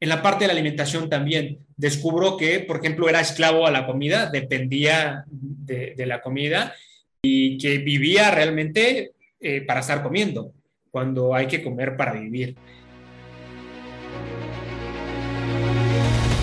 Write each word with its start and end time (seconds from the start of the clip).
en 0.00 0.08
la 0.08 0.22
parte 0.22 0.44
de 0.44 0.48
la 0.48 0.52
alimentación 0.52 1.08
también. 1.08 1.58
Descubro 1.76 2.36
que, 2.36 2.60
por 2.60 2.78
ejemplo, 2.78 3.08
era 3.08 3.20
esclavo 3.20 3.66
a 3.66 3.70
la 3.70 3.86
comida, 3.86 4.30
dependía 4.30 5.24
de, 5.28 5.94
la 6.06 6.20
comida 6.20 6.74
y 7.22 7.58
que 7.58 7.78
vivía 7.78 8.30
realmente 8.30 9.12
eh, 9.40 9.60
para 9.62 9.80
estar 9.80 10.02
comiendo, 10.02 10.52
cuando 10.90 11.34
hay 11.34 11.46
que 11.46 11.62
comer 11.62 11.96
para 11.96 12.12
vivir. 12.12 12.56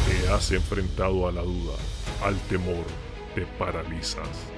Te 0.08 0.30
has 0.30 0.52
enfrentado 0.52 1.28
a 1.28 1.32
la 1.32 1.42
duda, 1.42 1.76
al 2.24 2.38
temor, 2.50 2.86
te 3.36 3.46
paralizas, 3.58 4.52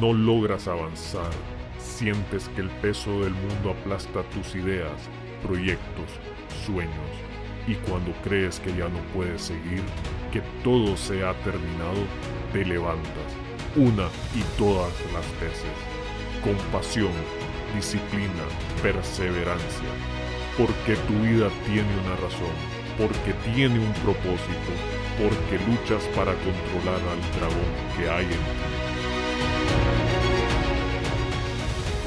no 0.00 0.12
logras 0.12 0.68
avanzar, 0.68 1.30
sientes 1.78 2.48
que 2.50 2.60
el 2.60 2.70
peso 2.70 3.22
del 3.22 3.32
mundo 3.32 3.70
aplasta 3.70 4.22
tus 4.30 4.54
ideas, 4.54 4.92
proyectos, 5.42 6.10
sueños 6.66 7.31
y 7.66 7.74
cuando 7.74 8.12
crees 8.24 8.58
que 8.60 8.70
ya 8.70 8.88
no 8.88 8.98
puedes 9.14 9.42
seguir, 9.42 9.82
que 10.32 10.40
todo 10.64 10.96
se 10.96 11.24
ha 11.24 11.34
terminado, 11.42 12.02
te 12.52 12.64
levantas, 12.64 13.30
una 13.76 14.08
y 14.34 14.42
todas 14.58 14.92
las 15.12 15.26
veces, 15.40 15.72
con 16.42 16.56
pasión, 16.72 17.12
disciplina, 17.74 18.44
perseverancia, 18.82 19.88
porque 20.58 20.96
tu 20.96 21.14
vida 21.20 21.48
tiene 21.66 21.88
una 22.04 22.16
razón, 22.16 22.54
porque 22.98 23.32
tiene 23.54 23.78
un 23.78 23.92
propósito, 24.04 24.72
porque 25.18 25.64
luchas 25.70 26.04
para 26.16 26.32
controlar 26.34 27.00
al 27.10 27.20
dragón 27.38 27.72
que 27.96 28.10
hay 28.10 28.24
en 28.24 28.30
ti. 28.30 28.91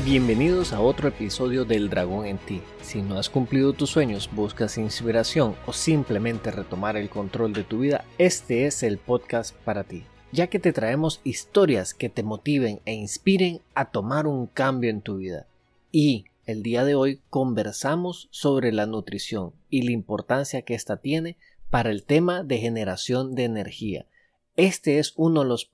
Bienvenidos 0.06 0.72
a 0.72 0.82
otro 0.82 1.08
episodio 1.08 1.66
del 1.66 1.90
Dragón 1.90 2.28
en 2.28 2.38
ti. 2.38 2.62
Si 2.84 3.02
no 3.02 3.18
has 3.18 3.28
cumplido 3.28 3.74
tus 3.74 3.90
sueños, 3.90 4.30
buscas 4.32 4.78
inspiración 4.78 5.56
o 5.66 5.74
simplemente 5.74 6.52
retomar 6.52 6.96
el 6.96 7.10
control 7.10 7.54
de 7.54 7.64
tu 7.64 7.80
vida, 7.80 8.06
este 8.20 8.68
es 8.68 8.84
el 8.84 9.00
podcast 9.00 9.56
para 9.66 9.84
ti, 9.84 10.04
ya 10.32 10.46
que 10.46 10.60
te 10.60 10.74
traemos 10.74 11.22
historias 11.24 11.96
que 11.96 12.10
te 12.10 12.22
motiven 12.22 12.82
e 12.86 12.94
inspiren 12.94 13.62
a 13.74 13.90
tomar 13.90 14.28
un 14.28 14.46
cambio 14.46 14.92
en 14.92 15.02
tu 15.02 15.18
vida. 15.18 15.48
Y 15.92 16.26
el 16.46 16.62
día 16.62 16.86
de 16.86 16.94
hoy 16.94 17.22
conversamos 17.32 18.28
sobre 18.30 18.72
la 18.72 18.86
nutrición 18.86 19.54
y 19.72 19.82
la 19.82 19.92
importancia 19.92 20.62
que 20.62 20.76
ésta 20.76 20.98
tiene 20.98 21.36
para 21.72 21.90
el 21.90 22.04
tema 22.04 22.44
de 22.44 22.60
generación 22.60 23.34
de 23.34 23.46
energía. 23.46 24.06
Este 24.56 25.00
es 25.00 25.14
uno 25.16 25.42
de 25.42 25.48
los 25.48 25.72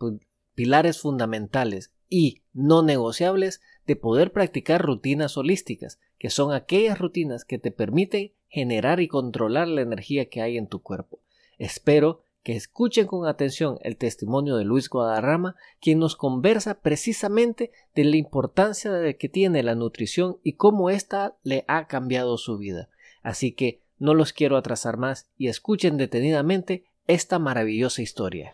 pilares 0.55 1.01
fundamentales 1.01 1.91
y 2.11 2.43
no 2.53 2.83
negociables 2.83 3.61
de 3.87 3.95
poder 3.95 4.33
practicar 4.33 4.83
rutinas 4.83 5.37
holísticas, 5.37 5.97
que 6.19 6.29
son 6.29 6.53
aquellas 6.53 6.99
rutinas 6.99 7.45
que 7.45 7.57
te 7.57 7.71
permiten 7.71 8.33
generar 8.49 8.99
y 8.99 9.07
controlar 9.07 9.69
la 9.69 9.81
energía 9.81 10.29
que 10.29 10.41
hay 10.41 10.57
en 10.57 10.67
tu 10.67 10.83
cuerpo. 10.83 11.21
Espero 11.57 12.25
que 12.43 12.55
escuchen 12.55 13.07
con 13.07 13.27
atención 13.27 13.79
el 13.81 13.95
testimonio 13.95 14.57
de 14.57 14.65
Luis 14.65 14.89
Guadarrama, 14.89 15.55
quien 15.79 15.99
nos 15.99 16.17
conversa 16.17 16.81
precisamente 16.81 17.71
de 17.95 18.03
la 18.03 18.17
importancia 18.17 18.91
de 18.91 19.15
que 19.15 19.29
tiene 19.29 19.63
la 19.63 19.75
nutrición 19.75 20.37
y 20.43 20.53
cómo 20.53 20.89
ésta 20.89 21.37
le 21.43 21.63
ha 21.67 21.87
cambiado 21.87 22.37
su 22.37 22.57
vida. 22.57 22.89
Así 23.23 23.53
que 23.53 23.81
no 23.99 24.15
los 24.15 24.33
quiero 24.33 24.57
atrasar 24.57 24.97
más 24.97 25.29
y 25.37 25.47
escuchen 25.47 25.95
detenidamente 25.95 26.83
esta 27.07 27.39
maravillosa 27.39 28.01
historia. 28.01 28.53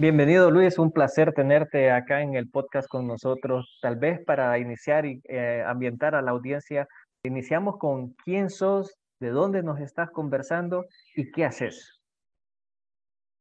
Bienvenido 0.00 0.52
Luis, 0.52 0.78
un 0.78 0.92
placer 0.92 1.32
tenerte 1.32 1.90
acá 1.90 2.22
en 2.22 2.36
el 2.36 2.48
podcast 2.48 2.86
con 2.86 3.08
nosotros. 3.08 3.78
Tal 3.82 3.96
vez 3.96 4.20
para 4.24 4.56
iniciar 4.56 5.04
y 5.04 5.20
eh, 5.28 5.64
ambientar 5.66 6.14
a 6.14 6.22
la 6.22 6.30
audiencia, 6.30 6.86
iniciamos 7.24 7.78
con 7.78 8.14
quién 8.24 8.48
sos, 8.48 8.94
de 9.18 9.30
dónde 9.30 9.64
nos 9.64 9.80
estás 9.80 10.08
conversando 10.12 10.86
y 11.16 11.32
qué 11.32 11.44
haces. 11.44 12.00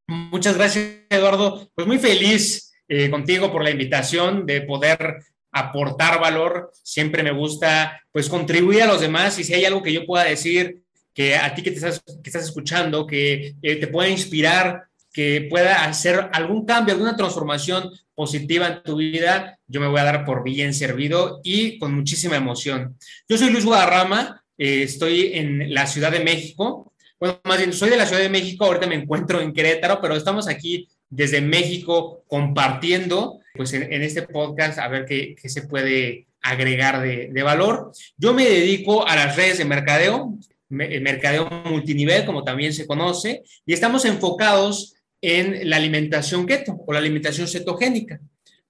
Muchas 0.07 0.57
gracias 0.57 1.03
Eduardo, 1.11 1.69
pues 1.75 1.85
muy 1.85 1.99
feliz 1.99 2.73
eh, 2.87 3.11
contigo 3.11 3.51
por 3.51 3.63
la 3.63 3.69
invitación 3.69 4.47
de 4.47 4.61
poder 4.61 5.17
aportar 5.51 6.19
valor. 6.19 6.71
Siempre 6.73 7.21
me 7.21 7.33
gusta 7.33 8.01
pues 8.11 8.27
contribuir 8.29 8.81
a 8.81 8.87
los 8.87 9.01
demás 9.01 9.37
y 9.37 9.43
si 9.43 9.53
hay 9.53 9.65
algo 9.65 9.83
que 9.83 9.93
yo 9.93 10.07
pueda 10.07 10.23
decir 10.23 10.81
que 11.13 11.35
a 11.35 11.53
ti 11.53 11.61
que 11.61 11.69
te 11.69 11.77
estás, 11.77 12.01
que 12.01 12.29
estás 12.31 12.45
escuchando, 12.45 13.05
que 13.05 13.53
eh, 13.61 13.75
te 13.75 13.87
pueda 13.87 14.09
inspirar 14.09 14.87
que 15.17 15.47
pueda 15.49 15.85
hacer 15.85 16.29
algún 16.31 16.63
cambio, 16.63 16.93
alguna 16.93 17.17
transformación 17.17 17.91
positiva 18.13 18.67
en 18.67 18.83
tu 18.83 18.97
vida, 18.97 19.57
yo 19.65 19.81
me 19.81 19.87
voy 19.87 19.99
a 19.99 20.03
dar 20.03 20.25
por 20.25 20.43
bien 20.43 20.75
servido 20.75 21.41
y 21.43 21.79
con 21.79 21.95
muchísima 21.95 22.35
emoción. 22.35 22.95
Yo 23.27 23.35
soy 23.35 23.49
Luis 23.49 23.65
Guadarrama, 23.65 24.43
eh, 24.59 24.83
estoy 24.83 25.31
en 25.33 25.73
la 25.73 25.87
Ciudad 25.87 26.11
de 26.11 26.19
México. 26.19 26.93
Bueno, 27.19 27.41
más 27.45 27.57
bien, 27.57 27.73
soy 27.73 27.89
de 27.89 27.97
la 27.97 28.05
Ciudad 28.05 28.21
de 28.21 28.29
México, 28.29 28.65
ahorita 28.65 28.85
me 28.85 28.93
encuentro 28.93 29.41
en 29.41 29.53
Querétaro, 29.53 29.99
pero 29.99 30.15
estamos 30.15 30.47
aquí 30.47 30.87
desde 31.09 31.41
México 31.41 32.23
compartiendo, 32.27 33.39
pues 33.55 33.73
en, 33.73 33.91
este 34.03 34.21
podcast, 34.21 34.77
a 34.77 34.87
ver 34.87 35.05
qué, 35.05 35.35
se 35.43 35.63
puede 35.63 36.27
agregar 36.43 37.01
de, 37.01 37.29
de, 37.33 37.41
valor. 37.41 37.91
Yo 38.17 38.35
me 38.35 38.45
dedico 38.45 39.07
a 39.07 39.15
las 39.15 39.35
redes 39.35 39.57
de 39.57 39.65
mercadeo, 39.65 40.37
mercadeo 40.69 41.49
multinivel, 41.65 42.23
como 42.23 42.43
también 42.43 42.71
se 42.71 42.85
conoce, 42.85 43.41
y 43.65 43.73
estamos 43.73 44.05
enfocados 44.05 44.93
en 45.21 45.69
la 45.69 45.77
alimentación 45.77 46.45
keto 46.45 46.77
o 46.85 46.93
la 46.93 46.99
alimentación 46.99 47.47
cetogénica, 47.47 48.19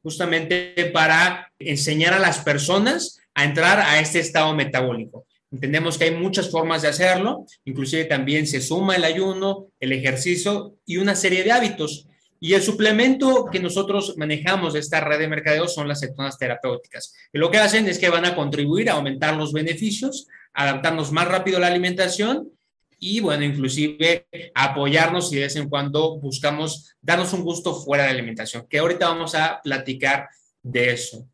justamente 0.02 0.92
para 0.94 1.52
enseñar 1.60 2.14
a 2.14 2.20
las 2.20 2.40
personas 2.40 3.20
a 3.34 3.44
entrar 3.44 3.80
a 3.80 4.00
este 4.00 4.20
estado 4.20 4.54
metabólico. 4.56 5.26
Entendemos 5.52 5.98
que 5.98 6.06
hay 6.06 6.12
muchas 6.12 6.50
formas 6.50 6.82
de 6.82 6.90
hacerlo, 6.90 7.46
inclusive 7.66 8.06
también 8.06 8.48
se 8.48 8.62
suma 8.62 8.96
el 8.96 9.04
ayuno, 9.04 9.68
el 9.80 9.94
ejercicio 9.94 10.76
y 10.86 10.98
una 10.98 11.16
serie 11.16 11.44
de 11.44 11.52
hábitos. 11.52 12.08
Y 12.40 12.54
el 12.54 12.62
suplemento 12.62 13.46
que 13.52 13.60
nosotros 13.60 14.16
manejamos 14.18 14.74
de 14.74 14.80
esta 14.80 15.00
red 15.00 15.20
de 15.20 15.28
mercadeo 15.28 15.68
son 15.68 15.88
las 15.88 16.02
cetonas 16.02 16.38
terapéuticas. 16.38 17.16
Y 17.34 17.38
lo 17.40 17.50
que 17.50 17.58
hacen 17.58 17.88
es 17.88 17.98
que 17.98 18.10
van 18.10 18.26
a 18.26 18.36
contribuir 18.36 18.90
a 18.90 18.94
aumentar 18.94 19.36
los 19.36 19.54
beneficios, 19.54 20.28
adaptarnos 20.54 21.12
más 21.12 21.28
rápido 21.28 21.58
a 21.58 21.62
la 21.62 21.68
alimentación 21.68 22.52
y 23.00 23.20
bueno, 23.20 23.44
inclusive 23.44 24.28
apoyarnos 24.56 25.32
y 25.32 25.36
de 25.36 25.44
vez 25.44 25.56
en 25.56 25.70
cuando 25.70 26.20
buscamos 26.20 26.96
darnos 27.02 27.34
un 27.34 27.44
gusto 27.44 27.76
fuera 27.76 28.04
de 28.04 28.10
la 28.10 28.16
alimentación, 28.16 28.66
que 28.68 28.80
ahorita 28.80 29.08
vamos 29.10 29.36
a 29.36 29.62
platicar 29.64 30.28
de 30.64 30.92
eso. 30.92 31.28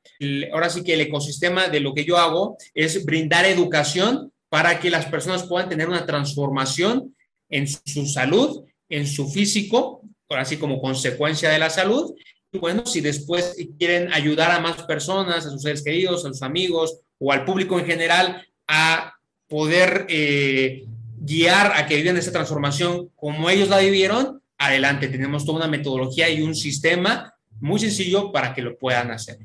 ahora 0.52 0.70
sí 0.70 0.84
que 0.84 0.94
el 0.94 1.02
ecosistema 1.02 1.68
de 1.68 1.80
lo 1.80 1.94
que 1.94 2.06
yo 2.06 2.18
hago 2.18 2.58
es 2.74 3.04
brindar 3.06 3.46
educación 3.46 4.32
para 4.50 4.80
que 4.80 4.92
las 4.92 5.06
personas 5.08 5.44
puedan 5.44 5.70
tener 5.70 5.90
una 5.90 6.06
transformación 6.06 7.16
en 7.50 7.68
su 7.68 8.06
salud, 8.06 8.66
en 8.90 9.08
su 9.08 9.28
físico, 9.30 10.02
así 10.30 10.58
como 10.58 10.82
consecuencia 10.82 11.50
de 11.50 11.60
la 11.60 11.70
salud. 11.70 12.14
Y 12.52 12.60
bueno, 12.60 12.86
si 12.86 13.02
después 13.02 13.56
quieren 13.80 14.14
ayudar 14.14 14.52
a 14.52 14.60
más 14.60 14.84
personas, 14.84 15.46
a 15.46 15.50
sus 15.50 15.64
seres 15.64 15.84
queridos, 15.84 16.26
a 16.26 16.30
sus 16.30 16.44
amigos 16.44 17.00
o 17.20 17.32
al 17.32 17.46
público 17.46 17.80
en 17.80 17.86
general 17.86 18.46
a 18.68 19.14
poder 19.48 20.06
eh, 20.10 20.86
guiar 21.26 21.72
a 21.76 21.86
que 21.86 21.96
vivan 21.96 22.18
esa 22.18 22.32
transformación 22.32 23.10
como 23.16 23.50
ellos 23.50 23.70
la 23.70 23.80
vivieron, 23.80 24.42
adelante. 24.58 25.08
Tenemos 25.08 25.46
toda 25.46 25.60
una 25.60 25.68
metodología 25.68 26.30
y 26.30 26.42
un 26.42 26.54
sistema 26.54 27.34
muy 27.62 27.80
sencillo 27.80 28.32
para 28.32 28.54
que 28.54 28.62
lo 28.62 28.78
puedan 28.78 29.12
hacer. 29.12 29.38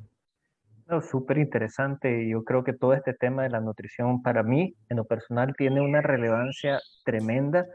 Súper 1.11 1.39
interesante. 1.39 2.29
Yo 2.29 2.43
creo 2.45 2.65
que 2.65 2.73
todo 2.73 2.95
este 2.95 3.13
tema 3.13 3.43
de 3.43 3.51
la 3.51 3.61
nutrición 3.61 4.23
para 4.23 4.43
mí, 4.43 4.75
en 4.89 4.97
lo 4.97 5.05
personal, 5.05 5.55
tiene 5.57 5.81
una 5.81 6.01
relevancia 6.01 6.81
tremenda 7.05 7.67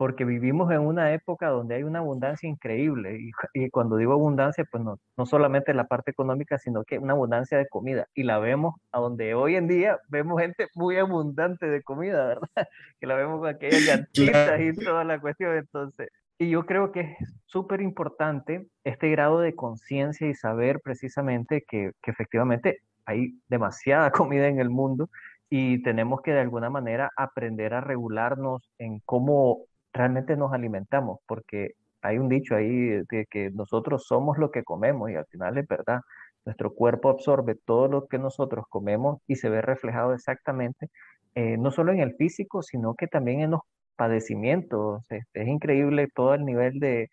porque 0.00 0.24
vivimos 0.24 0.72
en 0.72 0.80
una 0.80 1.12
época 1.12 1.50
donde 1.50 1.74
hay 1.74 1.82
una 1.82 1.98
abundancia 1.98 2.48
increíble. 2.48 3.18
Y, 3.52 3.68
cuando 3.68 3.98
digo 3.98 4.14
abundancia, 4.14 4.64
pues 4.72 4.82
no, 4.82 4.98
no 5.18 5.26
solamente 5.26 5.74
la 5.74 5.88
parte 5.88 6.10
económica, 6.10 6.56
sino 6.56 6.84
que 6.84 6.98
una 6.98 7.12
abundancia 7.12 7.58
de 7.58 7.68
comida. 7.68 8.06
Y 8.14 8.22
la 8.22 8.38
vemos 8.38 8.76
a 8.92 8.98
donde 8.98 9.34
hoy 9.34 9.56
en 9.56 9.68
día 9.68 9.98
vemos 10.08 10.40
gente 10.40 10.68
muy 10.74 10.96
abundante 10.96 11.66
de 11.66 11.82
comida, 11.82 12.28
¿verdad? 12.28 12.48
Que 12.98 13.06
la 13.06 13.14
vemos 13.14 13.40
con 13.40 13.48
aquellas 13.50 13.82
llantitas 14.14 14.58
y 14.58 14.72
toda 14.72 15.04
la 15.04 15.20
cuestión. 15.20 15.54
Entonces, 15.54 16.08
y 16.38 16.48
yo 16.48 16.64
creo 16.64 16.92
que 16.92 17.00
es 17.00 17.34
súper 17.44 17.82
importante 17.82 18.68
este 18.84 19.10
grado 19.10 19.40
de 19.40 19.54
conciencia 19.54 20.26
y 20.26 20.34
saber 20.34 20.80
precisamente 20.82 21.62
que, 21.68 21.90
que 22.00 22.10
efectivamente 22.10 22.78
hay 23.04 23.38
demasiada 23.48 24.10
comida 24.12 24.48
en 24.48 24.60
el 24.60 24.70
mundo 24.70 25.10
y 25.50 25.82
tenemos 25.82 26.22
que 26.22 26.30
de 26.30 26.40
alguna 26.40 26.70
manera 26.70 27.10
aprender 27.16 27.74
a 27.74 27.82
regularnos 27.82 28.62
en 28.78 29.00
cómo 29.00 29.66
realmente 29.92 30.36
nos 30.36 30.52
alimentamos, 30.52 31.18
porque 31.26 31.72
hay 32.02 32.18
un 32.18 32.28
dicho 32.28 32.54
ahí 32.54 33.02
de 33.10 33.26
que 33.30 33.50
nosotros 33.50 34.06
somos 34.06 34.38
lo 34.38 34.50
que 34.50 34.64
comemos 34.64 35.10
y 35.10 35.16
al 35.16 35.26
final 35.26 35.58
es 35.58 35.66
verdad. 35.68 36.00
Nuestro 36.44 36.72
cuerpo 36.74 37.10
absorbe 37.10 37.56
todo 37.64 37.88
lo 37.88 38.06
que 38.06 38.18
nosotros 38.18 38.64
comemos 38.68 39.20
y 39.26 39.36
se 39.36 39.50
ve 39.50 39.62
reflejado 39.62 40.14
exactamente, 40.14 40.88
eh, 41.34 41.56
no 41.58 41.70
solo 41.70 41.92
en 41.92 42.00
el 42.00 42.14
físico, 42.16 42.62
sino 42.62 42.94
que 42.94 43.06
también 43.06 43.40
en 43.40 43.52
los 43.52 43.60
padecimientos. 43.96 45.02
es 45.10 45.48
increíble 45.48 46.08
todo 46.14 46.34
el 46.34 46.44
nivel 46.44 46.80
de 46.80 47.10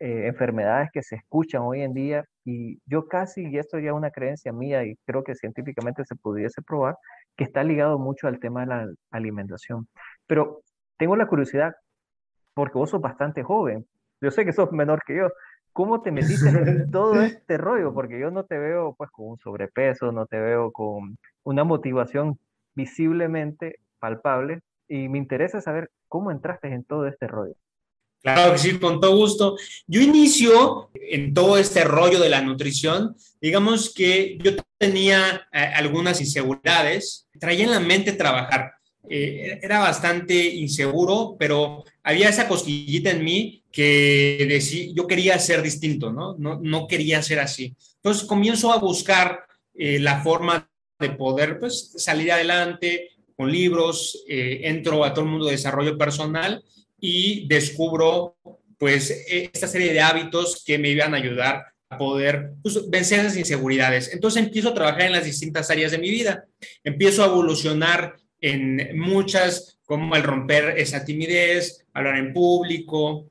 eh, 0.00 0.28
enfermedades 0.28 0.90
que 0.92 1.02
se 1.02 1.16
escuchan 1.16 1.62
hoy 1.62 1.82
en 1.82 1.92
día 1.92 2.24
y 2.44 2.78
yo 2.86 3.08
casi, 3.08 3.48
y 3.48 3.58
esto 3.58 3.80
ya 3.80 3.88
es 3.90 3.96
una 3.96 4.12
creencia 4.12 4.52
mía 4.52 4.84
y 4.84 4.94
creo 5.04 5.24
que 5.24 5.34
científicamente 5.34 6.04
se 6.04 6.14
pudiese 6.14 6.62
probar, 6.62 6.96
que 7.36 7.44
está 7.44 7.64
ligado 7.64 7.98
mucho 7.98 8.28
al 8.28 8.38
tema 8.38 8.60
de 8.60 8.66
la 8.66 8.86
alimentación. 9.10 9.88
Pero 10.28 10.62
tengo 10.98 11.16
la 11.16 11.26
curiosidad, 11.26 11.72
porque 12.58 12.76
vos 12.76 12.90
sos 12.90 13.00
bastante 13.00 13.44
joven, 13.44 13.86
yo 14.20 14.32
sé 14.32 14.44
que 14.44 14.52
sos 14.52 14.72
menor 14.72 15.00
que 15.06 15.14
yo, 15.14 15.30
¿cómo 15.72 16.02
te 16.02 16.10
metiste 16.10 16.48
en 16.48 16.90
todo 16.90 17.22
este 17.22 17.56
rollo? 17.56 17.94
Porque 17.94 18.18
yo 18.18 18.32
no 18.32 18.42
te 18.46 18.58
veo 18.58 18.96
pues 18.98 19.12
con 19.12 19.28
un 19.28 19.38
sobrepeso, 19.38 20.10
no 20.10 20.26
te 20.26 20.40
veo 20.40 20.72
con 20.72 21.16
una 21.44 21.62
motivación 21.62 22.36
visiblemente 22.74 23.78
palpable 24.00 24.62
y 24.88 25.08
me 25.08 25.18
interesa 25.18 25.60
saber 25.60 25.88
cómo 26.08 26.32
entraste 26.32 26.66
en 26.66 26.82
todo 26.82 27.06
este 27.06 27.28
rollo. 27.28 27.54
Claro 28.22 28.50
que 28.50 28.58
sí, 28.58 28.76
con 28.80 29.00
todo 29.00 29.14
gusto. 29.16 29.56
Yo 29.86 30.00
inicio 30.00 30.90
en 30.94 31.32
todo 31.32 31.58
este 31.58 31.84
rollo 31.84 32.18
de 32.18 32.28
la 32.28 32.42
nutrición, 32.42 33.14
digamos 33.40 33.94
que 33.94 34.36
yo 34.38 34.50
tenía 34.78 35.46
eh, 35.52 35.58
algunas 35.76 36.20
inseguridades, 36.20 37.28
traía 37.38 37.66
en 37.66 37.70
la 37.70 37.78
mente 37.78 38.14
trabajar. 38.14 38.77
Eh, 39.08 39.58
era 39.62 39.78
bastante 39.80 40.34
inseguro, 40.34 41.36
pero 41.38 41.84
había 42.02 42.28
esa 42.28 42.48
cosquillita 42.48 43.10
en 43.10 43.24
mí 43.24 43.62
que 43.70 44.46
decía, 44.48 44.92
yo 44.94 45.06
quería 45.06 45.38
ser 45.38 45.62
distinto, 45.62 46.12
¿no? 46.12 46.36
¿no? 46.36 46.86
Quería 46.86 47.22
ser 47.22 47.40
así. 47.40 47.74
Entonces 47.96 48.24
comienzo 48.24 48.72
a 48.72 48.78
buscar 48.78 49.40
eh, 49.74 49.98
la 49.98 50.22
forma 50.22 50.68
de 50.98 51.10
poder 51.10 51.58
pues, 51.58 51.92
salir 51.96 52.32
adelante 52.32 53.10
con 53.36 53.52
libros, 53.52 54.24
entro 54.26 55.04
a 55.04 55.14
todo 55.14 55.24
el 55.24 55.30
mundo 55.30 55.46
de 55.46 55.52
desarrollo 55.52 55.96
personal 55.96 56.60
y 57.00 57.46
descubro 57.46 58.36
pues 58.78 59.24
esta 59.28 59.68
serie 59.68 59.92
de 59.92 60.00
hábitos 60.00 60.64
que 60.64 60.76
me 60.76 60.88
iban 60.88 61.14
a 61.14 61.18
ayudar 61.18 61.62
a 61.90 61.98
poder 61.98 62.52
pues, 62.62 62.88
vencer 62.88 63.20
esas 63.20 63.36
inseguridades. 63.36 64.12
Entonces 64.12 64.42
empiezo 64.42 64.70
a 64.70 64.74
trabajar 64.74 65.02
en 65.02 65.12
las 65.12 65.24
distintas 65.24 65.70
áreas 65.70 65.92
de 65.92 65.98
mi 65.98 66.10
vida, 66.10 66.44
empiezo 66.84 67.22
a 67.22 67.26
evolucionar 67.26 68.16
en 68.40 68.98
muchas, 68.98 69.78
como 69.84 70.14
el 70.16 70.22
romper 70.22 70.74
esa 70.78 71.04
timidez, 71.04 71.84
hablar 71.92 72.16
en 72.16 72.32
público. 72.32 73.30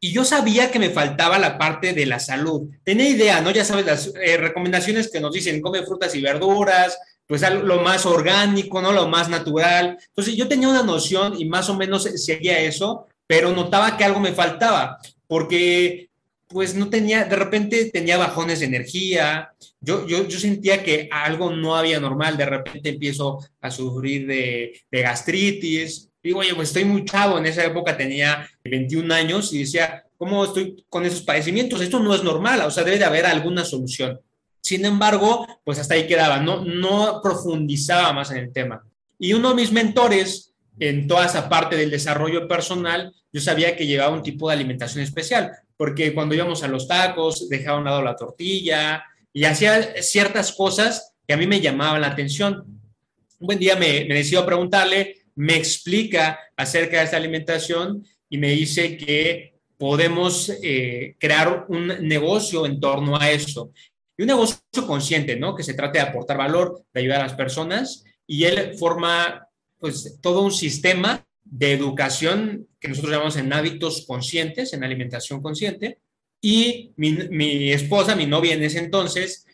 Y 0.00 0.12
yo 0.12 0.24
sabía 0.24 0.70
que 0.70 0.78
me 0.78 0.90
faltaba 0.90 1.38
la 1.38 1.58
parte 1.58 1.92
de 1.92 2.06
la 2.06 2.20
salud. 2.20 2.68
Tenía 2.84 3.08
idea, 3.08 3.40
¿no? 3.40 3.50
Ya 3.50 3.64
sabes, 3.64 3.86
las 3.86 4.12
eh, 4.20 4.36
recomendaciones 4.36 5.10
que 5.10 5.20
nos 5.20 5.32
dicen, 5.32 5.60
come 5.60 5.82
frutas 5.82 6.14
y 6.14 6.20
verduras, 6.20 6.98
pues 7.26 7.42
lo 7.62 7.82
más 7.82 8.06
orgánico, 8.06 8.80
¿no? 8.80 8.92
Lo 8.92 9.06
más 9.06 9.28
natural. 9.28 9.98
Entonces 10.08 10.34
yo 10.34 10.48
tenía 10.48 10.68
una 10.68 10.82
noción 10.82 11.34
y 11.38 11.44
más 11.44 11.68
o 11.68 11.76
menos 11.76 12.04
seguía 12.04 12.58
eso, 12.60 13.06
pero 13.26 13.52
notaba 13.52 13.96
que 13.96 14.04
algo 14.04 14.18
me 14.18 14.32
faltaba, 14.32 14.98
porque 15.26 16.08
pues 16.48 16.74
no 16.74 16.88
tenía, 16.88 17.24
de 17.24 17.36
repente 17.36 17.90
tenía 17.90 18.16
bajones 18.16 18.60
de 18.60 18.66
energía, 18.66 19.50
yo, 19.80 20.06
yo, 20.06 20.26
yo 20.26 20.38
sentía 20.38 20.82
que 20.82 21.08
algo 21.12 21.50
no 21.50 21.76
había 21.76 22.00
normal, 22.00 22.36
de 22.36 22.46
repente 22.46 22.88
empiezo 22.88 23.38
a 23.60 23.70
sufrir 23.70 24.26
de, 24.26 24.80
de 24.90 25.02
gastritis, 25.02 26.08
digo, 26.22 26.40
oye, 26.40 26.54
pues 26.54 26.68
estoy 26.68 26.84
muy 26.84 27.04
chavo, 27.04 27.38
en 27.38 27.46
esa 27.46 27.64
época 27.64 27.96
tenía 27.96 28.48
21 28.64 29.14
años 29.14 29.52
y 29.52 29.60
decía, 29.60 30.04
¿cómo 30.16 30.44
estoy 30.44 30.84
con 30.88 31.04
esos 31.04 31.22
padecimientos? 31.22 31.80
Esto 31.80 32.00
no 32.00 32.14
es 32.14 32.24
normal, 32.24 32.62
o 32.62 32.70
sea, 32.70 32.84
debe 32.84 32.98
de 32.98 33.04
haber 33.04 33.26
alguna 33.26 33.64
solución. 33.64 34.18
Sin 34.60 34.84
embargo, 34.84 35.46
pues 35.64 35.78
hasta 35.78 35.94
ahí 35.94 36.06
quedaba, 36.06 36.40
no, 36.40 36.64
no 36.64 37.20
profundizaba 37.22 38.12
más 38.12 38.30
en 38.30 38.38
el 38.38 38.52
tema. 38.52 38.84
Y 39.18 39.32
uno 39.32 39.50
de 39.50 39.54
mis 39.54 39.72
mentores 39.72 40.47
en 40.80 41.06
toda 41.06 41.26
esa 41.26 41.48
parte 41.48 41.76
del 41.76 41.90
desarrollo 41.90 42.46
personal, 42.48 43.12
yo 43.32 43.40
sabía 43.40 43.76
que 43.76 43.86
llevaba 43.86 44.14
un 44.14 44.22
tipo 44.22 44.48
de 44.48 44.54
alimentación 44.54 45.02
especial, 45.02 45.52
porque 45.76 46.14
cuando 46.14 46.34
íbamos 46.34 46.62
a 46.62 46.68
los 46.68 46.88
tacos, 46.88 47.48
dejaba 47.48 47.76
a 47.76 47.80
un 47.80 47.86
lado 47.86 48.02
la 48.02 48.16
tortilla 48.16 49.04
y 49.32 49.44
hacía 49.44 50.02
ciertas 50.02 50.52
cosas 50.52 51.14
que 51.26 51.34
a 51.34 51.36
mí 51.36 51.46
me 51.46 51.60
llamaban 51.60 52.00
la 52.00 52.08
atención. 52.08 52.64
Un 53.38 53.46
buen 53.46 53.58
día 53.58 53.76
me, 53.76 54.04
me 54.06 54.14
decido 54.14 54.44
preguntarle, 54.44 55.16
me 55.36 55.56
explica 55.56 56.38
acerca 56.56 56.98
de 56.98 57.04
esta 57.04 57.16
alimentación 57.16 58.04
y 58.28 58.38
me 58.38 58.50
dice 58.50 58.96
que 58.96 59.54
podemos 59.76 60.50
eh, 60.62 61.14
crear 61.18 61.66
un 61.68 61.86
negocio 62.08 62.66
en 62.66 62.80
torno 62.80 63.16
a 63.16 63.30
eso 63.30 63.72
y 64.16 64.22
un 64.22 64.28
negocio 64.28 64.58
consciente, 64.86 65.36
¿no? 65.36 65.54
Que 65.54 65.62
se 65.62 65.74
trate 65.74 65.98
de 65.98 66.04
aportar 66.04 66.36
valor, 66.36 66.84
de 66.92 67.00
ayudar 67.00 67.20
a 67.20 67.24
las 67.28 67.34
personas 67.34 68.04
y 68.26 68.44
él 68.44 68.74
forma 68.76 69.47
pues 69.78 70.18
todo 70.20 70.42
un 70.42 70.52
sistema 70.52 71.24
de 71.44 71.72
educación 71.72 72.66
que 72.80 72.88
nosotros 72.88 73.12
llamamos 73.12 73.36
en 73.36 73.52
hábitos 73.52 74.04
conscientes, 74.06 74.72
en 74.72 74.84
alimentación 74.84 75.40
consciente 75.40 75.98
y 76.40 76.92
mi, 76.96 77.70
esposa, 77.72 78.14
mi 78.14 78.26
novia 78.26 78.54
en 78.54 78.62
ese 78.62 78.78
entonces, 78.78 79.46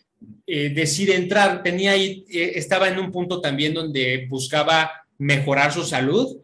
eh, 0.45 0.69
decide 0.69 1.15
entrar, 1.15 1.63
tenía 1.63 1.91
ahí, 1.91 2.25
eh, 2.29 2.53
estaba 2.55 2.87
en 2.87 2.99
un 2.99 3.11
punto 3.11 3.41
también 3.41 3.73
donde 3.73 4.27
buscaba 4.29 4.91
mejorar 5.17 5.73
su 5.73 5.83
salud, 5.83 6.37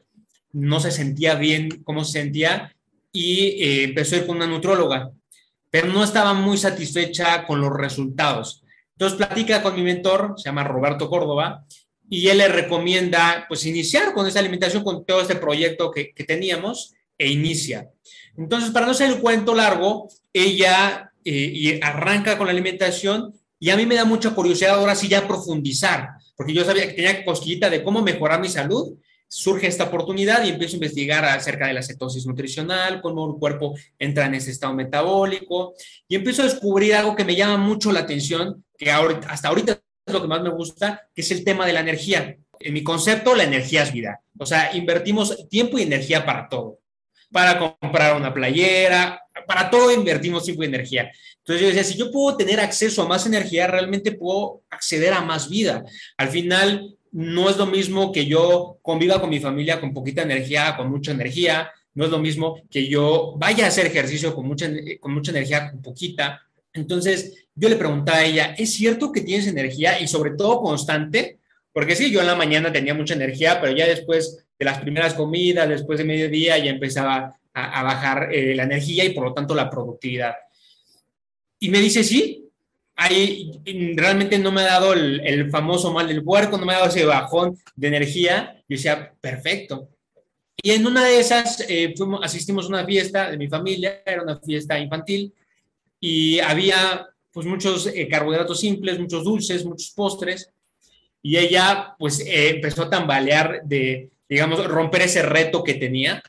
no 0.54 0.80
se 0.80 0.92
sentía 0.92 1.36
bien 1.36 1.84
cómo 1.84 2.04
se 2.04 2.14
sentía 2.14 2.76
y 3.12 3.64
eh, 3.64 3.84
empezó 3.84 4.16
a 4.16 4.20
ir 4.20 4.26
con 4.26 4.38
una 4.38 4.48
nutróloga 4.48 5.12
pero 5.72 5.88
no 5.88 6.04
estaba 6.04 6.34
muy 6.34 6.58
satisfecha 6.58 7.46
con 7.48 7.62
los 7.62 7.74
resultados. 7.74 8.64
Entonces 8.92 9.18
platica 9.18 9.64
con 9.64 9.74
mi 9.74 9.82
mentor, 9.82 10.34
se 10.38 10.50
llama 10.50 10.66
Roberto 10.66 11.10
Córdoba, 11.10 11.66
y 12.12 12.28
él 12.28 12.40
le 12.40 12.50
recomienda 12.50 13.46
pues 13.48 13.66
iniciar 13.66 14.14
con 14.14 14.28
esa 14.28 14.40
alimentación, 14.40 14.84
con 14.84 15.06
todo 15.06 15.22
este 15.22 15.38
proyecto 15.38 15.90
que, 15.90 16.14
teníamos, 16.28 16.94
e 17.18 17.30
inicia. 17.30 17.90
Entonces, 18.38 18.72
para 18.72 18.86
no 18.86 18.94
ser 18.94 19.12
el 19.12 19.22
cuento 19.22 19.56
largo, 19.56 20.10
ella 20.34 21.14
eh, 21.24 21.32
y 21.32 21.82
arranca 21.82 22.38
con 22.38 22.48
la 22.48 22.52
alimentación 22.52 23.34
y 23.58 23.70
a 23.70 23.78
mí 23.78 23.86
me 23.86 23.96
da 23.96 24.04
mucha 24.04 24.36
curiosidad 24.36 24.76
ahora 24.76 24.94
sí 24.94 25.08
ya 25.08 25.26
profundizar, 25.26 26.10
porque 26.36 26.54
yo 26.54 26.66
sabía 26.66 26.86
que 26.88 26.96
tenía 26.96 27.24
cosquillita 27.24 27.70
de 27.70 27.82
cómo 27.82 28.02
mejorar 28.02 28.42
mi 28.42 28.50
salud 28.50 28.98
surge 29.30 29.68
esta 29.68 29.86
oportunidad 29.86 30.44
y 30.44 30.50
empiezo 30.50 30.74
a 30.74 30.80
investigar 30.80 31.24
acerca 31.24 31.68
de 31.68 31.74
la 31.74 31.82
cetosis 31.82 32.26
nutricional, 32.26 33.00
cómo 33.02 33.32
el 33.32 33.40
cuerpo 33.40 33.74
entra 33.98 34.26
en 34.26 34.36
ese 34.36 34.52
estado 34.52 34.74
metabólico 34.74 35.74
y 36.10 36.16
empiezo 36.16 36.42
a 36.42 36.46
descubrir 36.46 36.96
algo 36.96 37.16
que 37.16 37.24
me 37.24 37.38
llama 37.38 37.56
mucho 37.56 37.94
la 37.94 38.02
atención, 38.02 38.66
que 38.78 38.92
hasta 38.92 39.48
ahorita 39.48 39.82
es 40.06 40.14
lo 40.14 40.22
que 40.22 40.28
más 40.28 40.42
me 40.42 40.50
gusta, 40.50 41.08
que 41.14 41.22
es 41.22 41.32
el 41.32 41.44
tema 41.44 41.66
de 41.66 41.74
la 41.74 41.82
energía. 41.82 42.38
En 42.60 42.74
mi 42.74 42.84
concepto, 42.84 43.36
la 43.36 43.44
energía 43.44 43.84
es 43.84 43.92
vida. 43.92 44.22
O 44.38 44.46
sea, 44.46 44.76
invertimos 44.76 45.48
tiempo 45.50 45.78
y 45.78 45.84
energía 45.84 46.26
para 46.26 46.48
todo. 46.50 46.80
Para 47.32 47.58
comprar 47.58 48.16
una 48.16 48.34
playera, 48.34 49.22
para 49.48 49.70
todo 49.70 49.92
invertimos 49.92 50.44
tiempo 50.44 50.64
y 50.64 50.68
energía. 50.68 51.12
Entonces 51.38 51.62
yo 51.62 51.68
decía, 51.68 51.84
si 51.84 51.98
yo 51.98 52.12
puedo 52.12 52.38
tener 52.38 52.60
acceso 52.60 53.02
a 53.02 53.08
más 53.08 53.26
energía, 53.26 53.68
realmente 53.68 54.12
puedo 54.12 54.62
acceder 54.70 55.14
a 55.14 55.22
más 55.22 55.50
vida. 55.50 55.84
Al 56.18 56.30
final, 56.30 56.98
no 57.12 57.50
es 57.50 57.58
lo 57.58 57.66
mismo 57.66 58.12
que 58.12 58.26
yo 58.26 58.80
conviva 58.82 59.20
con 59.20 59.30
mi 59.30 59.40
familia 59.40 59.80
con 59.80 59.94
poquita 59.94 60.22
energía, 60.22 60.76
con 60.78 60.90
mucha 60.90 61.12
energía, 61.12 61.72
no 61.94 62.06
es 62.06 62.12
lo 62.12 62.20
mismo 62.20 62.62
que 62.70 62.88
yo 62.88 63.34
vaya 63.38 63.66
a 63.66 63.68
hacer 63.68 63.86
ejercicio 63.86 64.34
con 64.34 64.48
mucha, 64.48 64.70
con 65.00 65.14
mucha 65.14 65.32
energía, 65.32 65.70
con 65.72 65.82
poquita. 65.82 66.42
Entonces, 66.74 67.48
yo 67.56 67.70
le 67.70 67.76
preguntaba 67.76 68.20
a 68.20 68.26
ella, 68.26 68.56
¿es 68.58 68.74
cierto 68.74 69.12
que 69.12 69.22
tienes 69.22 69.48
energía 69.48 70.00
y 70.00 70.08
sobre 70.08 70.32
todo 70.32 70.62
constante? 70.62 71.40
Porque 71.74 71.96
sí, 71.96 72.12
yo 72.12 72.22
en 72.22 72.28
la 72.28 72.36
mañana 72.36 72.72
tenía 72.72 72.94
mucha 72.94 73.14
energía, 73.14 73.60
pero 73.62 73.76
ya 73.76 73.88
después 73.88 74.46
de 74.58 74.66
las 74.66 74.80
primeras 74.80 75.14
comidas, 75.14 75.68
después 75.68 76.00
de 76.00 76.06
mediodía, 76.06 76.58
ya 76.58 76.72
empezaba 76.72 77.36
a, 77.54 77.84
bajar 77.84 78.34
eh, 78.34 78.56
la 78.56 78.64
energía 78.64 79.04
y 79.04 79.14
por 79.14 79.26
lo 79.26 79.34
tanto 79.34 79.56
la 79.56 79.70
productividad. 79.70 80.36
Y 81.60 81.70
me 81.70 81.80
dice, 81.80 82.04
sí, 82.04 82.50
ahí 82.96 83.52
realmente 83.96 84.38
no 84.40 84.52
me 84.52 84.62
ha 84.62 84.66
dado 84.66 84.94
el, 84.94 85.50
famoso 85.50 85.92
mal 85.92 86.08
del 86.08 86.24
puerco, 86.24 86.58
no 86.58 86.66
me 86.66 86.74
ha 86.74 86.78
dado 86.78 86.90
ese 86.90 87.06
bajón 87.06 87.58
de 87.76 87.88
energía. 87.88 88.56
Yo 88.68 88.78
decía, 88.78 89.14
perfecto. 89.20 89.90
Y 90.62 90.72
en 90.72 90.86
una 90.86 91.06
de 91.06 91.20
esas 91.20 91.66
eh, 91.68 91.94
asistimos 92.22 92.66
a 92.66 92.70
una 92.70 92.86
fiesta 92.86 93.32
de 93.32 93.38
mi 93.38 93.48
familia, 93.48 94.02
era 94.06 94.22
una 94.22 94.40
fiesta 94.40 94.78
infantil, 94.78 95.34
y 96.02 96.40
había 96.40 97.08
pues 97.32 97.48
muchos 97.48 97.88
eh, 97.88 98.10
carbohidratos 98.10 98.60
simples, 98.60 99.00
muchos 99.00 99.24
dulces, 99.24 99.64
muchos 99.64 99.92
postres, 99.92 100.52
y 101.22 101.38
ella 101.38 101.96
pues 101.98 102.20
eh, 102.20 102.50
empezó 102.50 102.84
a 102.84 102.90
tambalear 102.90 103.62
de, 103.64 104.10
digamos, 104.28 104.66
romper 104.68 105.04
ese 105.04 105.22
reto 105.22 105.64
que 105.64 105.76
tenía, 105.76 106.22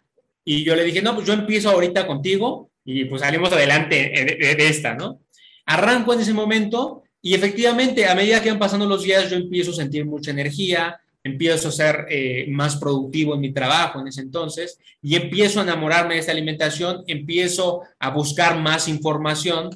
y 0.45 0.62
yo 0.62 0.76
le 0.76 0.85
dije, 0.85 1.02
no, 1.02 1.14
pues 1.17 1.26
yo 1.26 1.33
empiezo 1.33 1.71
ahorita 1.71 2.07
contigo, 2.07 2.71
y 2.85 3.07
pues 3.07 3.23
salimos 3.23 3.52
adelante 3.52 3.95
de 3.97 4.69
esta, 4.69 4.95
¿no? 4.95 5.21
Arranco 5.67 6.14
en 6.14 6.21
ese 6.21 6.35
momento 6.35 7.02
y 7.21 7.35
efectivamente 7.35 8.07
a 8.07 8.17
medida 8.17 8.43
que 8.43 8.50
van 8.50 8.59
pasando 8.59 8.85
los 8.85 9.05
días 9.05 9.31
yo 9.31 9.37
empiezo 9.37 9.71
a 9.71 9.75
sentir 9.75 10.05
mucha 10.05 10.33
energía, 10.33 11.00
empiezo 11.25 11.69
a 11.69 11.73
ser 11.73 12.07
eh, 12.09 12.47
más 12.50 12.76
productivo 12.76 13.35
en 13.35 13.41
mi 13.41 13.52
trabajo 13.52 14.00
en 14.00 14.09
ese 14.09 14.23
entonces 14.23 14.79
y 15.00 15.14
empiezo 15.14 15.61
a 15.61 15.62
enamorarme 15.62 16.14
de 16.14 16.21
esta 16.21 16.33
alimentación, 16.33 17.05
empiezo 17.07 17.83
a 17.99 18.11
buscar 18.11 18.61
más 18.61 18.88
información, 18.88 19.71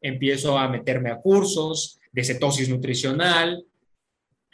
empiezo 0.00 0.58
a 0.58 0.68
meterme 0.68 1.10
a 1.10 1.16
cursos 1.16 1.98
de 2.12 2.24
cetosis 2.24 2.68
nutricional, 2.68 3.64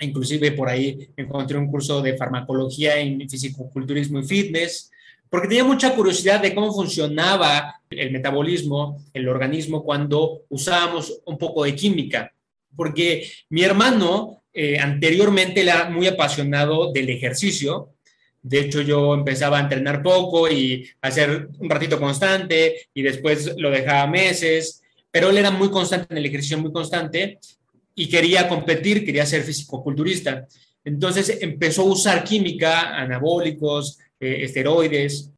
inclusive 0.00 0.52
por 0.52 0.68
ahí 0.68 1.10
encontré 1.16 1.58
un 1.58 1.70
curso 1.70 2.00
de 2.00 2.16
farmacología 2.16 2.98
en 2.98 3.28
fisicoculturismo 3.28 4.20
y 4.20 4.24
fitness, 4.24 4.90
porque 5.28 5.48
tenía 5.48 5.64
mucha 5.64 5.94
curiosidad 5.94 6.40
de 6.40 6.54
cómo 6.54 6.72
funcionaba 6.72 7.82
el 7.90 8.10
metabolismo, 8.12 9.02
el 9.12 9.28
organismo, 9.28 9.82
cuando 9.82 10.42
usábamos 10.48 11.20
un 11.26 11.36
poco 11.36 11.64
de 11.64 11.74
química. 11.74 12.32
Porque 12.74 13.30
mi 13.50 13.62
hermano 13.62 14.37
eh, 14.52 14.78
anteriormente 14.78 15.60
era 15.60 15.90
muy 15.90 16.06
apasionado 16.06 16.92
del 16.92 17.10
ejercicio, 17.10 17.94
De 18.40 18.60
hecho, 18.60 18.80
yo 18.82 19.14
empezaba 19.14 19.58
a 19.58 19.62
entrenar 19.62 20.00
poco 20.02 20.48
y 20.48 20.88
hacer 21.02 21.48
un 21.58 21.68
ratito 21.68 21.98
constante 22.00 22.88
y 22.94 23.02
después 23.02 23.54
lo 23.56 23.70
dejaba 23.70 24.06
meses, 24.06 24.80
pero 25.10 25.30
él 25.30 25.38
era 25.38 25.50
muy 25.50 25.70
constante 25.70 26.06
en 26.10 26.18
el 26.18 26.26
ejercicio, 26.26 26.56
muy 26.58 26.72
constante 26.72 27.38
y 27.94 28.08
quería 28.08 28.48
competir, 28.48 29.04
quería 29.04 29.26
ser 29.26 29.42
físico-culturista. 29.42 30.46
Entonces 30.84 31.38
empezó 31.40 31.82
a 31.82 31.86
usar 31.86 32.24
química, 32.24 32.96
anabólicos, 32.96 33.98
eh, 34.20 34.44
esteroides 34.44 35.32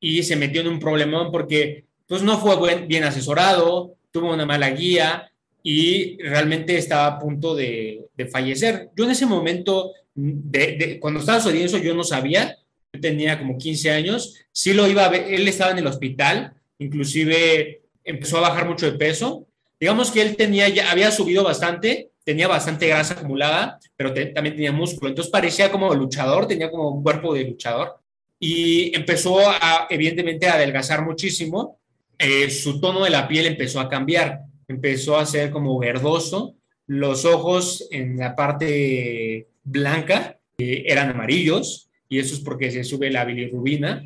y 0.00 0.22
se 0.22 0.36
metió 0.36 0.60
en 0.60 0.68
un 0.68 0.78
problemón 0.78 1.30
porque 1.32 1.84
pues 2.06 2.22
no 2.22 2.38
fue 2.38 2.86
bien 2.86 3.04
asesorado, 3.04 3.96
tuvo 4.10 4.32
una 4.32 4.46
mala 4.46 4.70
guía 4.70 5.30
y 5.62 6.18
realmente 6.22 6.76
estaba 6.76 7.06
a 7.06 7.18
punto 7.18 7.54
de, 7.54 8.08
fallecer. 8.30 8.90
Yo 8.96 9.04
en 9.04 9.10
ese 9.10 9.26
momento, 9.26 9.92
de, 10.14 10.98
cuando 11.00 11.20
estaba 11.20 11.40
sucediendo 11.40 11.76
eso, 11.76 11.84
yo 11.84 11.94
no 11.94 12.04
sabía, 12.04 12.58
yo 12.92 13.00
tenía 13.00 13.38
como 13.38 13.56
15 13.56 13.90
años, 13.90 14.36
sí 14.52 14.72
lo 14.72 14.86
iba 14.86 15.04
a 15.04 15.08
ver, 15.08 15.32
él 15.32 15.48
estaba 15.48 15.72
en 15.72 15.78
el 15.78 15.86
hospital, 15.86 16.52
inclusive 16.78 17.82
empezó 18.04 18.38
a 18.38 18.48
bajar 18.48 18.68
mucho 18.68 18.90
de 18.90 18.98
peso. 18.98 19.46
Digamos 19.78 20.10
que 20.10 20.22
él 20.22 20.36
tenía, 20.36 20.68
ya 20.68 20.90
había 20.90 21.10
subido 21.10 21.42
bastante, 21.42 22.10
tenía 22.24 22.48
bastante 22.48 22.86
grasa 22.86 23.14
acumulada, 23.14 23.78
pero 23.96 24.12
también 24.12 24.54
tenía 24.54 24.72
músculo, 24.72 25.08
entonces 25.08 25.30
parecía 25.30 25.70
como 25.70 25.94
luchador, 25.94 26.46
tenía 26.46 26.70
como 26.70 26.90
un 26.90 27.02
cuerpo 27.02 27.34
de 27.34 27.44
luchador 27.44 28.00
y 28.38 28.94
empezó 28.96 29.40
a, 29.40 29.86
evidentemente, 29.90 30.48
a 30.48 30.54
adelgazar 30.54 31.04
muchísimo. 31.04 31.78
Eh, 32.18 32.50
su 32.50 32.80
tono 32.80 33.04
de 33.04 33.10
la 33.10 33.28
piel 33.28 33.46
empezó 33.46 33.80
a 33.80 33.88
cambiar 33.88 34.42
empezó 34.70 35.16
a 35.16 35.26
ser 35.26 35.50
como 35.50 35.78
verdoso, 35.78 36.54
los 36.86 37.24
ojos 37.24 37.88
en 37.90 38.16
la 38.16 38.36
parte 38.36 39.48
blanca 39.62 40.38
eh, 40.58 40.84
eran 40.86 41.10
amarillos 41.10 41.88
y 42.08 42.18
eso 42.18 42.34
es 42.34 42.40
porque 42.40 42.70
se 42.70 42.84
sube 42.84 43.10
la 43.10 43.24
bilirrubina. 43.24 44.02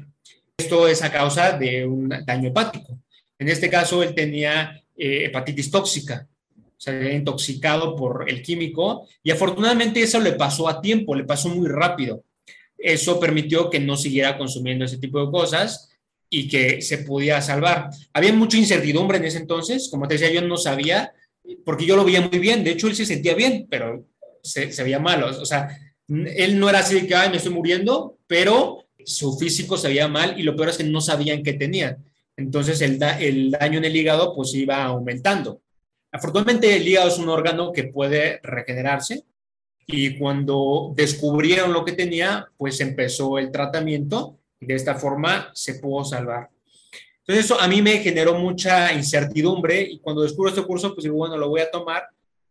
Esto 0.56 0.88
es 0.88 1.02
a 1.02 1.12
causa 1.12 1.59
de 1.59 1.87
un 1.87 2.09
daño 2.09 2.49
hepático. 2.49 2.99
En 3.38 3.49
este 3.49 3.68
caso, 3.68 4.02
él 4.02 4.14
tenía 4.14 4.83
eh, 4.97 5.25
hepatitis 5.25 5.71
tóxica, 5.71 6.26
se 6.76 6.90
había 6.90 7.14
intoxicado 7.14 7.97
por 7.97 8.28
el 8.28 8.42
químico 8.42 9.06
y 9.23 9.30
afortunadamente 9.30 10.02
eso 10.02 10.21
le 10.21 10.33
pasó 10.33 10.68
a 10.68 10.80
tiempo, 10.80 11.14
le 11.14 11.25
pasó 11.25 11.49
muy 11.49 11.68
rápido. 11.68 12.23
Eso 12.78 13.21
permitió 13.21 13.71
que 13.71 13.80
no 13.80 13.97
siguiera 13.97 14.38
consumiendo 14.38 14.85
ese 14.85 14.99
tipo 14.99 15.25
de 15.25 15.30
cosas 15.30 15.90
y 16.35 16.49
que 16.49 16.83
se 16.83 16.99
podía 16.99 17.41
salvar. 17.41 17.91
Había 18.12 18.33
mucha 18.33 18.59
incertidumbre 18.59 19.19
en 19.19 19.25
ese 19.25 19.38
entonces, 19.38 19.88
como 19.88 20.09
te 20.09 20.14
decía, 20.14 20.33
yo 20.33 20.43
no 20.43 20.57
sabía, 20.57 21.12
porque 21.64 21.87
yo 21.87 21.95
lo 21.95 22.05
veía 22.05 22.23
muy 22.23 22.41
bien, 22.41 22.64
de 22.64 22.73
hecho 22.73 22.88
él 22.88 22.97
se 22.97 23.07
sentía 23.07 23.35
bien, 23.35 23.69
pero 23.71 24.05
se, 24.43 24.67
veía 24.83 24.99
malo, 24.99 25.29
o 25.29 25.47
sea, 25.47 25.79
él 26.09 26.59
no 26.59 26.69
era 26.69 26.81
así 26.81 26.97
de 26.97 27.07
que, 27.07 27.14
ay, 27.14 27.31
me 27.31 27.37
estoy 27.37 27.53
muriendo, 27.53 28.19
pero 28.26 28.85
su 29.05 29.38
físico 29.38 29.76
se 29.76 29.88
veía 29.88 30.09
mal 30.09 30.38
y 30.38 30.43
lo 30.43 30.57
peor 30.57 30.71
es 30.71 30.76
que 30.76 30.85
no 30.85 31.00
sabían 31.00 31.45
qué 31.45 31.53
tenía. 31.53 31.99
Entonces 32.37 32.81
el 32.81 32.99
daño 32.99 33.79
en 33.79 33.85
el 33.85 33.95
hígado 33.95 34.35
pues 34.35 34.53
iba 34.55 34.83
aumentando. 34.83 35.62
Afortunadamente 36.11 36.75
el 36.75 36.87
hígado 36.87 37.09
es 37.09 37.19
un 37.19 37.29
órgano 37.29 37.71
que 37.73 37.85
puede 37.85 38.41
regenerarse 38.43 39.23
y 39.87 40.19
cuando 40.19 40.93
descubrieron 40.97 41.73
lo 41.73 41.85
que 41.85 41.93
tenía, 41.93 42.49
pues 42.57 42.81
empezó 42.81 43.38
el 43.38 43.53
tratamiento 43.53 44.41
de 44.64 44.75
esta 44.75 44.94
forma 44.94 45.50
se 45.54 45.75
pudo 45.75 46.04
salvar. 46.04 46.49
Entonces 47.26 47.47
eso 47.47 47.61
a 47.61 47.66
mí 47.68 47.80
me 47.80 47.99
generó 47.99 48.35
mucha 48.38 48.92
incertidumbre 48.92 49.80
y 49.80 49.99
cuando 49.99 50.23
descubro 50.23 50.50
este 50.50 50.62
curso, 50.62 50.94
pues 50.94 51.04
digo, 51.04 51.16
bueno, 51.16 51.38
lo 51.38 51.49
voy 51.49 51.62
a 51.62 51.71
tomar 51.71 52.04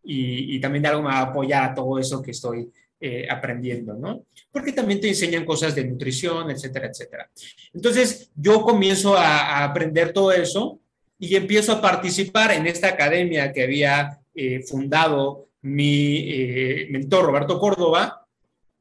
y, 0.04 0.60
también 0.60 0.82
de 0.82 0.90
algo 0.90 1.04
me 1.04 1.10
va 1.10 1.20
a 1.20 1.22
apoyar 1.22 1.64
a 1.64 1.74
todo 1.74 1.98
eso 2.00 2.22
que 2.22 2.32
estoy 2.32 2.70
eh, 3.00 3.28
aprendiendo, 3.30 3.94
¿no? 3.94 4.26
Porque 4.52 4.72
también 4.72 5.00
te 5.00 5.08
enseñan 5.08 5.46
cosas 5.46 5.76
de 5.76 5.86
nutrición, 5.86 6.50
etcétera, 6.50 6.88
etcétera. 6.88 7.30
Entonces 7.74 8.32
yo 8.36 8.62
comienzo 8.62 9.16
a, 9.16 9.64
aprender 9.64 10.12
todo 10.12 10.32
eso 10.32 10.80
y 11.20 11.36
empiezo 11.36 11.74
a 11.74 11.82
participar 11.82 12.52
en 12.52 12.66
esta 12.66 12.88
academia 12.88 13.54
que 13.54 13.64
había 13.64 14.20
eh, 14.34 14.64
fundado 14.64 15.50
mi 15.62 16.18
eh, 16.30 16.88
mentor 16.90 17.26
Roberto 17.26 17.60
Córdoba, 17.60 18.26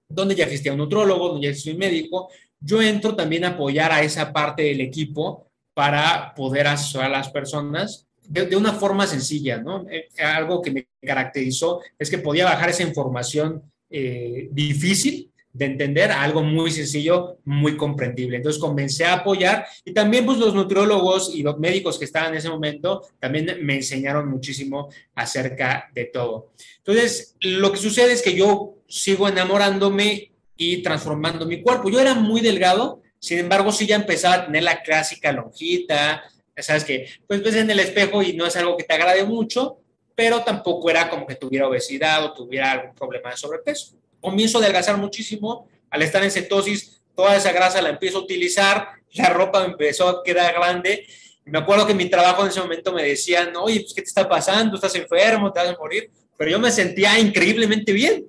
donde 0.08 0.34
ya 0.34 0.44
existía 0.44 0.72
un 0.72 0.78
nutrólogo, 0.78 1.28
donde 1.28 1.46
ya 1.46 1.50
existía 1.50 1.74
un 1.74 1.78
médico, 1.78 2.30
yo 2.64 2.81
entro 2.83 3.14
también 3.14 3.45
a 3.45 3.49
apoyar 3.49 3.92
a 3.92 4.02
esa 4.02 4.33
parte 4.33 4.62
del 4.62 4.81
equipo 4.81 5.47
para 5.75 6.35
poder 6.35 6.66
asesorar 6.66 7.09
a 7.09 7.19
las 7.19 7.31
personas 7.31 8.07
de, 8.28 8.57
una 8.57 8.73
forma 8.73 9.07
sencilla, 9.07 9.59
¿no? 9.59 9.87
Eh, 9.90 10.09
algo 10.23 10.62
que 10.62 10.71
me 10.71 10.87
caracterizó 11.02 11.81
es 11.99 12.09
que 12.09 12.19
podía 12.19 12.45
bajar 12.45 12.71
esa 12.71 12.83
información 12.83 13.62
eh, 13.90 14.49
difícil 14.52 15.31
de 15.52 15.66
entender 15.66 16.11
a 16.11 16.23
algo 16.23 16.42
muy 16.42 16.71
sencillo, 16.71 17.38
muy 17.45 17.76
comprendible. 17.76 18.38
Entonces 18.38 18.61
comencé 18.61 19.04
a 19.04 19.14
apoyar 19.14 19.66
y 19.85 19.92
también 19.92 20.25
pues 20.25 20.38
los 20.38 20.54
nutriólogos 20.54 21.35
y 21.35 21.42
los 21.42 21.59
médicos 21.59 21.99
que 21.99 22.07
estaban 22.07 22.31
en 22.31 22.38
ese 22.38 22.49
momento 22.49 23.02
también 23.19 23.59
me 23.61 23.75
enseñaron 23.75 24.31
muchísimo 24.31 24.88
acerca 25.14 25.90
de 25.95 26.07
todo. 26.07 26.52
Entonces, 26.78 27.37
lo 27.40 27.71
que 27.71 27.78
sucede 27.78 28.12
es 28.12 28.23
que 28.23 28.35
yo 28.35 28.76
sigo 28.88 29.28
enamorándome 29.28 30.31
y 30.62 30.83
transformando 30.83 31.45
mi 31.45 31.61
cuerpo. 31.61 31.90
Yo 31.90 32.00
era 32.00 32.14
muy 32.14 32.40
delgado, 32.40 33.02
sin 33.19 33.38
embargo, 33.38 33.73
sí 33.73 33.87
ya 33.87 33.97
empezaba 33.97 34.35
a 34.35 34.47
tener 34.47 34.62
la 34.62 34.83
clásica 34.83 35.33
lonjita, 35.33 36.23
sabes 36.57 36.85
que, 36.85 37.09
pues 37.26 37.42
ves 37.42 37.57
en 37.57 37.71
el 37.71 37.81
espejo 37.81 38.23
y 38.23 38.35
no 38.35 38.47
es 38.47 38.54
algo 38.57 38.76
que 38.76 38.85
te 38.85 38.95
agrade 38.95 39.25
mucho, 39.25 39.78
pero 40.14 40.42
tampoco 40.42 40.90
era 40.90 41.09
como 41.09 41.26
que 41.26 41.35
tuviera 41.35 41.66
obesidad 41.66 42.25
o 42.25 42.33
tuviera 42.33 42.73
algún 42.73 42.95
problema 42.95 43.31
de 43.31 43.37
sobrepeso. 43.37 43.97
Comienzo 44.21 44.59
a 44.59 44.61
adelgazar 44.62 44.97
muchísimo, 44.99 45.69
al 45.90 46.02
estar 46.02 46.23
en 46.23 46.31
cetosis, 46.31 47.02
toda 47.16 47.37
esa 47.37 47.52
grasa 47.52 47.83
la 47.83 47.90
empiezo 47.90 48.19
a 48.19 48.23
utilizar, 48.23 48.88
la 49.14 49.31
ropa 49.31 49.61
me 49.61 49.73
empezó 49.73 50.09
a 50.09 50.23
quedar 50.23 50.54
grande. 50.54 51.07
Me 51.45 51.59
acuerdo 51.59 51.87
que 51.87 51.95
mi 51.95 52.09
trabajo 52.09 52.42
en 52.42 52.49
ese 52.49 52.61
momento 52.61 52.92
me 52.92 53.02
decían, 53.02 53.52
oye, 53.57 53.81
pues, 53.81 53.95
¿qué 53.95 54.02
te 54.02 54.09
está 54.09 54.28
pasando? 54.28 54.76
¿Estás 54.76 54.95
enfermo? 54.95 55.52
¿Te 55.52 55.61
vas 55.61 55.71
a 55.71 55.76
morir? 55.76 56.11
Pero 56.37 56.50
yo 56.50 56.59
me 56.59 56.71
sentía 56.71 57.19
increíblemente 57.19 57.92
bien. 57.92 58.26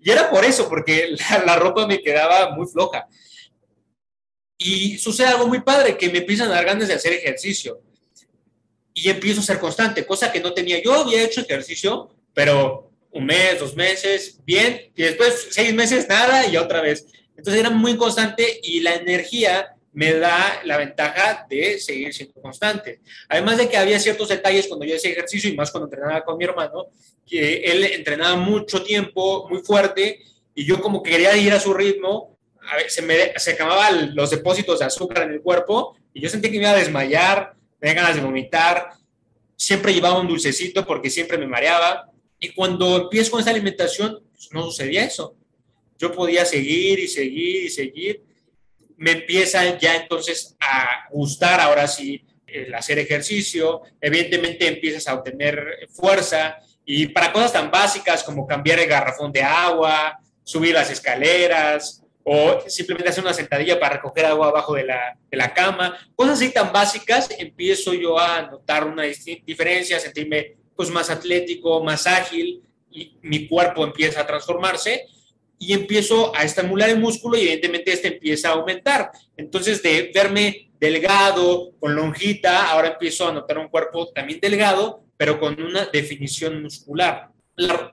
Y 0.00 0.10
era 0.10 0.30
por 0.30 0.44
eso, 0.44 0.68
porque 0.68 1.14
la, 1.46 1.56
ropa 1.56 1.86
me 1.86 2.00
quedaba 2.00 2.50
muy 2.50 2.66
floja. 2.66 3.06
Y 4.56 4.98
sucede 4.98 5.28
algo 5.28 5.46
muy 5.46 5.60
padre, 5.60 5.96
que 5.96 6.10
me 6.10 6.18
empiezan 6.18 6.50
a 6.50 6.54
dar 6.54 6.64
ganas 6.64 6.88
de 6.88 6.94
hacer 6.94 7.12
ejercicio. 7.12 7.80
Y 8.94 9.08
empiezo 9.08 9.40
a 9.40 9.44
ser 9.44 9.60
constante, 9.60 10.06
cosa 10.06 10.32
que 10.32 10.40
no 10.40 10.52
tenía. 10.52 10.82
Yo 10.82 10.92
había 10.94 11.22
hecho 11.22 11.40
ejercicio, 11.40 12.10
pero 12.34 12.90
un 13.10 13.24
mes, 13.24 13.60
dos 13.60 13.76
meses, 13.76 14.38
bien, 14.44 14.92
y 14.94 15.02
después 15.02 15.48
seis 15.50 15.72
meses, 15.72 16.08
nada, 16.08 16.46
y 16.46 16.56
otra 16.56 16.80
vez. 16.80 17.06
Entonces 17.36 17.60
era 17.60 17.70
muy 17.70 17.96
constante 17.96 18.60
y 18.62 18.80
la 18.80 18.96
energía 18.96 19.76
me 19.92 20.14
da 20.14 20.60
la 20.64 20.76
ventaja 20.76 21.46
de 21.48 21.78
seguir 21.78 22.12
siendo 22.14 22.40
constante. 22.40 23.00
Además 23.28 23.58
de 23.58 23.68
que 23.68 23.76
había 23.76 23.98
ciertos 23.98 24.28
detalles 24.28 24.66
cuando 24.68 24.86
yo 24.86 24.96
hacía 24.96 25.12
ejercicio 25.12 25.50
y 25.50 25.56
más 25.56 25.70
cuando 25.70 25.86
entrenaba 25.86 26.24
con 26.24 26.36
mi 26.36 26.44
hermano, 26.44 26.86
que 27.26 27.62
él 27.62 27.84
entrenaba 27.84 28.36
mucho 28.36 28.82
tiempo, 28.82 29.48
muy 29.48 29.60
fuerte, 29.60 30.20
y 30.54 30.64
yo 30.64 30.80
como 30.80 31.02
que 31.02 31.10
quería 31.10 31.36
ir 31.36 31.52
a 31.52 31.60
su 31.60 31.72
ritmo, 31.74 32.38
se 32.88 33.02
me 33.02 33.32
se 33.36 33.52
acababan 33.52 34.14
los 34.14 34.30
depósitos 34.30 34.78
de 34.78 34.84
azúcar 34.84 35.22
en 35.22 35.32
el 35.32 35.40
cuerpo 35.40 35.96
y 36.12 36.20
yo 36.20 36.28
sentí 36.28 36.50
que 36.50 36.58
me 36.58 36.64
iba 36.64 36.72
a 36.72 36.76
desmayar, 36.76 37.54
me 37.80 37.94
ganas 37.94 38.16
de 38.16 38.20
vomitar, 38.20 38.90
siempre 39.56 39.94
llevaba 39.94 40.20
un 40.20 40.28
dulcecito 40.28 40.86
porque 40.86 41.10
siempre 41.10 41.38
me 41.38 41.46
mareaba, 41.46 42.10
y 42.40 42.50
cuando 42.50 42.96
empiezo 42.96 43.32
con 43.32 43.40
esa 43.40 43.50
alimentación, 43.50 44.22
pues, 44.32 44.48
no 44.52 44.62
sucedía 44.64 45.04
eso. 45.04 45.34
Yo 45.98 46.12
podía 46.12 46.44
seguir 46.44 47.00
y 47.00 47.08
seguir 47.08 47.64
y 47.64 47.68
seguir, 47.68 48.22
me 48.98 49.12
empieza 49.12 49.78
ya 49.78 49.96
entonces 49.96 50.56
a 50.60 51.08
gustar 51.10 51.60
ahora 51.60 51.86
sí 51.86 52.24
el 52.46 52.74
hacer 52.74 52.98
ejercicio, 52.98 53.82
evidentemente 54.00 54.66
empiezas 54.66 55.06
a 55.06 55.14
obtener 55.14 55.88
fuerza 55.90 56.56
y 56.84 57.06
para 57.08 57.32
cosas 57.32 57.52
tan 57.52 57.70
básicas 57.70 58.24
como 58.24 58.46
cambiar 58.46 58.80
el 58.80 58.88
garrafón 58.88 59.30
de 59.30 59.42
agua, 59.42 60.18
subir 60.42 60.74
las 60.74 60.90
escaleras 60.90 62.02
o 62.24 62.60
simplemente 62.66 63.10
hacer 63.10 63.22
una 63.22 63.34
sentadilla 63.34 63.78
para 63.78 63.96
recoger 63.96 64.26
agua 64.26 64.48
abajo 64.48 64.74
de 64.74 64.84
la, 64.84 65.16
de 65.30 65.36
la 65.36 65.54
cama, 65.54 65.96
cosas 66.16 66.34
así 66.34 66.50
tan 66.50 66.72
básicas, 66.72 67.28
empiezo 67.38 67.94
yo 67.94 68.18
a 68.18 68.42
notar 68.42 68.84
una 68.84 69.04
diferencia, 69.04 70.00
sentirme 70.00 70.56
pues 70.74 70.90
más 70.90 71.10
atlético, 71.10 71.84
más 71.84 72.06
ágil 72.06 72.62
y 72.90 73.16
mi 73.22 73.46
cuerpo 73.46 73.84
empieza 73.84 74.22
a 74.22 74.26
transformarse 74.26 75.06
y 75.58 75.72
empiezo 75.72 76.34
a 76.34 76.44
estimular 76.44 76.88
el 76.88 77.00
músculo 77.00 77.36
y 77.36 77.42
evidentemente 77.42 77.92
este 77.92 78.08
empieza 78.08 78.48
a 78.48 78.52
aumentar. 78.52 79.10
Entonces, 79.36 79.82
de 79.82 80.10
verme 80.14 80.70
delgado, 80.78 81.72
con 81.80 81.94
lonjita, 81.94 82.70
ahora 82.70 82.88
empiezo 82.88 83.28
a 83.28 83.32
notar 83.32 83.58
un 83.58 83.68
cuerpo 83.68 84.08
también 84.12 84.38
delgado, 84.40 85.04
pero 85.16 85.40
con 85.40 85.60
una 85.60 85.86
definición 85.86 86.62
muscular. 86.62 87.30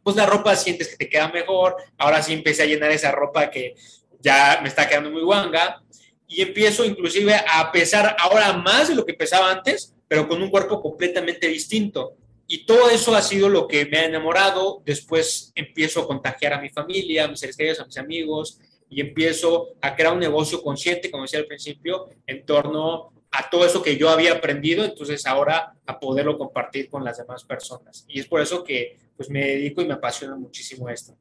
pues 0.03 0.15
la 0.15 0.27
ropa 0.27 0.55
sientes 0.55 0.89
que 0.89 0.95
te 0.95 1.09
queda 1.09 1.29
mejor, 1.29 1.75
ahora 1.97 2.21
sí 2.21 2.33
empecé 2.33 2.63
a 2.63 2.67
llenar 2.67 2.91
esa 2.91 3.11
ropa 3.11 3.49
que 3.49 3.73
ya 4.19 4.59
me 4.61 4.69
está 4.69 4.87
quedando 4.87 5.09
muy 5.09 5.23
guanga 5.23 5.81
y 6.27 6.41
empiezo 6.41 6.85
inclusive 6.85 7.33
a 7.33 7.71
pesar 7.71 8.15
ahora 8.19 8.53
más 8.53 8.89
de 8.89 8.95
lo 8.95 9.05
que 9.05 9.13
pesaba 9.13 9.51
antes, 9.51 9.95
pero 10.07 10.27
con 10.27 10.41
un 10.41 10.49
cuerpo 10.49 10.81
completamente 10.81 11.47
distinto. 11.47 12.15
Y 12.47 12.65
todo 12.65 12.89
eso 12.89 13.15
ha 13.15 13.21
sido 13.21 13.49
lo 13.49 13.67
que 13.67 13.85
me 13.85 13.97
ha 13.97 14.05
enamorado. 14.05 14.81
Después 14.85 15.51
empiezo 15.55 16.01
a 16.01 16.07
contagiar 16.07 16.53
a 16.53 16.61
mi 16.61 16.69
familia, 16.69 17.25
a 17.25 17.27
mis 17.27 17.39
seres 17.39 17.57
queridos, 17.57 17.79
a 17.79 17.85
mis 17.85 17.97
amigos. 17.97 18.59
y 18.87 19.01
empiezo 19.01 19.69
a 19.81 19.95
crear 19.95 20.13
un 20.13 20.19
negocio 20.19 20.61
consciente, 20.61 21.09
como 21.09 21.23
decía 21.23 21.39
al 21.39 21.47
principio, 21.47 22.05
en 22.27 22.45
torno 22.45 23.11
a 23.31 23.49
todo 23.49 23.65
eso 23.65 23.81
que 23.81 23.97
yo 23.97 24.09
había 24.09 24.33
aprendido, 24.33 24.85
entonces 24.85 25.25
ahora 25.25 25.73
a 25.85 25.99
poderlo 25.99 26.37
compartir 26.37 26.87
con 26.87 27.03
las 27.03 27.17
demás 27.17 27.43
personas. 27.43 28.05
Y 28.07 28.19
es 28.19 28.27
por 28.27 28.41
eso 28.41 28.63
que 28.63 28.97
pues 29.17 29.29
me 29.29 29.39
dedico 29.39 29.81
y 29.81 29.87
me 29.87 29.95
apasiona 29.95 30.35
muchísimo 30.35 30.87
esto. 30.87 31.17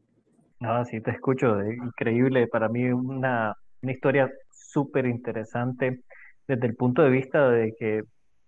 Ah, 0.60 0.84
sí, 0.88 1.00
te 1.00 1.10
escucho, 1.10 1.60
increíble, 1.62 2.46
para 2.46 2.68
mí 2.68 2.84
una, 2.84 3.56
una 3.82 3.92
historia 3.92 4.30
súper 4.50 5.06
interesante 5.06 6.00
desde 6.46 6.66
el 6.66 6.76
punto 6.76 7.02
de 7.02 7.10
vista 7.10 7.48
de 7.48 7.74
que 7.78 8.02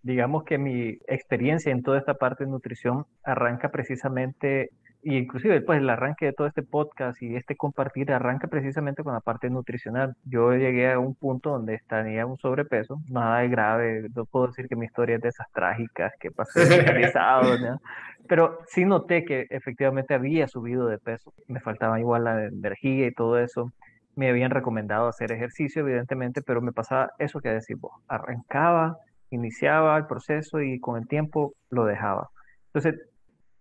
digamos 0.06 0.44
que 0.44 0.56
mi 0.56 0.98
experiencia 1.08 1.72
en 1.72 1.82
toda 1.82 1.98
esta 1.98 2.14
parte 2.14 2.44
de 2.44 2.50
nutrición 2.50 3.06
arranca 3.24 3.70
precisamente 3.70 4.70
y 5.02 5.16
inclusive 5.18 5.60
pues 5.62 5.80
el 5.80 5.90
arranque 5.90 6.26
de 6.26 6.32
todo 6.32 6.46
este 6.46 6.62
podcast 6.62 7.20
y 7.22 7.34
este 7.34 7.56
compartir 7.56 8.12
arranca 8.12 8.46
precisamente 8.46 9.02
con 9.02 9.14
la 9.14 9.20
parte 9.20 9.50
nutricional. 9.50 10.14
Yo 10.24 10.52
llegué 10.52 10.92
a 10.92 11.00
un 11.00 11.14
punto 11.16 11.50
donde 11.50 11.80
tenía 11.88 12.24
un 12.24 12.38
sobrepeso, 12.38 13.00
nada 13.08 13.40
de 13.40 13.48
grave, 13.48 14.08
no 14.14 14.24
puedo 14.26 14.46
decir 14.48 14.68
que 14.68 14.76
mi 14.76 14.86
historia 14.86 15.16
es 15.16 15.22
de 15.22 15.28
esas 15.28 15.50
trágicas 15.52 16.12
que 16.20 16.30
pasé 16.30 16.82
realizado, 16.82 17.58
¿no? 17.58 17.80
pero 18.28 18.60
sí 18.68 18.84
noté 18.84 19.24
que 19.24 19.46
efectivamente 19.50 20.14
había 20.14 20.46
subido 20.46 20.86
de 20.86 20.98
peso, 20.98 21.32
me 21.48 21.60
faltaba 21.60 21.98
igual 21.98 22.24
la 22.24 22.44
energía 22.44 23.06
y 23.06 23.12
todo 23.12 23.38
eso. 23.38 23.72
Me 24.14 24.30
habían 24.30 24.50
recomendado 24.50 25.08
hacer 25.08 25.30
ejercicio, 25.30 25.82
evidentemente, 25.82 26.42
pero 26.42 26.62
me 26.62 26.72
pasaba 26.72 27.10
eso 27.18 27.40
que 27.40 27.50
decís 27.50 27.78
vos. 27.78 27.92
Arrancaba, 28.08 28.96
iniciaba 29.30 29.96
el 29.96 30.06
proceso 30.06 30.60
y 30.60 30.80
con 30.80 30.96
el 30.96 31.08
tiempo 31.08 31.54
lo 31.70 31.84
dejaba. 31.84 32.28
Entonces, 32.72 33.00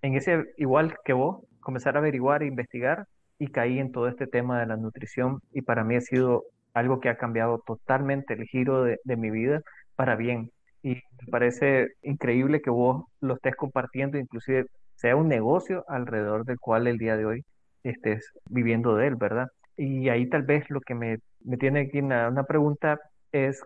en 0.02 0.16
ese, 0.16 0.44
igual 0.58 0.96
que 1.04 1.14
vos, 1.14 1.44
comenzar 1.60 1.96
a 1.96 2.00
averiguar 2.00 2.44
e 2.44 2.48
investigar 2.48 3.06
y 3.40 3.48
caí 3.48 3.80
en 3.80 3.92
todo 3.92 4.08
este 4.08 4.28
tema 4.28 4.60
de 4.60 4.68
la 4.68 4.78
nutrición 4.78 5.42
y 5.52 5.62
para 5.62 5.84
mí 5.84 5.96
ha 5.96 6.02
sido 6.02 6.44
algo 6.74 7.00
que 7.00 7.10
ha 7.10 7.18
cambiado 7.18 7.62
totalmente 7.66 8.34
el 8.34 8.44
giro 8.44 8.84
de, 8.84 9.00
mi 9.18 9.32
vida 9.32 9.62
para 9.96 10.16
bien. 10.16 10.52
Y 10.84 10.96
me 10.96 11.32
parece 11.32 11.88
increíble 12.04 12.62
que 12.62 12.70
vos 12.70 13.06
lo 13.22 13.36
estés 13.36 13.56
compartiendo, 13.56 14.18
inclusive 14.20 14.68
sea 14.96 15.16
un 15.16 15.28
negocio 15.28 15.84
alrededor 15.88 16.46
del 16.46 16.60
cual 16.60 16.88
el 16.88 16.98
día 16.98 17.18
de 17.18 17.26
hoy 17.26 17.46
estés 17.84 18.32
viviendo 18.50 18.96
de 18.96 19.08
él, 19.08 19.16
¿verdad? 19.16 19.48
Y 19.78 20.10
ahí 20.10 20.30
tal 20.30 20.44
vez 20.44 20.70
lo 20.70 20.82
que 20.82 20.96
me, 20.96 21.18
me 21.44 21.58
tiene 21.58 21.82
aquí 21.82 22.00
una, 22.00 22.30
una 22.30 22.44
pregunta 22.44 23.00
es, 23.32 23.62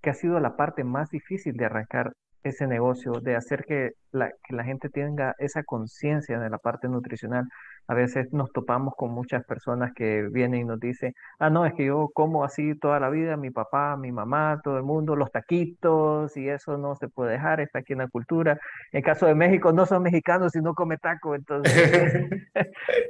¿qué 0.00 0.10
ha 0.10 0.14
sido 0.14 0.40
la 0.40 0.56
parte 0.56 0.84
más 0.84 1.10
difícil 1.10 1.54
de 1.56 1.66
arrancar 1.66 2.12
ese 2.44 2.66
negocio, 2.66 3.12
de 3.20 3.36
hacer 3.36 3.64
que 3.64 3.92
la, 4.12 4.30
que 4.44 4.54
la 4.54 4.64
gente 4.64 4.88
tenga 4.88 5.34
esa 5.38 5.62
conciencia 5.64 6.38
de 6.38 6.50
la 6.50 6.58
parte 6.58 6.88
nutricional. 6.88 7.44
A 7.88 7.94
veces 7.94 8.32
nos 8.32 8.52
topamos 8.52 8.94
con 8.96 9.10
muchas 9.12 9.44
personas 9.44 9.92
que 9.94 10.28
vienen 10.30 10.60
y 10.62 10.64
nos 10.64 10.78
dicen, 10.78 11.14
ah, 11.38 11.50
no, 11.50 11.64
es 11.66 11.74
que 11.74 11.86
yo 11.86 12.10
como 12.14 12.44
así 12.44 12.78
toda 12.78 13.00
la 13.00 13.08
vida, 13.10 13.36
mi 13.36 13.50
papá, 13.50 13.96
mi 13.96 14.12
mamá, 14.12 14.60
todo 14.62 14.76
el 14.76 14.82
mundo, 14.82 15.16
los 15.16 15.30
taquitos 15.32 16.36
y 16.36 16.48
eso 16.48 16.76
no 16.78 16.96
se 16.96 17.08
puede 17.08 17.32
dejar, 17.32 17.60
está 17.60 17.80
aquí 17.80 17.94
en 17.94 18.00
la 18.00 18.08
cultura. 18.08 18.58
En 18.92 19.02
caso 19.02 19.26
de 19.26 19.34
México, 19.34 19.72
no 19.72 19.86
son 19.86 20.02
mexicanos 20.02 20.54
y 20.56 20.60
no 20.60 20.74
come 20.74 20.98
taco, 20.98 21.34
entonces, 21.34 22.30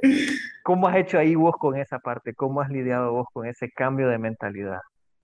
¿cómo 0.63 0.87
has 0.87 0.97
hecho 0.97 1.19
ahí 1.19 1.35
vos 1.35 1.55
con 1.57 1.77
esa 1.77 1.99
parte? 1.99 2.33
¿Cómo 2.33 2.61
has 2.61 2.69
lidiado 2.69 3.11
vos 3.13 3.27
con 3.33 3.47
ese 3.47 3.69
cambio 3.71 4.07
de 4.07 4.17
mentalidad? 4.17 4.79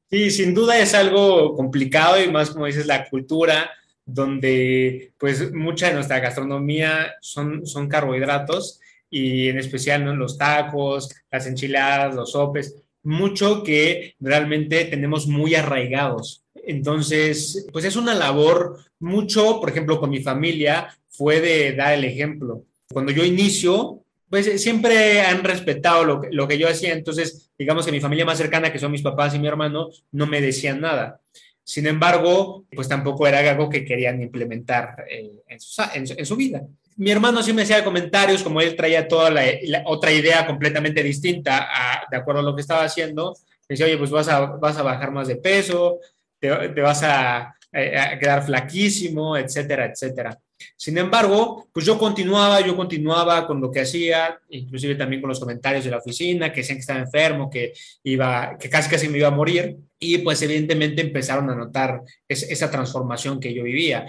Sí, 0.09 0.29
sin 0.31 0.53
duda 0.53 0.79
es 0.79 0.93
algo 0.93 1.55
complicado 1.55 2.23
y 2.23 2.31
más 2.31 2.51
como 2.51 2.67
dices, 2.67 2.85
la 2.85 3.09
cultura 3.09 3.71
donde 4.05 5.13
pues 5.17 5.51
mucha 5.53 5.87
de 5.87 5.95
nuestra 5.95 6.19
gastronomía 6.19 7.15
son, 7.21 7.65
son 7.65 7.89
carbohidratos 7.89 8.79
y 9.09 9.49
en 9.49 9.57
especial 9.57 10.03
los 10.03 10.37
tacos, 10.37 11.13
las 11.31 11.47
enchiladas, 11.47 12.15
los 12.15 12.31
sopes, 12.31 12.75
mucho 13.03 13.63
que 13.63 14.15
realmente 14.19 14.85
tenemos 14.85 15.27
muy 15.27 15.55
arraigados. 15.55 16.43
Entonces, 16.53 17.67
pues 17.71 17.85
es 17.85 17.95
una 17.95 18.13
labor 18.13 18.79
mucho, 18.99 19.59
por 19.59 19.69
ejemplo, 19.69 19.99
con 19.99 20.09
mi 20.09 20.21
familia, 20.21 20.95
fue 21.09 21.39
de 21.39 21.73
dar 21.73 21.93
el 21.93 22.03
ejemplo. 22.03 22.63
Cuando 22.91 23.11
yo 23.11 23.23
inicio, 23.23 24.03
pues 24.35 24.61
siempre 24.61 25.21
han 25.21 25.45
respetado 25.45 26.03
lo 26.03 26.19
que, 26.19 26.27
lo 26.29 26.45
que 26.45 26.57
yo 26.57 26.67
hacía, 26.67 26.91
entonces 26.91 27.53
digamos 27.57 27.85
que 27.85 27.91
mi 27.93 28.01
familia 28.01 28.25
más 28.25 28.37
cercana, 28.37 28.69
que 28.69 28.79
son 28.79 28.91
mis 28.91 29.01
papás 29.01 29.33
y 29.33 29.39
mi 29.39 29.47
hermano, 29.47 29.91
no 30.11 30.27
me 30.27 30.41
decían 30.41 30.81
nada. 30.81 31.21
Sin 31.63 31.87
embargo, 31.87 32.65
pues 32.75 32.89
tampoco 32.89 33.25
era 33.25 33.49
algo 33.49 33.69
que 33.69 33.85
querían 33.85 34.21
implementar 34.21 35.05
eh, 35.09 35.41
en, 35.47 36.25
su, 36.25 36.35
vida. 36.35 36.63
Mi 36.97 37.11
hermano 37.11 37.41
sí 37.41 37.53
me 37.53 37.61
hacía 37.61 37.81
comentarios, 37.85 38.43
como 38.43 38.59
él 38.59 38.75
traía 38.75 39.07
toda 39.07 39.29
la, 39.31 39.45
otra 39.85 40.11
idea 40.11 40.45
completamente 40.45 41.01
distinta 41.01 41.69
de 42.11 42.17
acuerdo 42.17 42.41
a 42.41 42.43
lo 42.43 42.55
que 42.55 42.61
estaba 42.61 42.83
haciendo. 42.83 43.37
Decía, 43.69 43.85
oye, 43.85 43.97
pues 43.97 44.11
vas 44.11 44.27
a, 44.27 44.47
vas 44.47 44.77
a 44.77 44.83
bajar 44.83 45.11
más 45.11 45.29
de 45.29 45.37
peso, 45.37 45.99
te, 46.41 46.49
vas 46.81 47.03
a, 47.03 47.55
a 47.71 48.19
quedar 48.19 48.45
flaquísimo, 48.45 49.37
etcétera, 49.37 49.85
etcétera. 49.85 50.37
Sin 50.75 50.97
embargo, 50.97 51.67
pues 51.71 51.85
yo 51.85 51.97
continuaba, 51.97 52.61
yo 52.61 52.75
continuaba 52.75 53.45
con 53.47 53.61
lo 53.61 53.71
que 53.71 53.81
hacía, 53.81 54.39
inclusive 54.49 54.95
también 54.95 55.21
con 55.21 55.29
los 55.29 55.39
comentarios 55.39 55.85
de 55.85 55.91
la 55.91 55.97
oficina, 55.97 56.51
que 56.51 56.61
decían 56.61 56.77
que 56.77 56.81
estaba 56.81 56.99
enfermo, 56.99 57.49
que 57.49 57.73
iba, 58.03 58.57
que 58.59 58.69
casi 58.69 58.89
casi 58.89 59.07
me 59.07 59.17
iba 59.17 59.27
a 59.27 59.31
morir, 59.31 59.77
y 59.99 60.19
pues 60.19 60.41
evidentemente 60.41 61.01
empezaron 61.01 61.49
a 61.49 61.55
notar 61.55 62.01
esa 62.27 62.69
transformación 62.69 63.39
que 63.39 63.53
yo 63.53 63.63
vivía. 63.63 64.05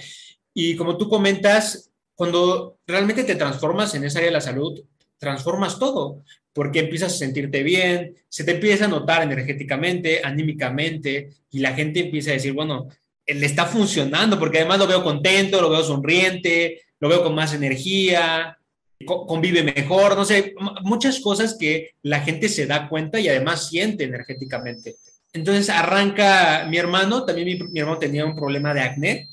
Y 0.54 0.76
como 0.76 0.96
tú 0.96 1.08
comentas, 1.08 1.90
cuando 2.14 2.78
realmente 2.86 3.24
te 3.24 3.34
transformas 3.34 3.94
en 3.94 4.04
esa 4.04 4.18
área 4.18 4.30
de 4.30 4.34
la 4.34 4.40
salud, 4.40 4.82
transformas 5.18 5.78
todo, 5.78 6.22
porque 6.52 6.80
empiezas 6.80 7.12
a 7.12 7.18
sentirte 7.18 7.62
bien, 7.62 8.14
se 8.28 8.44
te 8.44 8.52
empieza 8.52 8.86
a 8.86 8.88
notar 8.88 9.22
energéticamente, 9.22 10.22
anímicamente, 10.24 11.28
y 11.50 11.58
la 11.58 11.74
gente 11.74 12.00
empieza 12.00 12.30
a 12.30 12.34
decir, 12.34 12.54
bueno, 12.54 12.88
le 13.26 13.46
está 13.46 13.66
funcionando, 13.66 14.38
porque 14.38 14.58
además 14.58 14.78
lo 14.78 14.86
veo 14.86 15.02
contento, 15.02 15.60
lo 15.60 15.70
veo 15.70 15.82
sonriente, 15.82 16.82
lo 17.00 17.08
veo 17.08 17.22
con 17.22 17.34
más 17.34 17.52
energía, 17.54 18.56
convive 19.04 19.62
mejor, 19.62 20.16
no 20.16 20.24
sé, 20.24 20.54
muchas 20.82 21.20
cosas 21.20 21.56
que 21.58 21.90
la 22.02 22.20
gente 22.20 22.48
se 22.48 22.66
da 22.66 22.88
cuenta 22.88 23.20
y 23.20 23.28
además 23.28 23.68
siente 23.68 24.04
energéticamente. 24.04 24.96
Entonces 25.32 25.68
arranca 25.68 26.66
mi 26.68 26.78
hermano, 26.78 27.24
también 27.24 27.68
mi, 27.70 27.80
hermano 27.80 27.98
tenía 27.98 28.24
un 28.24 28.34
problema 28.34 28.72
de 28.72 28.80
acné 28.80 29.28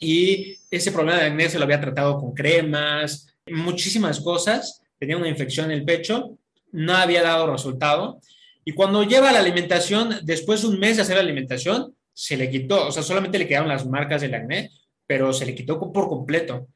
y 0.00 0.56
ese 0.70 0.92
problema 0.92 1.18
de 1.18 1.26
acné 1.26 1.50
se 1.50 1.58
lo 1.58 1.64
había 1.64 1.80
tratado 1.80 2.18
con 2.18 2.32
cremas, 2.32 3.34
muchísimas 3.46 4.20
cosas, 4.20 4.82
tenía 4.98 5.18
una 5.18 5.28
infección 5.28 5.70
en 5.70 5.78
el 5.78 5.84
pecho, 5.84 6.38
no 6.72 6.94
había 6.94 7.22
dado 7.22 7.50
resultado 7.50 8.20
y 8.64 8.72
cuando 8.72 9.02
lleva 9.02 9.32
la 9.32 9.40
alimentación, 9.40 10.20
después 10.22 10.62
de 10.62 10.68
un 10.68 10.78
mes 10.78 10.96
de 10.96 11.02
hacer 11.02 11.16
la 11.16 11.22
alimentación, 11.22 11.94
se 12.18 12.36
le 12.36 12.50
quitó, 12.50 12.88
o 12.88 12.90
sea, 12.90 13.04
solamente 13.04 13.38
le 13.38 13.46
quedaron 13.46 13.68
las 13.68 13.86
marcas 13.86 14.22
del 14.22 14.34
acné, 14.34 14.72
pero 15.06 15.32
se 15.32 15.46
le 15.46 15.54
quitó 15.54 15.78
por 15.78 16.08
completo. 16.08 16.66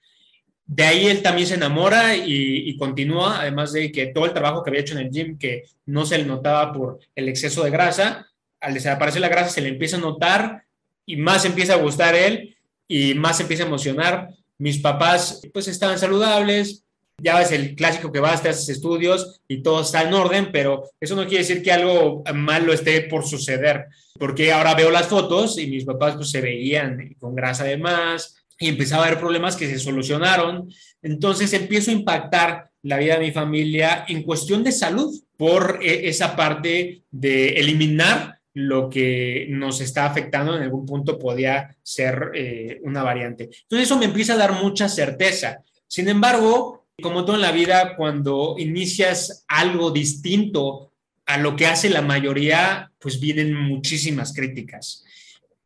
De 0.65 0.85
ahí 0.85 1.09
él 1.09 1.21
también 1.21 1.49
se 1.49 1.55
enamora 1.55 2.17
y, 2.17 2.77
continúa, 2.77 3.41
además 3.41 3.73
de 3.73 3.91
que 3.91 4.07
todo 4.07 4.25
el 4.25 4.33
trabajo 4.33 4.63
que 4.63 4.71
había 4.71 4.83
hecho 4.83 4.97
en 4.97 5.05
el 5.05 5.11
gym, 5.11 5.37
que 5.37 5.65
no 5.85 6.07
se 6.07 6.17
le 6.19 6.27
notaba 6.27 6.73
por 6.73 7.01
el 7.17 7.29
exceso 7.29 7.65
de 7.65 7.71
grasa, 7.71 8.29
al 8.61 8.75
desaparecer 8.75 9.21
la 9.21 9.29
grasa 9.29 9.51
se 9.51 9.63
le 9.63 9.71
empieza 9.71 9.97
a 9.97 10.01
notar 10.01 10.63
y 11.05 11.17
más 11.17 11.45
empieza 11.45 11.73
a 11.73 11.83
gustar 11.83 12.15
él 12.15 12.57
y 12.87 13.15
más 13.15 13.41
empieza 13.41 13.65
a 13.65 13.67
emocionar. 13.67 14.29
Mis 14.59 14.79
papás 14.79 15.43
pues 15.53 15.67
estaban 15.67 15.99
saludables, 15.99 16.85
ya 17.23 17.39
ves 17.39 17.53
el 17.53 17.75
clásico 17.75 18.11
que 18.11 18.21
vas, 18.21 18.43
te 18.43 18.49
haces 18.49 18.69
estudios 18.69 19.41
y 19.47 19.63
todo 19.63 19.83
está 19.83 20.03
en 20.03 20.13
orden, 20.13 20.51
pero 20.53 20.91
eso 21.01 21.15
no 21.15 21.27
quiere 21.27 21.45
decir 21.45 21.63
que 21.63 21.73
algo 21.73 22.23
malo 22.35 22.73
esté 22.73 23.03
por 23.03 23.25
suceder, 23.25 23.87
porque 24.19 24.53
ahora 24.53 24.75
veo 24.75 24.91
las 24.91 25.07
fotos 25.07 25.59
y 25.59 25.69
mis 25.69 25.85
papás 25.85 26.17
pues 26.17 26.31
se 26.31 26.41
veían 26.41 27.15
con 27.19 27.35
grasa 27.35 27.65
de 27.65 27.79
más 27.79 28.37
y 28.59 28.69
empezaba 28.69 29.05
a 29.05 29.07
haber 29.07 29.21
problemas 29.21 29.57
que 29.57 29.69
se 29.69 29.79
solucionaron. 29.79 30.69
Entonces 31.01 31.53
empiezo 31.53 31.91
a 31.91 31.95
impactar 31.95 32.71
la 32.83 32.99
vida 32.99 33.15
de 33.15 33.27
mi 33.27 33.33
familia 33.33 34.05
en 34.09 34.23
cuestión 34.23 34.65
de 34.65 34.73
salud 34.73 35.15
por 35.37 35.79
e, 35.81 36.09
esa 36.09 36.35
parte 36.35 37.03
de 37.11 37.49
eliminar 37.51 38.39
lo 38.55 38.91
que 38.91 39.47
nos 39.49 39.81
está 39.81 40.07
afectando 40.07 40.57
en 40.57 40.63
algún 40.63 40.85
punto 40.85 41.19
podía 41.19 41.75
ser 41.83 42.33
eh, 42.35 42.81
una 42.83 43.03
variante. 43.03 43.45
Entonces 43.45 43.89
eso 43.89 43.99
me 43.99 44.07
empieza 44.07 44.35
a 44.35 44.39
dar 44.39 44.53
mucha 44.63 44.89
certeza. 44.89 45.63
Sin 45.87 46.09
embargo, 46.09 46.82
como 47.01 47.25
todo 47.25 47.37
en 47.37 47.43
la 47.43 47.53
vida, 47.53 47.97
cuando 47.97 48.57
inicias 48.59 49.45
algo 49.49 49.91
distinto 49.91 50.93
a 51.27 51.39
lo 51.39 51.57
que 51.57 51.67
hace 51.67 51.89
la 51.89 52.03
mayoría, 52.03 52.93
pues 52.99 53.21
vienen 53.21 53.55
muchísimas 53.55 54.33
críticas. 54.33 55.05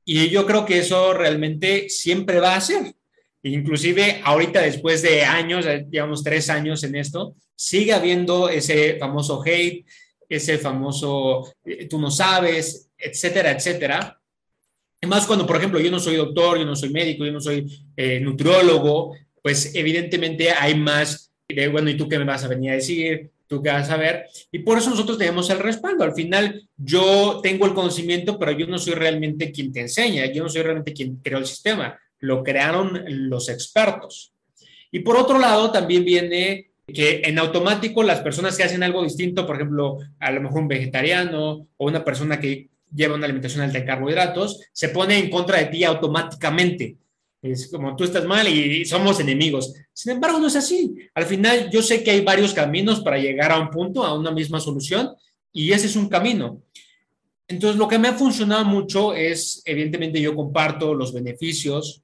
Y 0.05 0.29
yo 0.29 0.47
creo 0.47 0.65
que 0.65 0.79
eso 0.79 1.13
realmente 1.15 1.89
siempre 1.89 2.39
va 2.39 2.55
a 2.55 2.61
ser. 2.61 2.95
Inclusive 3.43 4.21
ahorita 4.25 4.61
después 4.63 5.03
de 5.03 5.25
años, 5.25 5.67
digamos 5.87 6.23
tres 6.23 6.49
años 6.51 6.83
en 6.85 6.97
esto, 6.97 7.35
sigue 7.55 7.93
habiendo 7.93 8.49
ese 8.49 8.99
famoso 8.99 9.43
hate, 9.45 9.85
ese 10.29 10.59
famoso 10.59 11.53
eh, 11.65 11.87
tú 11.87 11.99
no 11.99 12.11
sabes, 12.11 12.91
etcétera, 12.99 13.53
etcétera. 13.53 14.21
Además, 15.01 15.27
cuando, 15.27 15.47
por 15.47 15.57
ejemplo, 15.57 15.79
yo 15.81 15.91
no 15.91 16.01
soy 16.01 16.17
doctor, 16.17 16.59
yo 16.59 16.65
no 16.65 16.75
soy 16.75 16.91
médico, 16.91 17.25
yo 17.25 17.33
no 17.33 17.41
soy 17.41 17.67
eh, 17.97 18.19
nutriólogo, 18.21 19.15
pues 19.47 19.77
evidentemente 19.77 20.51
hay 20.51 20.75
más 20.75 21.33
de, 21.49 21.69
bueno, 21.69 21.89
¿y 21.89 21.97
tú 21.97 22.09
qué 22.09 22.19
me 22.19 22.25
vas 22.25 22.43
a 22.43 22.49
venir 22.49 22.73
a 22.73 22.75
decir? 22.75 23.31
tú 23.47 23.63
qué 23.63 23.71
vas 23.71 23.89
a 23.91 23.97
ver. 23.97 24.27
Y 24.51 24.59
por 24.59 24.77
eso 24.77 24.91
nosotros 24.91 25.19
tenemos 25.19 25.49
el 25.51 25.61
respaldo. 25.61 26.03
Al 26.03 26.15
final, 26.15 26.69
yo 26.77 27.39
tengo 27.45 27.65
el 27.65 27.73
conocimiento, 27.73 28.41
pero 28.41 28.51
yo 28.51 28.67
no 28.67 28.77
soy 28.77 28.95
realmente 28.95 29.53
quien 29.53 29.73
te 29.73 29.83
enseña, 29.83 30.27
yo 30.33 30.43
no 30.43 30.49
soy 30.49 30.63
realmente 30.63 30.93
quien 30.93 31.19
creó 31.19 31.39
el 31.39 31.47
sistema, 31.47 31.97
lo 32.19 32.43
crearon 32.43 33.05
los 33.07 33.49
expertos. 33.49 34.33
Y 34.91 34.99
por 34.99 35.17
otro 35.17 35.39
lado, 35.39 35.71
también 35.71 36.05
viene 36.05 36.73
que 36.93 37.23
en 37.25 37.39
automático 37.39 38.03
las 38.03 38.23
personas 38.23 38.57
que 38.57 38.65
hacen 38.65 38.83
algo 38.83 39.05
distinto, 39.05 39.47
por 39.47 39.55
ejemplo, 39.55 39.99
a 40.19 40.33
lo 40.33 40.41
mejor 40.41 40.63
un 40.63 40.67
vegetariano 40.67 41.69
o 41.77 41.87
una 41.87 42.05
persona 42.05 42.41
que 42.41 42.69
lleva 42.93 43.15
una 43.15 43.27
alimentación 43.27 43.63
alta 43.63 43.79
en 43.79 43.87
carbohidratos, 43.87 44.61
se 44.73 44.89
pone 44.89 45.17
en 45.17 45.31
contra 45.31 45.59
de 45.59 45.67
ti 45.67 45.85
automáticamente. 45.85 46.97
Es 47.43 47.69
como 47.69 47.95
tú 47.95 48.05
estás 48.05 48.25
mal 48.25 48.49
y 48.49 48.85
somos 48.85 49.21
enemigos. 49.21 49.75
Sin 49.93 50.13
embargo, 50.13 50.39
no 50.39 50.47
es 50.47 50.57
así. 50.57 50.95
Al 51.15 51.27
final, 51.27 51.71
yo 51.71 51.83
sé 51.83 52.03
que 52.03 52.11
hay 52.11 52.23
varios 52.23 52.55
caminos 52.55 53.01
para 53.01 53.19
llegar 53.19 53.53
a 53.53 53.59
un 53.59 53.71
punto, 53.71 54.05
a 54.05 54.19
una 54.19 54.31
misma 54.31 54.61
solución, 54.61 55.15
y 55.53 55.73
ese 55.73 55.87
es 55.87 55.97
un 55.97 56.09
camino. 56.09 56.63
Entonces, 57.49 57.79
lo 57.79 57.87
que 57.87 57.99
me 57.99 58.09
ha 58.09 58.15
funcionado 58.15 58.65
mucho 58.65 59.15
es, 59.15 59.63
evidentemente, 59.65 60.21
yo 60.21 60.35
comparto 60.35 60.95
los 60.95 61.13
beneficios 61.13 62.03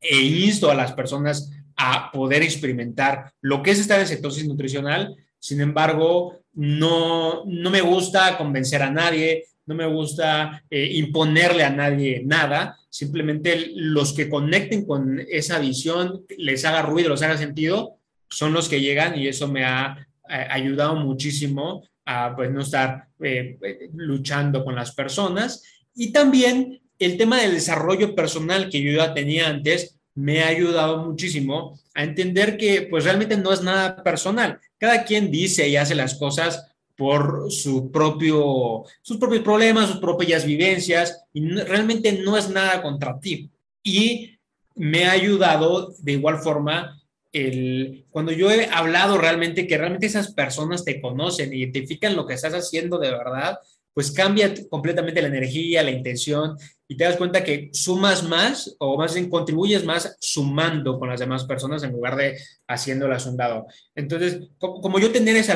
e 0.00 0.20
insto 0.20 0.70
a 0.70 0.74
las 0.74 0.92
personas 0.92 1.50
a 1.76 2.10
poder 2.12 2.42
experimentar 2.42 3.32
lo 3.40 3.62
que 3.62 3.70
es 3.70 3.78
estar 3.78 4.00
en 4.00 4.48
nutricional. 4.48 5.14
Sin 5.38 5.60
embargo, 5.60 6.40
no, 6.52 7.44
no 7.46 7.70
me 7.70 7.80
gusta 7.80 8.36
convencer 8.36 8.82
a 8.82 8.90
nadie, 8.90 9.44
no 9.66 9.74
me 9.74 9.86
gusta 9.86 10.62
eh, 10.70 10.90
imponerle 10.94 11.64
a 11.64 11.70
nadie 11.70 12.22
nada, 12.24 12.76
simplemente 12.88 13.72
los 13.74 14.12
que 14.12 14.28
conecten 14.28 14.86
con 14.86 15.20
esa 15.28 15.58
visión, 15.58 16.24
les 16.36 16.64
haga 16.64 16.82
ruido, 16.82 17.10
les 17.10 17.22
haga 17.22 17.38
sentido, 17.38 17.98
son 18.28 18.52
los 18.52 18.68
que 18.68 18.80
llegan 18.80 19.18
y 19.18 19.28
eso 19.28 19.48
me 19.48 19.64
ha 19.64 20.06
eh, 20.28 20.46
ayudado 20.50 20.96
muchísimo 20.96 21.82
a 22.04 22.34
pues, 22.36 22.50
no 22.50 22.60
estar 22.60 23.08
eh, 23.20 23.58
luchando 23.94 24.64
con 24.64 24.74
las 24.74 24.94
personas. 24.94 25.62
Y 25.94 26.12
también 26.12 26.80
el 26.98 27.16
tema 27.16 27.40
del 27.40 27.54
desarrollo 27.54 28.14
personal 28.14 28.68
que 28.68 28.82
yo 28.82 28.92
ya 28.92 29.14
tenía 29.14 29.48
antes 29.48 29.98
me 30.14 30.42
ha 30.42 30.48
ayudado 30.48 31.04
muchísimo 31.04 31.78
a 31.94 32.04
entender 32.04 32.56
que 32.56 32.82
pues 32.82 33.04
realmente 33.04 33.36
no 33.36 33.52
es 33.52 33.62
nada 33.62 34.02
personal. 34.02 34.60
Cada 34.78 35.04
quien 35.04 35.30
dice 35.30 35.68
y 35.68 35.76
hace 35.76 35.94
las 35.94 36.14
cosas 36.14 36.73
por 36.96 37.50
su 37.50 37.90
propio, 37.90 38.84
sus 39.02 39.16
propios 39.16 39.42
problemas, 39.42 39.88
sus 39.88 39.98
propias 39.98 40.44
vivencias, 40.44 41.24
y 41.32 41.48
realmente 41.48 42.12
no 42.12 42.36
es 42.36 42.48
nada 42.48 42.82
contra 42.82 43.18
ti. 43.18 43.50
Y 43.82 44.38
me 44.74 45.06
ha 45.06 45.12
ayudado 45.12 45.94
de 45.98 46.12
igual 46.12 46.38
forma 46.38 47.00
el, 47.32 48.06
cuando 48.10 48.32
yo 48.32 48.50
he 48.50 48.66
hablado 48.66 49.18
realmente, 49.18 49.66
que 49.66 49.76
realmente 49.76 50.06
esas 50.06 50.32
personas 50.32 50.84
te 50.84 51.00
conocen, 51.00 51.52
identifican 51.52 52.14
lo 52.14 52.26
que 52.26 52.34
estás 52.34 52.54
haciendo 52.54 52.98
de 52.98 53.10
verdad, 53.10 53.58
pues 53.94 54.10
cambia 54.10 54.52
completamente 54.68 55.22
la 55.22 55.28
energía, 55.28 55.82
la 55.82 55.92
intención 55.92 56.56
y 56.88 56.96
te 56.96 57.04
das 57.04 57.16
cuenta 57.16 57.44
que 57.44 57.70
sumas 57.72 58.24
más 58.24 58.74
o 58.78 58.98
más 58.98 59.14
bien 59.14 59.30
contribuyes 59.30 59.84
más 59.84 60.16
sumando 60.20 60.98
con 60.98 61.08
las 61.08 61.20
demás 61.20 61.44
personas 61.44 61.82
en 61.82 61.92
lugar 61.92 62.16
de 62.16 62.36
haciéndolas 62.66 63.24
un 63.26 63.36
dado. 63.36 63.66
Entonces, 63.94 64.48
como, 64.58 64.98
yo 64.98 65.12
tener 65.12 65.36
esa 65.36 65.54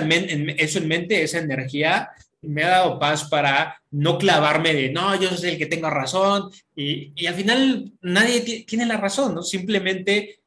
eso 0.57 0.79
en 0.79 0.89
mente, 0.89 1.23
esa 1.23 1.39
energía, 1.39 2.11
me 2.41 2.63
ha 2.63 2.69
dado 2.69 2.99
paz 3.01 3.29
para 3.29 3.83
no 3.91 4.17
clavarme 4.17 4.73
de, 4.73 4.91
no, 4.91 5.21
yo 5.21 5.29
soy 5.31 5.51
el 5.51 5.59
que 5.59 5.67
tengo 5.67 5.91
razón 5.91 6.51
y, 6.77 7.13
y 7.21 7.27
al 7.27 7.35
final 7.35 7.93
nadie 8.01 8.65
tiene 8.65 8.87
la 8.87 8.97
razón, 8.97 9.35
¿no? 9.35 9.43
Simplemente 9.43 10.39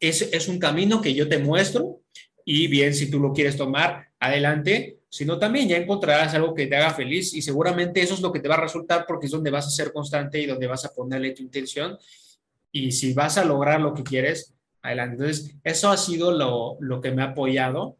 es, 0.00 0.22
es 0.22 0.48
un 0.48 0.58
camino 0.58 1.00
que 1.00 1.14
yo 1.14 1.28
te 1.28 1.38
muestro 1.38 2.00
y 2.44 2.66
bien, 2.66 2.94
si 2.94 3.10
tú 3.10 3.20
lo 3.20 3.32
quieres 3.32 3.56
tomar, 3.56 4.08
adelante, 4.18 4.97
sino 5.08 5.38
también 5.38 5.68
ya 5.68 5.76
encontrarás 5.76 6.34
algo 6.34 6.54
que 6.54 6.66
te 6.66 6.76
haga 6.76 6.90
feliz 6.90 7.32
y 7.34 7.42
seguramente 7.42 8.02
eso 8.02 8.14
es 8.14 8.20
lo 8.20 8.32
que 8.32 8.40
te 8.40 8.48
va 8.48 8.56
a 8.56 8.60
resultar 8.60 9.04
porque 9.06 9.26
es 9.26 9.32
donde 9.32 9.50
vas 9.50 9.66
a 9.66 9.70
ser 9.70 9.92
constante 9.92 10.40
y 10.40 10.46
donde 10.46 10.66
vas 10.66 10.84
a 10.84 10.92
ponerle 10.92 11.32
tu 11.32 11.42
intención 11.42 11.98
y 12.72 12.92
si 12.92 13.14
vas 13.14 13.38
a 13.38 13.44
lograr 13.44 13.80
lo 13.80 13.94
que 13.94 14.02
quieres, 14.02 14.54
adelante. 14.82 15.16
Entonces, 15.16 15.54
eso 15.64 15.90
ha 15.90 15.96
sido 15.96 16.32
lo, 16.32 16.76
lo 16.80 17.00
que 17.00 17.10
me 17.10 17.22
ha 17.22 17.26
apoyado. 17.26 17.96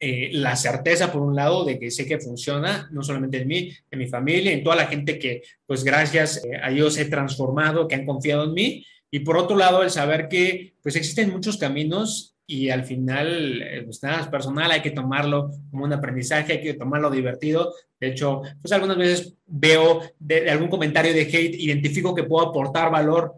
Eh, 0.00 0.30
la 0.32 0.54
certeza, 0.56 1.12
por 1.12 1.22
un 1.22 1.34
lado, 1.34 1.64
de 1.64 1.78
que 1.78 1.90
sé 1.90 2.06
que 2.06 2.18
funciona, 2.18 2.88
no 2.92 3.02
solamente 3.02 3.38
en 3.38 3.48
mí, 3.48 3.72
en 3.90 3.98
mi 3.98 4.06
familia, 4.06 4.52
en 4.52 4.62
toda 4.62 4.76
la 4.76 4.86
gente 4.86 5.18
que, 5.18 5.42
pues 5.66 5.82
gracias 5.82 6.44
eh, 6.44 6.56
a 6.62 6.70
Dios 6.70 6.98
he 6.98 7.06
transformado, 7.06 7.88
que 7.88 7.94
han 7.94 8.06
confiado 8.06 8.44
en 8.44 8.52
mí. 8.52 8.86
Y 9.10 9.20
por 9.20 9.36
otro 9.36 9.56
lado, 9.56 9.82
el 9.82 9.90
saber 9.90 10.28
que, 10.28 10.74
pues 10.82 10.96
existen 10.96 11.30
muchos 11.30 11.56
caminos 11.56 12.33
y 12.46 12.68
al 12.68 12.84
final, 12.84 13.62
eh, 13.62 13.82
pues 13.84 14.00
personal, 14.30 14.70
hay 14.70 14.82
que 14.82 14.90
tomarlo 14.90 15.50
como 15.70 15.84
un 15.84 15.92
aprendizaje, 15.92 16.54
hay 16.54 16.60
que 16.62 16.74
tomarlo 16.74 17.10
divertido. 17.10 17.72
De 17.98 18.08
hecho, 18.08 18.42
pues 18.60 18.72
algunas 18.72 18.98
veces 18.98 19.34
veo 19.46 20.02
algún 20.50 20.68
comentario 20.68 21.14
de 21.14 21.22
hate, 21.22 21.54
identifico 21.54 22.14
que 22.14 22.24
puedo 22.24 22.48
aportar 22.48 22.90
valor 22.90 23.34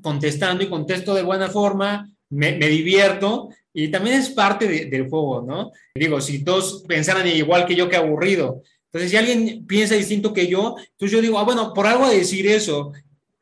contestando 0.00 0.62
y 0.62 0.68
contesto 0.68 1.14
de 1.14 1.22
buena 1.22 1.48
forma, 1.48 2.08
me, 2.28 2.52
divierto 2.52 3.48
y 3.72 3.88
también 3.88 4.16
es 4.16 4.30
parte 4.30 4.86
del 4.86 5.08
juego, 5.08 5.42
¿no? 5.42 5.72
Digo, 5.94 6.20
si 6.20 6.44
todos 6.44 6.84
pensaran 6.86 7.26
igual 7.26 7.66
que 7.66 7.74
yo, 7.74 7.88
qué 7.88 7.96
aburrido. 7.96 8.62
Entonces, 8.86 9.10
si 9.10 9.16
alguien 9.16 9.66
piensa 9.66 9.94
distinto 9.94 10.32
que 10.32 10.46
yo, 10.46 10.76
entonces 10.78 11.10
yo 11.10 11.20
digo, 11.20 11.38
ah, 11.38 11.44
bueno, 11.44 11.74
por 11.74 11.86
algo 11.86 12.04
a 12.04 12.10
decir 12.10 12.46
eso. 12.46 12.92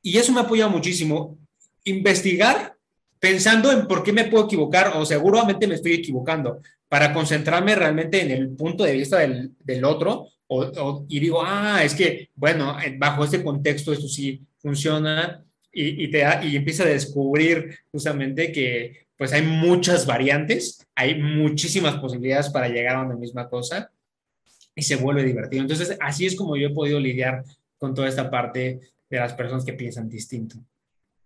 Y 0.02 0.18
eso 0.18 0.32
me 0.32 0.40
apoya 0.40 0.66
muchísimo. 0.68 1.38
Investigar 1.84 2.76
pensando 3.24 3.72
en 3.72 3.86
por 3.86 4.02
qué 4.02 4.12
me 4.12 4.26
puedo 4.26 4.44
equivocar 4.44 4.92
o 4.96 5.06
seguramente 5.06 5.66
me 5.66 5.76
estoy 5.76 5.94
equivocando, 5.94 6.60
para 6.90 7.10
concentrarme 7.14 7.74
realmente 7.74 8.20
en 8.20 8.30
el 8.30 8.50
punto 8.50 8.84
de 8.84 8.92
vista 8.92 9.16
del, 9.16 9.84
otro 9.86 10.28
o, 10.46 11.06
y 11.08 11.20
digo, 11.20 11.42
ah, 11.42 11.80
es 11.82 11.94
que, 11.94 12.28
bueno, 12.34 12.76
bajo 12.98 13.24
este 13.24 13.42
contexto 13.42 13.94
esto 13.94 14.08
sí 14.08 14.42
funciona 14.58 15.42
y, 15.72 16.06
te, 16.10 16.22
y 16.42 16.54
empieza 16.54 16.82
a 16.82 16.88
descubrir 16.88 17.78
justamente 17.90 18.52
que 18.52 19.06
pues 19.16 19.32
hay 19.32 19.40
muchas 19.40 20.04
variantes, 20.04 20.86
hay 20.94 21.14
muchísimas 21.14 21.96
posibilidades 21.96 22.50
para 22.50 22.68
llegar 22.68 22.96
a 22.96 23.04
una 23.04 23.16
misma 23.16 23.48
cosa 23.48 23.90
y 24.74 24.82
se 24.82 24.96
vuelve 24.96 25.24
divertido. 25.24 25.62
Entonces, 25.62 25.96
así 25.98 26.26
es 26.26 26.36
como 26.36 26.58
yo 26.58 26.68
he 26.68 26.74
podido 26.74 27.00
lidiar 27.00 27.42
con 27.78 27.94
toda 27.94 28.06
esta 28.06 28.30
parte 28.30 28.80
de 29.08 29.16
las 29.18 29.32
personas 29.32 29.64
que 29.64 29.72
piensan 29.72 30.10
distinto. 30.10 30.58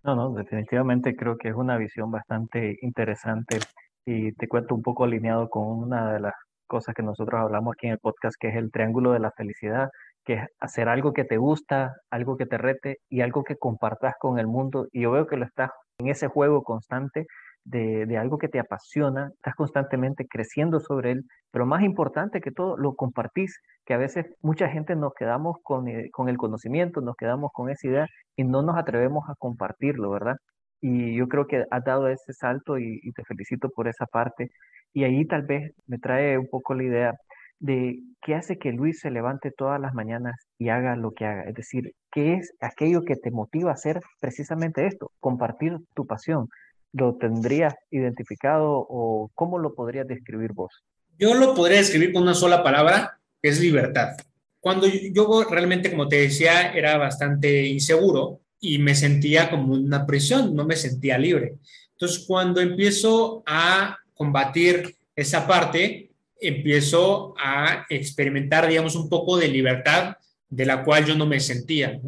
No, 0.04 0.14
no, 0.14 0.30
definitivamente 0.32 1.16
creo 1.16 1.36
que 1.36 1.48
es 1.48 1.54
una 1.54 1.76
visión 1.76 2.10
bastante 2.10 2.78
interesante 2.82 3.58
y 4.06 4.32
te 4.32 4.48
cuento 4.48 4.74
un 4.74 4.82
poco 4.82 5.04
alineado 5.04 5.48
con 5.50 5.66
una 5.66 6.12
de 6.12 6.20
las 6.20 6.34
cosas 6.66 6.94
que 6.94 7.02
nosotros 7.02 7.40
hablamos 7.40 7.74
aquí 7.74 7.86
en 7.88 7.94
el 7.94 7.98
podcast, 7.98 8.36
que 8.38 8.48
es 8.48 8.56
el 8.56 8.70
triángulo 8.70 9.12
de 9.12 9.18
la 9.18 9.32
felicidad, 9.32 9.88
que 10.24 10.34
es 10.34 10.46
hacer 10.60 10.88
algo 10.88 11.12
que 11.12 11.24
te 11.24 11.38
gusta, 11.38 11.94
algo 12.10 12.36
que 12.36 12.46
te 12.46 12.58
rete 12.58 12.98
y 13.08 13.22
algo 13.22 13.42
que 13.42 13.56
compartas 13.56 14.14
con 14.20 14.38
el 14.38 14.46
mundo. 14.46 14.86
Y 14.92 15.02
yo 15.02 15.10
veo 15.10 15.26
que 15.26 15.36
lo 15.36 15.44
estás 15.44 15.70
en 15.98 16.08
ese 16.08 16.28
juego 16.28 16.62
constante 16.62 17.26
de, 17.64 18.16
algo 18.18 18.38
que 18.38 18.48
te 18.48 18.60
apasiona, 18.60 19.30
estás 19.34 19.54
constantemente 19.54 20.26
creciendo 20.28 20.80
sobre 20.80 21.12
él, 21.12 21.24
pero 21.50 21.66
más 21.66 21.82
importante 21.82 22.40
que 22.40 22.50
todo, 22.52 22.76
lo 22.76 22.94
compartís, 22.94 23.60
que 23.84 23.94
a 23.94 23.98
veces 23.98 24.26
mucha 24.42 24.68
gente 24.68 24.96
nos 24.96 25.14
quedamos 25.14 25.56
con, 25.62 25.88
eh, 25.88 26.10
con 26.12 26.28
el 26.28 26.36
conocimiento, 26.36 27.00
nos 27.00 27.16
quedamos 27.16 27.50
con 27.52 27.70
esa 27.70 27.86
idea 27.86 28.06
y 28.36 28.44
no 28.44 28.62
nos 28.62 28.76
atrevemos 28.76 29.28
a 29.28 29.34
compartirlo, 29.38 30.10
¿verdad? 30.10 30.36
Y 30.80 31.16
yo 31.16 31.28
creo 31.28 31.46
que 31.46 31.64
has 31.70 31.84
dado 31.84 32.08
ese 32.08 32.32
salto 32.32 32.78
y, 32.78 33.00
y 33.02 33.12
te 33.12 33.24
felicito 33.24 33.70
por 33.70 33.88
esa 33.88 34.06
parte. 34.06 34.50
Y 34.92 35.04
ahí 35.04 35.26
tal 35.26 35.42
vez 35.42 35.72
me 35.86 35.98
trae 35.98 36.38
un 36.38 36.48
poco 36.48 36.74
la 36.74 36.84
idea 36.84 37.14
de 37.60 38.00
qué 38.22 38.34
hace 38.34 38.58
que 38.58 38.72
Luis 38.72 39.00
se 39.00 39.10
levante 39.10 39.50
todas 39.50 39.80
las 39.80 39.94
mañanas 39.94 40.36
y 40.58 40.68
haga 40.68 40.96
lo 40.96 41.12
que 41.12 41.26
haga. 41.26 41.42
Es 41.44 41.54
decir, 41.54 41.92
¿qué 42.12 42.34
es 42.34 42.52
aquello 42.60 43.02
que 43.02 43.16
te 43.16 43.30
motiva 43.30 43.70
a 43.70 43.74
hacer 43.74 44.00
precisamente 44.20 44.86
esto? 44.86 45.10
Compartir 45.20 45.76
tu 45.94 46.06
pasión, 46.06 46.48
lo 46.92 47.16
tendrías 47.16 47.74
identificado 47.90 48.86
o 48.88 49.30
cómo 49.34 49.58
lo 49.58 49.74
podrías 49.74 50.06
describir 50.06 50.52
vos? 50.52 50.84
Yo 51.18 51.34
lo 51.34 51.54
podría 51.54 51.78
describir 51.78 52.12
con 52.12 52.22
una 52.22 52.34
sola 52.34 52.62
palabra, 52.62 53.18
que 53.42 53.48
es 53.48 53.60
libertad. 53.60 54.16
Cuando 54.60 54.86
yo 54.86 55.44
realmente, 55.44 55.90
como 55.90 56.08
te 56.08 56.20
decía, 56.20 56.72
era 56.72 56.96
bastante 56.96 57.66
inseguro 57.66 58.40
y 58.60 58.78
me 58.78 58.94
sentía 58.94 59.50
como 59.50 59.74
una 59.74 60.06
prisión, 60.06 60.54
no 60.54 60.64
me 60.64 60.76
sentía 60.76 61.18
libre. 61.18 61.56
Entonces, 61.92 62.24
cuando 62.26 62.60
empiezo 62.60 63.42
a 63.46 63.98
combatir 64.14 64.94
esa 65.16 65.46
parte, 65.46 66.10
empiezo 66.40 67.34
a 67.36 67.84
experimentar, 67.88 68.68
digamos, 68.68 68.94
un 68.94 69.08
poco 69.08 69.36
de 69.36 69.48
libertad 69.48 70.16
de 70.48 70.66
la 70.66 70.84
cual 70.84 71.04
yo 71.04 71.16
no 71.16 71.26
me 71.26 71.40
sentía. 71.40 72.00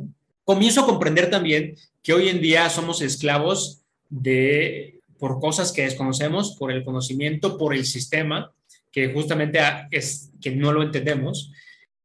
Comienzo 0.44 0.82
a 0.82 0.86
comprender 0.86 1.30
también 1.30 1.74
que 2.02 2.12
hoy 2.12 2.28
en 2.28 2.40
día 2.40 2.70
somos 2.70 3.02
esclavos 3.02 3.82
de, 4.08 5.00
por 5.18 5.40
cosas 5.40 5.72
que 5.72 5.82
desconocemos, 5.82 6.56
por 6.56 6.70
el 6.70 6.84
conocimiento, 6.84 7.58
por 7.58 7.74
el 7.74 7.84
sistema, 7.84 8.52
que 8.92 9.12
justamente 9.12 9.60
es 9.90 10.30
que 10.40 10.50
no 10.50 10.72
lo 10.72 10.82
entendemos. 10.82 11.52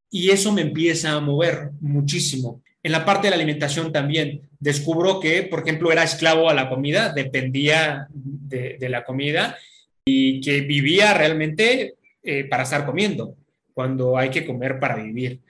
Y 0.10 0.30
eso 0.30 0.52
me 0.52 0.62
empieza 0.62 1.14
a 1.14 1.20
mover 1.20 1.72
muchísimo. 1.82 2.62
En 2.84 2.92
la 2.92 3.04
parte 3.04 3.28
de 3.28 3.32
la 3.32 3.38
alimentación 3.38 3.92
también 3.92 4.48
descubro 4.60 5.20
que, 5.20 5.44
por 5.44 5.62
ejemplo, 5.62 5.92
era 5.92 6.04
esclavo 6.04 6.50
a 6.50 6.54
la 6.54 6.70
comida, 6.70 7.12
dependía 7.12 8.08
de, 8.12 8.78
la 8.88 9.04
comida 9.04 9.58
y 10.06 10.40
que 10.40 10.62
vivía 10.62 11.14
realmente 11.16 11.96
eh, 12.22 12.44
para 12.46 12.64
estar 12.64 12.86
comiendo, 12.86 13.36
cuando 13.74 14.18
hay 14.18 14.30
que 14.30 14.46
comer 14.46 14.80
para 14.80 14.98
vivir. 14.98 15.42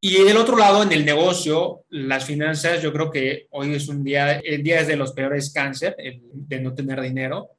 Y 0.00 0.22
del 0.24 0.36
otro 0.36 0.56
lado, 0.56 0.82
en 0.82 0.92
el 0.92 1.04
negocio, 1.04 1.84
las 1.88 2.24
finanzas, 2.24 2.82
yo 2.82 2.92
creo 2.92 3.10
que 3.10 3.46
hoy 3.50 3.74
es 3.74 3.88
un 3.88 4.04
día, 4.04 4.38
el 4.38 4.62
día 4.62 4.80
es 4.80 4.88
de 4.88 4.96
los 4.96 5.12
peores 5.12 5.52
cáncer, 5.52 5.94
el 5.98 6.20
de 6.32 6.60
no 6.60 6.74
tener 6.74 7.00
dinero. 7.00 7.50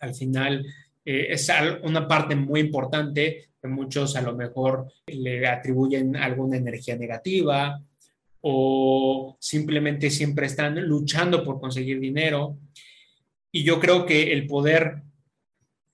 Al 0.00 0.14
final, 0.14 0.64
eh, 1.06 1.28
es 1.30 1.48
una 1.84 2.08
parte 2.08 2.34
muy 2.34 2.60
importante 2.60 3.50
que 3.62 3.68
muchos 3.68 4.16
a 4.16 4.22
lo 4.22 4.34
mejor 4.34 4.92
le 5.06 5.46
atribuyen 5.46 6.16
alguna 6.16 6.56
energía 6.56 6.96
negativa 6.96 7.80
o 8.40 9.36
simplemente 9.40 10.10
siempre 10.10 10.46
están 10.46 10.80
luchando 10.86 11.44
por 11.44 11.60
conseguir 11.60 12.00
dinero. 12.00 12.58
Y 13.52 13.62
yo 13.62 13.78
creo 13.78 14.04
que 14.04 14.32
el 14.32 14.48
poder 14.48 15.02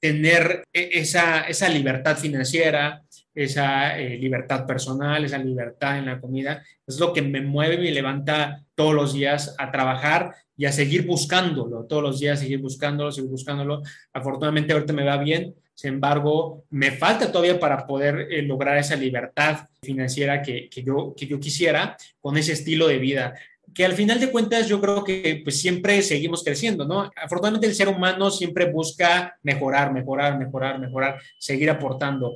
tener 0.00 0.64
e-, 0.72 0.90
esa, 0.94 1.42
esa 1.42 1.68
libertad 1.68 2.16
financiera, 2.16 3.02
esa 3.34 3.98
eh, 3.98 4.16
libertad 4.18 4.66
personal, 4.66 5.24
esa 5.24 5.38
libertad 5.38 5.98
en 5.98 6.06
la 6.06 6.20
comida, 6.20 6.64
es 6.86 6.98
lo 6.98 7.12
que 7.12 7.22
me 7.22 7.42
mueve 7.42 7.74
y 7.74 7.78
me 7.78 7.90
levanta 7.92 8.64
todos 8.74 8.94
los 8.94 9.12
días 9.12 9.54
a 9.58 9.70
trabajar 9.70 10.34
y 10.62 10.64
a 10.64 10.70
seguir 10.70 11.04
buscándolo, 11.04 11.86
todos 11.86 12.04
los 12.04 12.20
días 12.20 12.38
seguir 12.38 12.60
buscándolo, 12.60 13.10
seguir 13.10 13.28
buscándolo. 13.28 13.82
Afortunadamente 14.12 14.72
ahorita 14.72 14.92
me 14.92 15.02
va 15.02 15.16
bien, 15.16 15.56
sin 15.74 15.94
embargo, 15.94 16.62
me 16.70 16.92
falta 16.92 17.32
todavía 17.32 17.58
para 17.58 17.84
poder 17.84 18.28
eh, 18.30 18.42
lograr 18.42 18.78
esa 18.78 18.94
libertad 18.94 19.66
financiera 19.82 20.40
que, 20.40 20.68
que, 20.68 20.84
yo, 20.84 21.14
que 21.16 21.26
yo 21.26 21.40
quisiera 21.40 21.96
con 22.20 22.36
ese 22.36 22.52
estilo 22.52 22.86
de 22.86 22.98
vida 22.98 23.34
que 23.74 23.84
al 23.84 23.94
final 23.94 24.20
de 24.20 24.30
cuentas 24.30 24.68
yo 24.68 24.80
creo 24.80 25.02
que 25.02 25.40
pues 25.42 25.60
siempre 25.60 26.00
seguimos 26.00 26.44
creciendo, 26.44 26.84
¿no? 26.84 27.10
Afortunadamente 27.16 27.66
el 27.66 27.74
ser 27.74 27.88
humano 27.88 28.30
siempre 28.30 28.70
busca 28.70 29.36
mejorar, 29.42 29.92
mejorar, 29.92 30.38
mejorar, 30.38 30.78
mejorar, 30.78 31.20
seguir 31.38 31.70
aportando. 31.70 32.34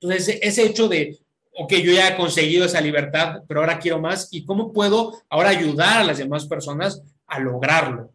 Entonces, 0.00 0.40
ese 0.42 0.64
hecho 0.64 0.88
de, 0.88 1.16
ok, 1.52 1.72
yo 1.74 1.92
ya 1.92 2.08
he 2.08 2.16
conseguido 2.16 2.64
esa 2.64 2.80
libertad, 2.80 3.42
pero 3.46 3.60
ahora 3.60 3.78
quiero 3.78 4.00
más, 4.00 4.28
¿y 4.32 4.44
cómo 4.44 4.72
puedo 4.72 5.22
ahora 5.28 5.50
ayudar 5.50 5.98
a 5.98 6.04
las 6.04 6.18
demás 6.18 6.46
personas 6.46 7.02
a 7.28 7.38
lograrlo? 7.38 8.12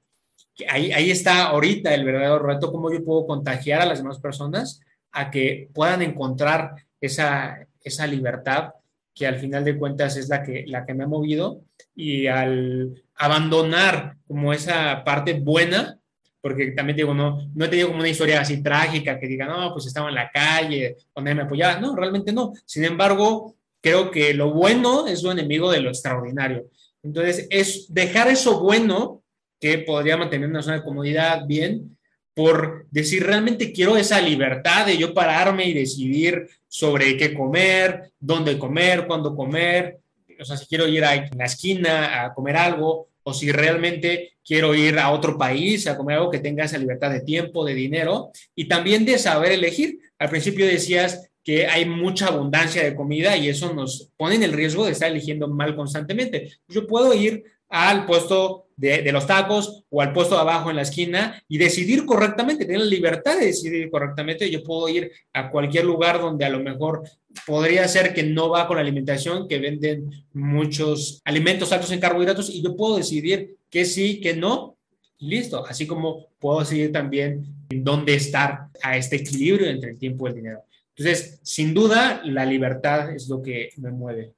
Ahí, 0.70 0.92
ahí 0.92 1.10
está 1.10 1.46
ahorita 1.46 1.94
el 1.94 2.06
verdadero 2.06 2.40
reto, 2.40 2.72
cómo 2.72 2.92
yo 2.92 3.04
puedo 3.04 3.26
contagiar 3.26 3.82
a 3.82 3.86
las 3.86 4.00
demás 4.00 4.20
personas 4.20 4.82
a 5.12 5.32
que 5.32 5.70
puedan 5.74 6.02
encontrar 6.02 6.76
esa, 7.00 7.66
esa 7.82 8.08
libertad 8.08 8.74
que 9.14 9.28
al 9.28 9.38
final 9.38 9.64
de 9.64 9.78
cuentas 9.78 10.18
es 10.18 10.28
la 10.30 10.44
que, 10.44 10.66
la 10.68 10.86
que 10.86 10.94
me 10.94 11.04
ha 11.04 11.08
movido 11.08 11.62
y 11.96 12.28
al 12.28 13.04
abandonar 13.16 14.18
como 14.28 14.54
esa 14.54 15.04
parte 15.04 15.34
buena, 15.34 16.00
porque 16.42 16.72
también 16.72 16.98
digo, 16.98 17.14
no, 17.14 17.48
no 17.54 17.66
he 17.66 17.68
tenido 17.70 17.88
como 17.88 18.00
una 18.00 18.10
historia 18.10 18.42
así 18.42 18.62
trágica 18.62 19.20
que 19.20 19.28
diga, 19.28 19.46
no, 19.46 19.72
pues 19.72 19.86
estaba 19.86 20.10
en 20.10 20.16
la 20.16 20.30
calle, 20.32 20.98
donde 21.16 21.36
me 21.36 21.44
apoyaba, 21.44 21.80
no, 21.80 21.96
realmente 21.96 22.34
no. 22.34 22.54
Sin 22.66 22.84
embargo, 22.84 23.56
creo 23.82 24.10
que 24.10 24.34
lo 24.34 24.52
bueno 24.52 25.08
es 25.08 25.24
lo 25.24 25.32
enemigo 25.32 25.72
de 25.72 25.82
lo 25.82 25.90
extraordinario. 25.90 26.70
Entonces, 27.04 27.48
es 27.50 27.94
dejar 27.94 28.30
eso 28.30 28.60
bueno 28.60 29.22
que 29.60 29.78
podría 29.80 30.18
mantener 30.18 30.50
una 30.50 30.62
zona 30.62 30.78
de 30.78 30.84
comodidad 30.84 31.46
bien, 31.46 31.98
por 32.34 32.88
decir, 32.90 33.24
realmente 33.24 33.72
quiero 33.72 33.96
esa 33.96 34.20
libertad 34.20 34.88
de 34.88 34.98
yo 34.98 35.14
pararme 35.14 35.68
y 35.68 35.74
decidir 35.74 36.48
sobre 36.68 37.16
qué 37.16 37.34
comer, 37.34 38.12
dónde 38.20 38.58
comer, 38.58 39.06
cuándo 39.06 39.36
comer, 39.36 40.00
o 40.40 40.46
sea, 40.46 40.58
si 40.58 40.66
quiero 40.66 40.88
ir 40.88 41.06
a 41.06 41.30
la 41.36 41.46
esquina 41.46 42.24
a 42.24 42.34
comer 42.34 42.58
algo, 42.58 43.10
o 43.24 43.34
si 43.34 43.52
realmente 43.52 44.34
quiero 44.44 44.76
ir 44.76 45.00
a 45.00 45.12
otro 45.12 45.38
país 45.38 45.88
a 45.88 45.96
comer 45.96 46.18
algo 46.18 46.32
que 46.32 46.40
tenga 46.40 46.66
esa 46.66 46.78
libertad 46.78 47.12
de 47.12 47.22
tiempo, 47.22 47.64
de 47.64 47.74
dinero, 47.74 48.32
y 48.56 48.68
también 48.68 49.06
de 49.06 49.18
saber 49.18 49.54
elegir. 49.54 50.00
Al 50.20 50.30
principio 50.30 50.66
decías 50.66 51.32
que 51.44 51.68
hay 51.68 51.86
mucha 51.86 52.28
abundancia 52.28 52.84
de 52.84 52.96
comida 52.96 53.36
y 53.36 53.50
eso 53.50 53.74
nos 53.74 54.10
pone 54.18 54.36
en 54.36 54.44
el 54.44 54.54
riesgo 54.54 54.86
de 54.86 54.94
estar 54.94 55.12
eligiendo 55.12 55.48
mal 55.48 55.76
constantemente. 55.76 56.52
Yo 56.68 56.88
puedo 56.88 57.14
ir 57.14 57.44
al 57.70 58.06
puesto 58.06 58.68
de, 58.76 59.12
los 59.12 59.28
tacos 59.28 59.84
o 59.90 60.02
al 60.02 60.14
puesto 60.14 60.36
de 60.36 60.42
abajo 60.42 60.70
en 60.70 60.76
la 60.76 60.84
esquina 60.84 61.44
y 61.48 61.58
decidir 61.58 62.06
correctamente, 62.06 62.66
tener 62.66 62.82
la 62.82 62.86
libertad 62.86 63.40
de 63.40 63.48
decidir 63.48 63.90
correctamente. 63.90 64.50
Yo 64.50 64.64
puedo 64.64 64.88
ir 64.90 65.12
a 65.34 65.50
cualquier 65.50 65.86
lugar 65.86 66.22
donde 66.22 66.46
a 66.46 66.50
lo 66.50 66.60
mejor 66.60 67.04
podría 67.46 67.88
ser 67.88 68.14
que 68.14 68.24
no 68.24 68.50
va 68.50 68.68
con 68.68 68.78
la 68.78 68.82
alimentación, 68.82 69.48
que 69.48 69.60
venden 69.60 70.12
muchos 70.34 71.20
alimentos 71.26 71.72
altos 71.72 71.92
en 71.92 72.00
carbohidratos 72.00 72.50
y 72.50 72.62
yo 72.62 72.76
puedo 72.76 72.98
decidir 72.98 73.58
que 73.70 73.86
sí, 73.86 74.22
que 74.22 74.36
no. 74.36 74.78
Listo, 75.20 75.66
así 75.66 75.88
como 75.88 76.28
puedo 76.38 76.60
decidir 76.60 76.92
también 76.92 77.46
en 77.70 77.84
dónde 77.84 78.14
estar 78.14 78.68
a 78.82 78.98
este 78.98 79.16
equilibrio 79.16 79.68
entre 79.68 79.92
el 79.92 79.98
tiempo 79.98 80.28
y 80.28 80.30
el 80.30 80.36
dinero. 80.36 80.64
Entonces, 80.96 81.40
sin 81.44 81.74
duda, 81.74 82.22
la 82.24 82.46
libertad 82.46 83.12
es 83.12 83.28
lo 83.30 83.42
que 83.42 83.70
me 83.78 83.92
mueve 83.92 84.34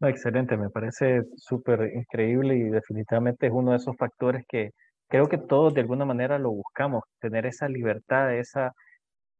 excelente, 0.00 0.56
me 0.56 0.70
parece 0.70 1.22
súper 1.36 1.92
increíble 1.94 2.56
y 2.56 2.64
definitivamente 2.64 3.46
es 3.46 3.52
uno 3.52 3.70
de 3.72 3.78
esos 3.78 3.96
factores 3.96 4.44
que 4.48 4.70
creo 5.08 5.28
que 5.28 5.38
todos 5.38 5.74
de 5.74 5.80
alguna 5.80 6.04
manera 6.04 6.38
lo 6.38 6.50
buscamos, 6.50 7.04
tener 7.20 7.46
esa 7.46 7.68
libertad, 7.68 8.34
esa 8.34 8.72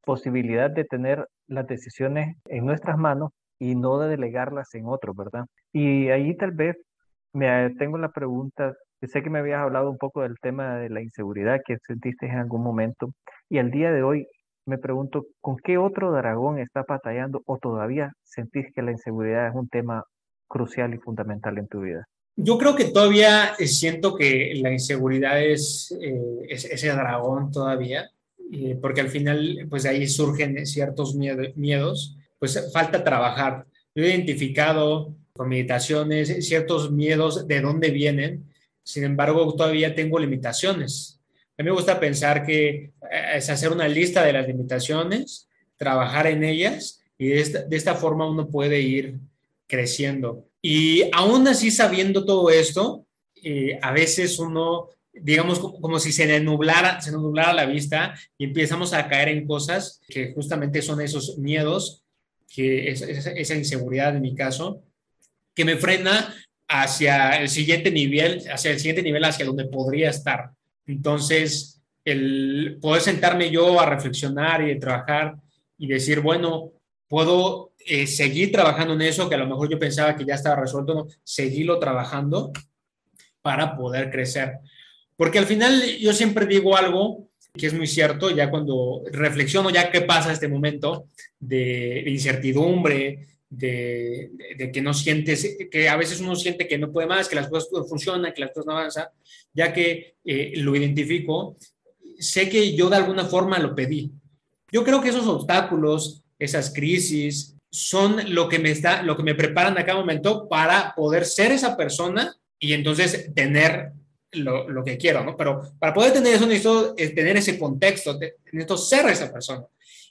posibilidad 0.05 0.70
de 0.70 0.85
tener 0.85 1.26
las 1.48 1.66
decisiones 1.66 2.37
en 2.46 2.66
nuestras 2.66 2.96
manos 2.98 3.33
y 3.59 3.74
no 3.74 3.98
de 3.98 4.09
delegarlas 4.09 4.74
en 4.74 4.87
otros, 4.87 5.16
¿verdad? 5.16 5.46
Y 5.72 6.09
ahí 6.11 6.37
tal 6.37 6.52
vez 6.52 6.76
me 7.33 7.70
tengo 7.79 7.98
la 7.98 8.11
pregunta, 8.11 8.74
sé 9.02 9.22
que 9.22 9.31
me 9.31 9.40
habías 9.40 9.61
hablado 9.61 9.90
un 9.90 9.98
poco 9.98 10.22
del 10.22 10.37
tema 10.40 10.79
de 10.79 10.90
la 10.90 11.02
inseguridad 11.02 11.61
que 11.66 11.76
sentiste 11.87 12.26
en 12.26 12.38
algún 12.38 12.62
momento 12.62 13.11
y 13.48 13.59
al 13.59 13.70
día 13.70 13.92
de 13.92 14.02
hoy 14.02 14.26
me 14.66 14.79
pregunto, 14.79 15.26
¿con 15.40 15.57
qué 15.57 15.79
otro 15.79 16.12
dragón 16.12 16.59
está 16.59 16.85
batallando 16.87 17.42
o 17.46 17.59
todavía 17.59 18.12
sentís 18.24 18.66
que 18.74 18.83
la 18.83 18.90
inseguridad 18.90 19.48
es 19.48 19.55
un 19.55 19.68
tema 19.68 20.05
crucial 20.48 20.92
y 20.92 20.98
fundamental 20.98 21.57
en 21.59 21.68
tu 21.68 21.81
vida? 21.81 22.07
Yo 22.37 22.59
creo 22.59 22.76
que 22.76 22.87
todavía 22.87 23.55
eh, 23.59 23.66
siento 23.66 24.14
que 24.14 24.52
la 24.61 24.72
inseguridad 24.72 25.42
es, 25.42 25.96
eh, 26.02 26.46
ese 26.48 26.88
dragón 26.88 27.50
todavía, 27.50 28.11
eh, 28.52 28.76
porque 28.81 29.00
al 29.00 29.09
final, 29.09 29.66
pues 29.70 29.87
ahí 29.87 30.07
surgen 30.07 30.66
ciertos 30.66 31.14
miedos, 31.14 32.16
pues 32.38 32.70
falta 32.72 33.02
trabajar. 33.02 33.66
Yo 33.94 34.05
he 34.05 34.09
identificado 34.09 35.14
con 35.33 35.48
meditaciones 35.48 36.46
ciertos 36.46 36.90
miedos 36.90 37.46
de 37.46 37.61
dónde 37.61 37.90
vienen, 37.90 38.44
sin 38.83 39.05
embargo, 39.05 39.55
todavía 39.55 39.94
tengo 39.94 40.18
limitaciones. 40.18 41.15
A 41.59 41.62
mí 41.62 41.71
me 41.71 41.75
gusta 41.75 41.99
pensar 41.99 42.45
que 42.45 42.92
es 43.35 43.49
hacer 43.49 43.73
una 43.73 43.88
lista 43.88 44.23
de 44.25 44.33
las 44.35 44.47
limitaciones, 44.47 45.49
trabajar 45.77 46.27
en 46.27 46.45
ellas 46.45 47.03
y 47.19 47.29
de 47.29 47.40
esta, 47.40 47.62
de 47.62 47.77
esta 47.77 47.95
forma 47.95 48.29
uno 48.29 48.49
puede 48.49 48.81
ir 48.81 49.19
creciendo. 49.66 50.47
Y 50.61 51.05
aún 51.12 51.47
así, 51.49 51.71
sabiendo 51.71 52.25
todo 52.25 52.51
esto, 52.51 53.07
eh, 53.42 53.79
a 53.81 53.92
veces 53.92 54.38
uno, 54.38 54.88
digamos, 55.12 55.61
como 55.61 55.99
si 55.99 56.12
se 56.12 56.40
nublara, 56.40 57.01
se 57.01 57.12
nublara 57.12 57.53
la 57.53 57.66
vista 57.66 58.14
y 58.37 58.45
empezamos 58.45 58.92
a 58.92 59.09
caer 59.09 59.29
en 59.29 59.47
cosas 59.47 60.01
que 60.09 60.33
justamente 60.35 60.83
son 60.83 61.01
esos 61.01 61.38
miedos, 61.38 62.03
que 62.53 62.90
es, 62.90 63.03
esa 63.03 63.55
inseguridad 63.55 64.16
en 64.16 64.23
mi 64.23 64.35
caso, 64.35 64.83
que 65.55 65.64
me 65.64 65.77
frena 65.77 66.35
hacia 66.69 67.40
el 67.40 67.49
siguiente 67.49 67.90
nivel, 67.90 68.42
hacia 68.51 68.73
el 68.73 68.79
siguiente 68.79 69.03
nivel, 69.03 69.25
hacia 69.25 69.47
donde 69.47 69.66
podría 69.66 70.11
estar. 70.11 70.56
Entonces, 70.87 71.83
el 72.05 72.79
poder 72.81 73.03
sentarme 73.03 73.51
yo 73.51 73.81
a 73.81 73.87
reflexionar 73.87 74.68
y 74.68 74.79
trabajar 74.79 75.37
y 75.77 75.88
decir, 75.88 76.20
bueno, 76.20 76.72
puedo 77.09 77.72
eh, 77.85 78.07
seguir 78.07 78.53
trabajando 78.53 78.94
en 78.94 79.03
eso, 79.03 79.29
que 79.29 79.35
a 79.35 79.38
lo 79.38 79.46
mejor 79.46 79.68
yo 79.68 79.79
pensaba 79.79 80.16
que 80.16 80.25
ya 80.25 80.35
estaba 80.35 80.57
resuelto, 80.57 80.94
no, 80.94 81.07
seguirlo 81.22 81.79
trabajando 81.79 82.53
para 83.42 83.77
poder 83.77 84.11
crecer. 84.11 84.59
Porque 85.16 85.38
al 85.38 85.46
final 85.46 85.83
yo 85.99 86.12
siempre 86.12 86.46
digo 86.46 86.77
algo 86.77 87.29
que 87.57 87.66
es 87.66 87.75
muy 87.75 87.87
cierto, 87.87 88.31
ya 88.31 88.51
cuando 88.51 89.03
reflexiono 89.11 89.70
ya 89.70 89.90
qué 89.90 90.03
pasa 90.03 90.33
este 90.33 90.49
momento 90.49 91.07
de, 91.38 92.05
incertidumbre, 92.07 93.27
de, 93.57 94.71
que 94.73 94.83
no 94.83 94.92
sientes, 94.92 95.57
que 95.71 95.88
a 95.88 95.97
veces 95.97 96.21
uno 96.21 96.37
siente 96.37 96.69
que 96.69 96.79
no 96.79 96.92
puede 96.92 97.07
más, 97.07 97.29
que 97.29 97.37
las 97.37 97.49
cosas 97.49 97.69
funcionan, 97.88 98.33
que 98.33 98.42
las 98.42 98.51
cosas 98.51 98.66
no 98.66 98.73
avanzan, 98.73 99.07
ya 99.53 99.73
que 99.73 100.16
eh, 100.25 100.53
lo 100.57 100.77
identifico, 100.77 101.57
sé 102.19 102.49
que 102.49 102.75
yo 102.75 102.88
de 102.90 102.97
alguna 102.97 103.25
forma 103.25 103.59
lo 103.59 103.75
pedí. 103.75 104.11
Yo 104.71 104.85
creo 104.85 105.01
que 105.01 105.09
esos 105.09 105.27
obstáculos, 105.27 106.23
esas 106.38 106.73
crisis, 106.73 107.57
son 107.71 108.35
lo 108.35 108.49
que 108.49 108.59
me 108.59 108.71
está, 108.71 109.03
lo 109.03 109.16
que 109.16 109.23
me 109.23 109.35
preparan 109.35 109.77
a 109.79 109.85
cada 109.85 109.99
momento 109.99 110.49
para 110.49 110.95
poder 110.95 111.25
ser 111.25 111.53
esa 111.53 111.77
persona 111.77 112.35
y 112.59 112.73
entonces 112.73 113.33
tener 113.35 113.92
lo, 114.33 114.69
lo 114.69 114.85
que 114.85 114.97
quiero, 114.99 115.25
¿no? 115.25 115.37
Pero 115.37 115.62
para 115.79 115.95
poder 115.95 116.12
tener 116.12 116.35
eso 116.35 116.47
necesito 116.47 116.95
eh, 116.97 117.11
tener 117.11 117.37
ese 117.37 117.59
contexto, 117.59 118.19
necesito 118.53 118.77
ser 118.77 119.07
esa 119.07 119.33
persona. 119.33 119.64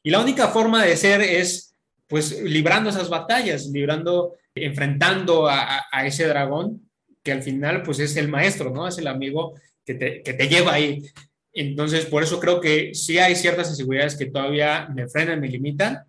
Y 0.04 0.12
la 0.12 0.20
única 0.20 0.50
forma 0.50 0.86
de 0.86 0.96
ser 0.96 1.22
es, 1.22 1.75
pues, 2.08 2.42
librando 2.42 2.90
esas 2.90 3.10
batallas, 3.10 3.68
librando, 3.68 4.36
enfrentando 4.54 5.48
a, 5.48 5.84
ese 6.06 6.28
dragón 6.28 6.90
que 7.24 7.32
al 7.32 7.42
final, 7.42 7.84
pues, 7.84 8.00
es 8.00 8.16
el 8.18 8.28
maestro, 8.28 8.70
¿no? 8.70 8.88
Es 8.88 8.98
el 8.98 9.08
amigo 9.08 9.54
que 9.84 9.96
te, 9.96 10.22
que 10.22 10.34
te 10.34 10.48
lleva 10.48 10.74
ahí. 10.74 11.04
Entonces, 11.54 12.06
por 12.06 12.22
eso 12.22 12.40
creo 12.40 12.60
que 12.60 12.94
sí 12.94 13.18
hay 13.18 13.36
ciertas 13.36 13.70
inseguridades 13.70 14.16
que 14.16 14.28
todavía 14.28 14.88
me 14.94 15.08
frenan, 15.08 15.40
me 15.40 15.48
limitan. 15.48 16.04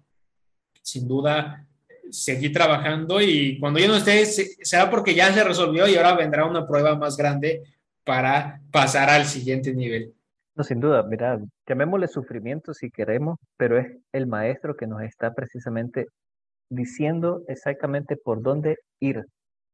Sin 0.82 1.06
duda, 1.06 1.66
seguí 2.10 2.50
trabajando 2.50 3.20
y 3.20 3.58
cuando 3.58 3.80
yo 3.80 3.88
no 3.88 3.96
esté, 3.96 4.24
será 4.26 4.90
porque 4.90 5.14
ya 5.14 5.32
se 5.32 5.44
resolvió 5.44 5.86
y 5.88 5.96
ahora 5.96 6.14
vendrá 6.14 6.44
una 6.46 6.66
prueba 6.66 6.96
más 6.96 7.16
grande 7.16 7.62
para 8.04 8.60
pasar 8.70 9.10
al 9.10 9.26
siguiente 9.26 9.72
nivel. 9.74 10.15
No, 10.56 10.64
sin 10.64 10.80
duda, 10.80 11.02
mira, 11.02 11.38
llamémosle 11.68 12.08
sufrimiento 12.08 12.72
si 12.72 12.90
queremos, 12.90 13.38
pero 13.58 13.78
es 13.78 13.88
el 14.12 14.26
maestro 14.26 14.74
que 14.74 14.86
nos 14.86 15.02
está 15.02 15.34
precisamente 15.34 16.06
diciendo 16.70 17.42
exactamente 17.48 18.16
por 18.16 18.42
dónde 18.42 18.76
ir. 19.00 19.24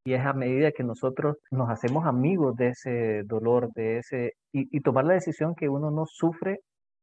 Y 0.04 0.14
es 0.14 0.26
a 0.26 0.32
medida 0.32 0.72
que 0.72 0.82
nosotros 0.84 1.36
nos 1.52 1.70
hacemos 1.70 2.06
amigos 2.06 2.56
de 2.56 2.68
ese 2.70 3.22
dolor, 3.26 3.70
de 3.74 3.98
ese, 3.98 4.32
y, 4.52 4.80
tomar 4.80 5.04
la 5.04 5.14
decisión 5.14 5.54
que 5.54 5.68
uno 5.68 5.92
no 5.92 6.04
sufre, 6.06 6.58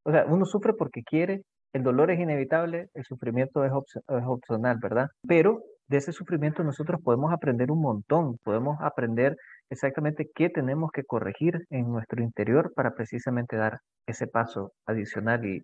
o 0.06 0.12
sea, 0.12 0.26
uno 0.26 0.46
sufre 0.46 0.74
porque 0.74 1.02
quiere, 1.04 1.44
el 1.74 1.84
dolor 1.84 2.12
es 2.12 2.20
inevitable, 2.20 2.88
el 2.94 3.06
sufrimiento 3.06 3.63
es, 3.63 3.72
es 4.10 4.24
opcional, 4.26 4.78
¿verdad? 4.82 5.08
Pero 5.28 5.62
de 5.88 5.98
ese 5.98 6.12
sufrimiento 6.12 6.63
nosotros 6.63 7.00
podemos 7.02 7.32
aprender 7.32 7.72
un 7.72 7.82
montón, 7.82 8.38
podemos 8.44 8.78
aprender 8.82 9.38
exactamente 9.69 10.29
qué 10.34 10.49
tenemos 10.49 10.91
que 10.91 11.03
corregir 11.03 11.65
en 11.69 11.91
nuestro 11.91 12.23
interior 12.23 12.73
para 12.75 12.95
precisamente 12.95 13.55
dar 13.55 13.79
ese 14.08 14.27
paso 14.27 14.73
adicional 14.86 15.45
y, 15.45 15.63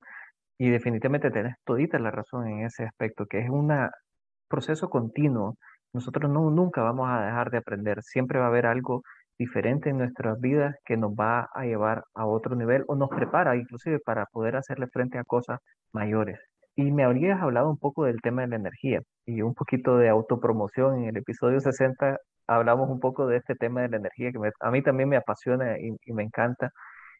y 0.57 0.69
definitivamente 0.69 1.31
tenés 1.31 1.55
todita 1.65 1.99
la 1.99 2.11
razón 2.11 2.47
en 2.47 2.65
ese 2.65 2.83
aspecto, 2.85 3.25
que 3.25 3.39
es 3.39 3.49
un 3.49 3.71
proceso 4.47 4.89
continuo. 4.89 5.57
Nosotros 5.93 6.29
no, 6.31 6.49
nunca 6.51 6.81
vamos 6.81 7.09
a 7.09 7.25
dejar 7.25 7.51
de 7.51 7.57
aprender, 7.57 8.03
siempre 8.03 8.39
va 8.39 8.45
a 8.45 8.49
haber 8.49 8.65
algo 8.65 9.01
diferente 9.37 9.89
en 9.89 9.97
nuestras 9.97 10.39
vidas 10.39 10.75
que 10.85 10.97
nos 10.97 11.11
va 11.11 11.49
a 11.53 11.65
llevar 11.65 12.03
a 12.13 12.25
otro 12.25 12.55
nivel 12.55 12.83
o 12.87 12.95
nos 12.95 13.09
prepara 13.09 13.55
inclusive 13.57 13.99
para 13.99 14.25
poder 14.27 14.55
hacerle 14.55 14.87
frente 14.87 15.17
a 15.17 15.23
cosas 15.23 15.59
mayores. 15.93 16.39
Y 16.77 16.91
me 16.91 17.03
habrías 17.03 17.41
hablado 17.41 17.69
un 17.69 17.77
poco 17.77 18.05
del 18.05 18.21
tema 18.21 18.41
de 18.41 18.49
la 18.49 18.55
energía 18.57 19.01
y 19.25 19.41
un 19.41 19.53
poquito 19.53 19.97
de 19.97 20.09
autopromoción. 20.09 20.99
En 20.99 21.05
el 21.05 21.17
episodio 21.17 21.59
60 21.59 22.17
hablamos 22.47 22.89
un 22.89 22.99
poco 22.99 23.27
de 23.27 23.37
este 23.37 23.55
tema 23.55 23.81
de 23.81 23.89
la 23.89 23.97
energía 23.97 24.31
que 24.31 24.39
a 24.59 24.71
mí 24.71 24.81
también 24.81 25.09
me 25.09 25.17
apasiona 25.17 25.77
y, 25.79 25.97
me 26.13 26.23
encanta. 26.23 26.71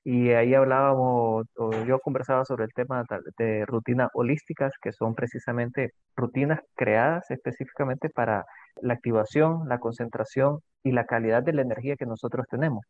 Y 0.04 0.32
ahí 0.32 0.54
hablábamos, 0.54 1.48
yo 1.88 2.00
conversaba 2.00 2.46
sobre 2.46 2.66
el 2.66 2.74
tema 2.74 3.04
de 3.38 3.66
rutinas 3.66 4.10
holísticas, 4.14 4.74
que 4.82 4.92
son 4.92 5.16
precisamente 5.16 5.94
rutinas 6.16 6.60
creadas 6.76 7.30
específicamente 7.32 8.10
para 8.10 8.46
la 8.82 8.94
activación, 8.94 9.68
la 9.68 9.80
concentración 9.80 10.60
y 10.84 10.92
la 10.92 11.06
calidad 11.06 11.44
de 11.44 11.54
la 11.54 11.64
energía 11.64 11.96
que 11.96 12.06
nosotros 12.06 12.46
tenemos. 12.50 12.86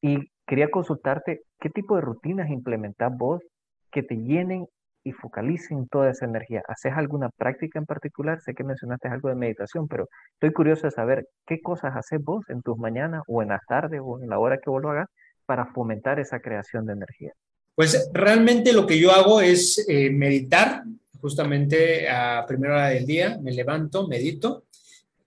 Y 0.00 0.30
quería 0.46 0.70
consultarte 0.70 1.42
qué 1.60 1.70
tipo 1.70 1.96
de 1.96 2.02
rutinas 2.02 2.50
implementas 2.50 3.12
vos 3.16 3.42
que 3.90 4.02
te 4.02 4.16
llenen 4.16 4.66
y 5.04 5.12
focalicen 5.12 5.88
toda 5.88 6.10
esa 6.10 6.26
energía. 6.26 6.62
¿Haces 6.68 6.92
alguna 6.94 7.30
práctica 7.30 7.78
en 7.78 7.86
particular? 7.86 8.40
Sé 8.40 8.54
que 8.54 8.64
mencionaste 8.64 9.08
algo 9.08 9.28
de 9.28 9.34
meditación, 9.34 9.88
pero 9.88 10.08
estoy 10.34 10.52
curioso 10.52 10.86
de 10.86 10.90
saber 10.90 11.26
qué 11.46 11.60
cosas 11.60 11.96
haces 11.96 12.22
vos 12.22 12.44
en 12.48 12.62
tus 12.62 12.76
mañanas 12.78 13.22
o 13.26 13.42
en 13.42 13.48
las 13.48 13.64
tardes 13.66 14.00
o 14.02 14.20
en 14.20 14.28
la 14.28 14.38
hora 14.38 14.58
que 14.58 14.70
vos 14.70 14.82
lo 14.82 14.90
hagas 14.90 15.08
para 15.46 15.66
fomentar 15.66 16.20
esa 16.20 16.40
creación 16.40 16.86
de 16.86 16.92
energía. 16.92 17.32
Pues 17.74 18.10
realmente 18.12 18.72
lo 18.72 18.86
que 18.86 18.98
yo 18.98 19.10
hago 19.10 19.40
es 19.40 19.84
eh, 19.88 20.10
meditar 20.10 20.82
justamente 21.20 22.08
a 22.08 22.44
primera 22.46 22.74
hora 22.74 22.88
del 22.88 23.06
día, 23.06 23.38
me 23.42 23.52
levanto, 23.52 24.06
medito 24.06 24.64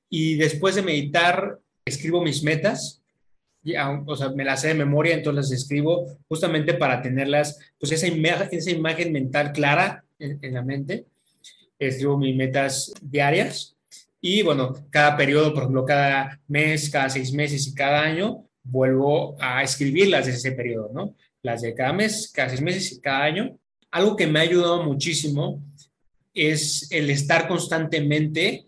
y 0.10 0.38
después 0.38 0.76
de 0.76 0.82
meditar 0.82 1.60
escribo 1.86 2.24
mis 2.24 2.44
metas, 2.44 3.03
o 4.06 4.16
sea, 4.16 4.30
me 4.30 4.44
las 4.44 4.62
sé 4.62 4.70
de 4.70 4.74
memoria, 4.74 5.14
entonces 5.14 5.50
las 5.50 5.52
escribo 5.52 6.06
justamente 6.28 6.74
para 6.74 7.02
tenerlas, 7.02 7.60
pues 7.80 7.92
esa, 7.94 8.08
esa 8.52 8.72
imagen 8.72 9.12
mental 9.12 9.52
clara 9.54 10.04
en, 10.20 10.54
la 10.54 10.62
mente. 10.62 11.06
Escribo 11.80 12.18
mis 12.18 12.36
metas 12.36 12.94
diarias 13.02 13.76
y 14.22 14.42
bueno, 14.42 14.74
cada 14.90 15.18
periodo, 15.18 15.54
por 15.54 15.64
ejemplo, 15.64 15.86
cada 15.86 16.40
mes, 16.48 16.90
cada 16.90 17.10
seis 17.10 17.34
meses 17.34 17.68
y 17.68 17.74
cada 17.74 18.02
año, 18.02 18.46
vuelvo 18.64 19.36
a 19.40 19.64
escribirlas 19.64 20.26
de 20.26 20.34
ese 20.34 20.52
periodo, 20.54 20.92
¿no? 20.94 21.16
Las 21.42 21.62
de 21.62 21.74
cada 21.74 21.92
mes, 21.92 22.32
cada 22.34 22.50
seis 22.50 22.62
meses 22.62 22.92
y 22.94 23.02
cada 23.02 23.24
año. 23.24 23.58
Algo 23.92 24.16
que 24.16 24.28
me 24.28 24.40
ha 24.40 24.44
ayudado 24.44 24.84
muchísimo 24.84 25.62
es 26.34 26.88
el 26.92 27.10
estar 27.10 27.48
constantemente 27.48 28.66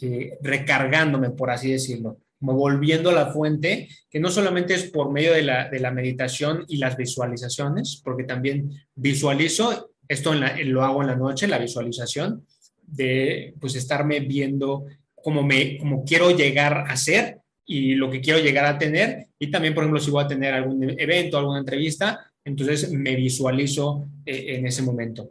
eh, 0.00 0.38
recargándome, 0.40 1.30
por 1.30 1.50
así 1.50 1.72
decirlo 1.72 2.18
como 2.44 2.58
volviendo 2.58 3.08
a 3.08 3.14
la 3.14 3.32
fuente, 3.32 3.88
que 4.10 4.20
no 4.20 4.30
solamente 4.30 4.74
es 4.74 4.90
por 4.90 5.10
medio 5.10 5.32
de 5.32 5.42
la, 5.42 5.70
de 5.70 5.80
la 5.80 5.90
meditación 5.90 6.66
y 6.68 6.76
las 6.76 6.94
visualizaciones, 6.94 8.02
porque 8.04 8.24
también 8.24 8.70
visualizo, 8.94 9.92
esto 10.06 10.34
lo 10.34 10.84
hago 10.84 11.00
en 11.00 11.08
la 11.08 11.16
noche, 11.16 11.48
la 11.48 11.58
visualización, 11.58 12.44
de 12.82 13.54
pues 13.58 13.76
estarme 13.76 14.20
viendo 14.20 14.84
como, 15.14 15.42
me, 15.42 15.78
como 15.78 16.04
quiero 16.04 16.32
llegar 16.32 16.84
a 16.86 16.96
ser 16.98 17.38
y 17.64 17.94
lo 17.94 18.10
que 18.10 18.20
quiero 18.20 18.40
llegar 18.40 18.66
a 18.66 18.78
tener. 18.78 19.28
Y 19.38 19.50
también, 19.50 19.72
por 19.72 19.84
ejemplo, 19.84 20.00
si 20.00 20.10
voy 20.10 20.24
a 20.24 20.28
tener 20.28 20.52
algún 20.52 20.82
evento, 20.98 21.38
alguna 21.38 21.60
entrevista, 21.60 22.30
entonces 22.44 22.92
me 22.92 23.16
visualizo 23.16 24.06
eh, 24.26 24.56
en 24.56 24.66
ese 24.66 24.82
momento. 24.82 25.30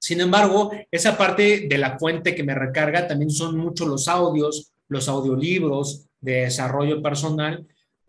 Sin 0.00 0.20
embargo, 0.20 0.72
esa 0.90 1.16
parte 1.16 1.68
de 1.68 1.78
la 1.78 1.96
fuente 1.96 2.34
que 2.34 2.42
me 2.42 2.56
recarga 2.56 3.06
también 3.06 3.30
son 3.30 3.56
mucho 3.56 3.86
los 3.86 4.08
audios, 4.08 4.72
los 4.88 5.08
audiolibros, 5.08 6.06
de 6.24 6.42
desarrollo 6.42 7.02
personal, 7.02 7.66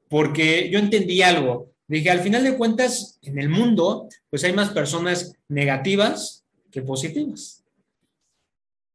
porque 0.09 0.69
yo 0.69 0.79
entendí 0.79 1.21
algo. 1.21 1.71
Dije, 1.87 2.09
al 2.09 2.21
final 2.21 2.43
de 2.43 2.57
cuentas, 2.57 3.19
en 3.21 3.37
el 3.37 3.49
mundo, 3.49 4.07
pues 4.29 4.43
hay 4.43 4.53
más 4.53 4.69
personas 4.69 5.35
negativas 5.47 6.45
que 6.71 6.81
positivas. 6.81 7.63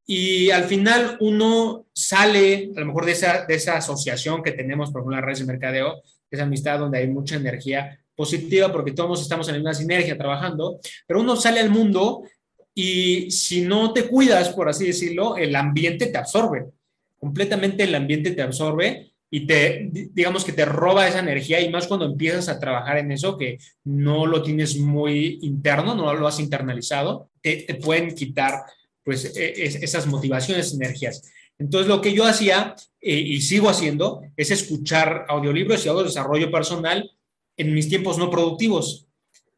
Y 0.05 0.49
al 0.49 0.65
final 0.65 1.17
uno 1.21 1.85
sale, 1.93 2.71
a 2.75 2.79
lo 2.79 2.87
mejor 2.87 3.05
de 3.05 3.11
esa, 3.13 3.45
de 3.45 3.55
esa 3.55 3.77
asociación 3.77 4.43
que 4.43 4.51
tenemos, 4.51 4.91
por 4.91 5.01
ejemplo, 5.01 5.17
las 5.17 5.25
redes 5.25 5.39
de 5.39 5.45
mercadeo, 5.45 6.01
esa 6.29 6.43
amistad 6.43 6.79
donde 6.79 6.97
hay 6.97 7.07
mucha 7.07 7.35
energía 7.35 7.99
positiva, 8.15 8.71
porque 8.71 8.91
todos 8.91 9.21
estamos 9.21 9.47
en 9.49 9.61
una 9.61 9.73
sinergia 9.73 10.17
trabajando, 10.17 10.79
pero 11.07 11.21
uno 11.21 11.35
sale 11.35 11.59
al 11.59 11.69
mundo 11.69 12.23
y 12.73 13.29
si 13.31 13.61
no 13.61 13.93
te 13.93 14.07
cuidas, 14.07 14.49
por 14.49 14.67
así 14.69 14.87
decirlo, 14.87 15.37
el 15.37 15.55
ambiente 15.55 16.07
te 16.07 16.17
absorbe. 16.17 16.65
Completamente 17.19 17.83
el 17.83 17.95
ambiente 17.95 18.31
te 18.31 18.41
absorbe 18.41 19.10
y 19.33 19.47
te, 19.47 19.89
digamos 20.11 20.43
que 20.43 20.51
te 20.51 20.65
roba 20.65 21.07
esa 21.07 21.19
energía 21.19 21.61
y 21.61 21.69
más 21.69 21.87
cuando 21.87 22.05
empiezas 22.05 22.49
a 22.49 22.59
trabajar 22.59 22.97
en 22.97 23.13
eso 23.13 23.37
que 23.37 23.59
no 23.85 24.25
lo 24.25 24.43
tienes 24.43 24.77
muy 24.77 25.39
interno, 25.41 25.95
no 25.95 26.13
lo 26.13 26.27
has 26.27 26.41
internalizado, 26.41 27.29
te, 27.41 27.65
pueden 27.81 28.13
quitar 28.13 28.61
pues 29.03 29.33
e, 29.37 29.63
esas 29.63 30.05
motivaciones, 30.05 30.73
energías. 30.73 31.31
Entonces 31.57 31.87
lo 31.87 32.01
que 32.01 32.13
yo 32.13 32.25
hacía 32.25 32.75
eh, 32.99 33.15
y 33.15 33.39
sigo 33.39 33.69
haciendo 33.69 34.21
es 34.35 34.51
escuchar 34.51 35.25
audiolibros 35.29 35.85
y 35.85 35.89
hago 35.89 36.03
desarrollo 36.03 36.51
personal 36.51 37.09
en 37.55 37.73
mis 37.73 37.87
tiempos 37.87 38.17
no 38.17 38.29
productivos. 38.29 39.07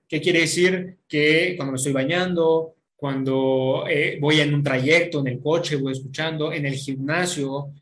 ¿Qué 0.07 0.21
quiere 0.21 0.41
decir? 0.41 0.99
Que 1.07 1.55
cuando 1.57 1.71
me 1.71 1.77
estoy 1.77 1.93
bañando, 1.93 2.75
cuando 2.95 3.85
eh, 3.89 4.19
voy 4.21 4.39
en 4.39 4.53
un 4.53 4.61
trayecto, 4.61 5.21
en 5.21 5.27
el 5.27 5.39
coche, 5.39 5.77
voy 5.77 5.93
escuchando, 5.93 6.53
en 6.53 6.67
el 6.67 6.75
gimnasio, 6.75 7.73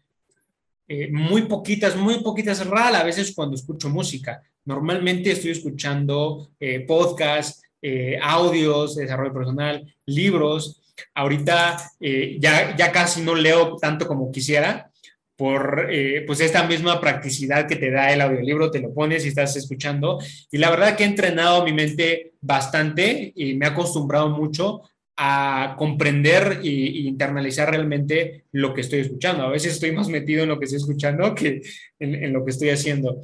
eh, 0.93 1.07
muy 1.09 1.43
poquitas, 1.43 1.95
muy 1.95 2.19
poquitas, 2.19 2.67
rara 2.67 2.99
a 2.99 3.03
veces 3.05 3.33
cuando 3.33 3.55
escucho 3.55 3.87
música. 3.87 4.43
Normalmente 4.65 5.31
estoy 5.31 5.51
escuchando 5.51 6.49
eh, 6.59 6.81
podcasts, 6.81 7.61
eh, 7.81 8.19
audios 8.21 8.97
de 8.97 9.03
desarrollo 9.03 9.33
personal, 9.33 9.95
libros. 10.05 10.81
Ahorita 11.15 11.77
ya, 12.39 12.75
ya 12.75 12.91
casi 12.91 13.21
no 13.21 13.35
leo 13.35 13.77
tanto 13.77 14.05
como 14.05 14.31
quisiera 14.31 14.91
por 15.37 15.87
pues 16.27 16.41
esta 16.41 16.67
misma 16.67 16.99
practicidad 16.99 17.67
que 17.67 17.77
te 17.77 17.89
da 17.89 18.11
el 18.11 18.21
audiolibro, 18.21 18.69
te 18.69 18.81
lo 18.81 18.93
pones 18.93 19.25
y 19.25 19.29
estás 19.29 19.55
escuchando. 19.55 20.19
Y 20.51 20.57
la 20.57 20.69
verdad 20.69 20.97
que 20.97 21.03
he 21.03 21.07
entrenado 21.07 21.63
mi 21.63 21.71
mente 21.71 22.33
bastante 22.41 23.31
y 23.33 23.53
me 23.55 23.65
he 23.65 23.69
acostumbrado 23.69 24.29
mucho 24.29 24.81
a 25.23 25.75
comprender 25.77 26.61
e, 26.63 26.67
internalizar 26.67 27.69
realmente 27.69 28.45
lo 28.53 28.73
que 28.73 28.81
estoy 28.81 29.01
escuchando. 29.01 29.43
A 29.43 29.51
veces 29.51 29.73
estoy 29.73 29.91
más 29.91 30.07
metido 30.07 30.41
en 30.41 30.49
lo 30.49 30.57
que 30.57 30.65
estoy 30.65 30.79
escuchando 30.79 31.35
que 31.35 31.61
en, 31.99 32.33
lo 32.33 32.43
que 32.43 32.49
estoy 32.49 32.69
haciendo. 32.69 33.21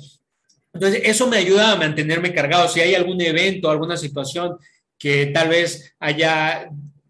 Entonces, 0.74 1.02
eso 1.06 1.26
me 1.26 1.38
ayuda 1.38 1.72
a 1.72 1.76
mantenerme 1.76 2.36
cargado. 2.36 2.68
Si 2.68 2.82
hay 2.82 2.94
algún 2.94 3.20
evento, 3.20 3.72
alguna 3.72 3.98
situación 3.98 4.58
que 5.00 5.26
tal 5.28 5.50
vez 5.50 5.96
haya 5.98 6.70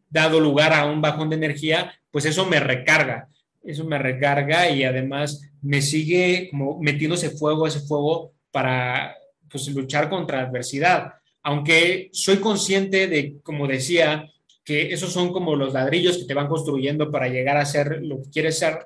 dado 0.10 0.40
lugar 0.40 0.72
a 0.72 0.86
un 0.86 1.02
bajón 1.02 1.30
de 1.30 1.36
energía, 1.36 1.94
pues 2.10 2.24
eso 2.24 2.46
me 2.46 2.62
recarga. 2.62 3.28
Eso 3.66 3.84
me 3.84 3.98
recarga 3.98 4.70
y 4.70 4.86
además 4.86 5.52
me 5.62 5.82
sigue 5.82 6.48
como 6.50 6.80
metiéndose 6.80 7.32
fuego, 7.32 7.68
ese 7.68 7.82
fuego 7.82 8.32
para 8.52 9.18
pues, 9.52 9.68
luchar 9.68 10.10
contra 10.10 10.44
adversidad. 10.44 11.16
Aunque 11.44 12.10
soy 12.14 12.38
consciente 12.38 13.08
de, 13.08 13.36
como 13.44 13.68
decía, 13.68 14.32
que 14.68 14.92
esos 14.92 15.14
son 15.14 15.32
como 15.32 15.56
los 15.56 15.72
ladrillos 15.72 16.18
que 16.18 16.26
te 16.26 16.34
van 16.34 16.50
construyendo 16.50 17.10
para 17.10 17.30
llegar 17.30 17.56
a 17.56 17.66
ser 17.66 18.02
lo 18.04 18.22
que 18.22 18.30
quieres 18.30 18.60
ser, 18.60 18.80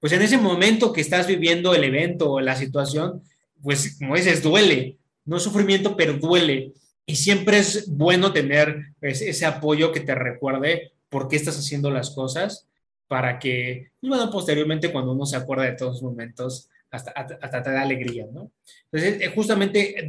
pues 0.00 0.12
en 0.12 0.20
ese 0.20 0.36
momento 0.36 0.92
que 0.92 1.00
estás 1.00 1.28
viviendo 1.28 1.76
el 1.76 1.84
evento 1.84 2.32
o 2.32 2.40
la 2.40 2.56
situación, 2.56 3.22
pues 3.62 3.98
como 3.98 4.16
dices, 4.16 4.42
duele, 4.42 4.96
no 5.24 5.36
es 5.36 5.44
sufrimiento, 5.44 5.96
pero 5.96 6.14
duele. 6.14 6.72
Y 7.06 7.14
siempre 7.14 7.58
es 7.58 7.88
bueno 7.88 8.32
tener 8.32 8.94
ese 9.00 9.46
apoyo 9.46 9.92
que 9.92 10.00
te 10.00 10.16
recuerde 10.16 10.90
por 11.08 11.28
qué 11.28 11.36
estás 11.36 11.56
haciendo 11.56 11.92
las 11.92 12.10
cosas 12.10 12.66
para 13.06 13.38
que, 13.38 13.92
pues, 14.00 14.08
bueno, 14.08 14.28
posteriormente 14.28 14.90
cuando 14.90 15.12
uno 15.12 15.24
se 15.24 15.36
acuerda 15.36 15.66
de 15.66 15.76
todos 15.76 15.92
los 15.92 16.02
momentos, 16.02 16.68
hasta, 16.90 17.12
hasta 17.12 17.62
te 17.62 17.70
da 17.70 17.82
alegría, 17.82 18.26
¿no? 18.32 18.50
Entonces, 18.90 19.22
eh, 19.22 19.32
justamente 19.32 20.08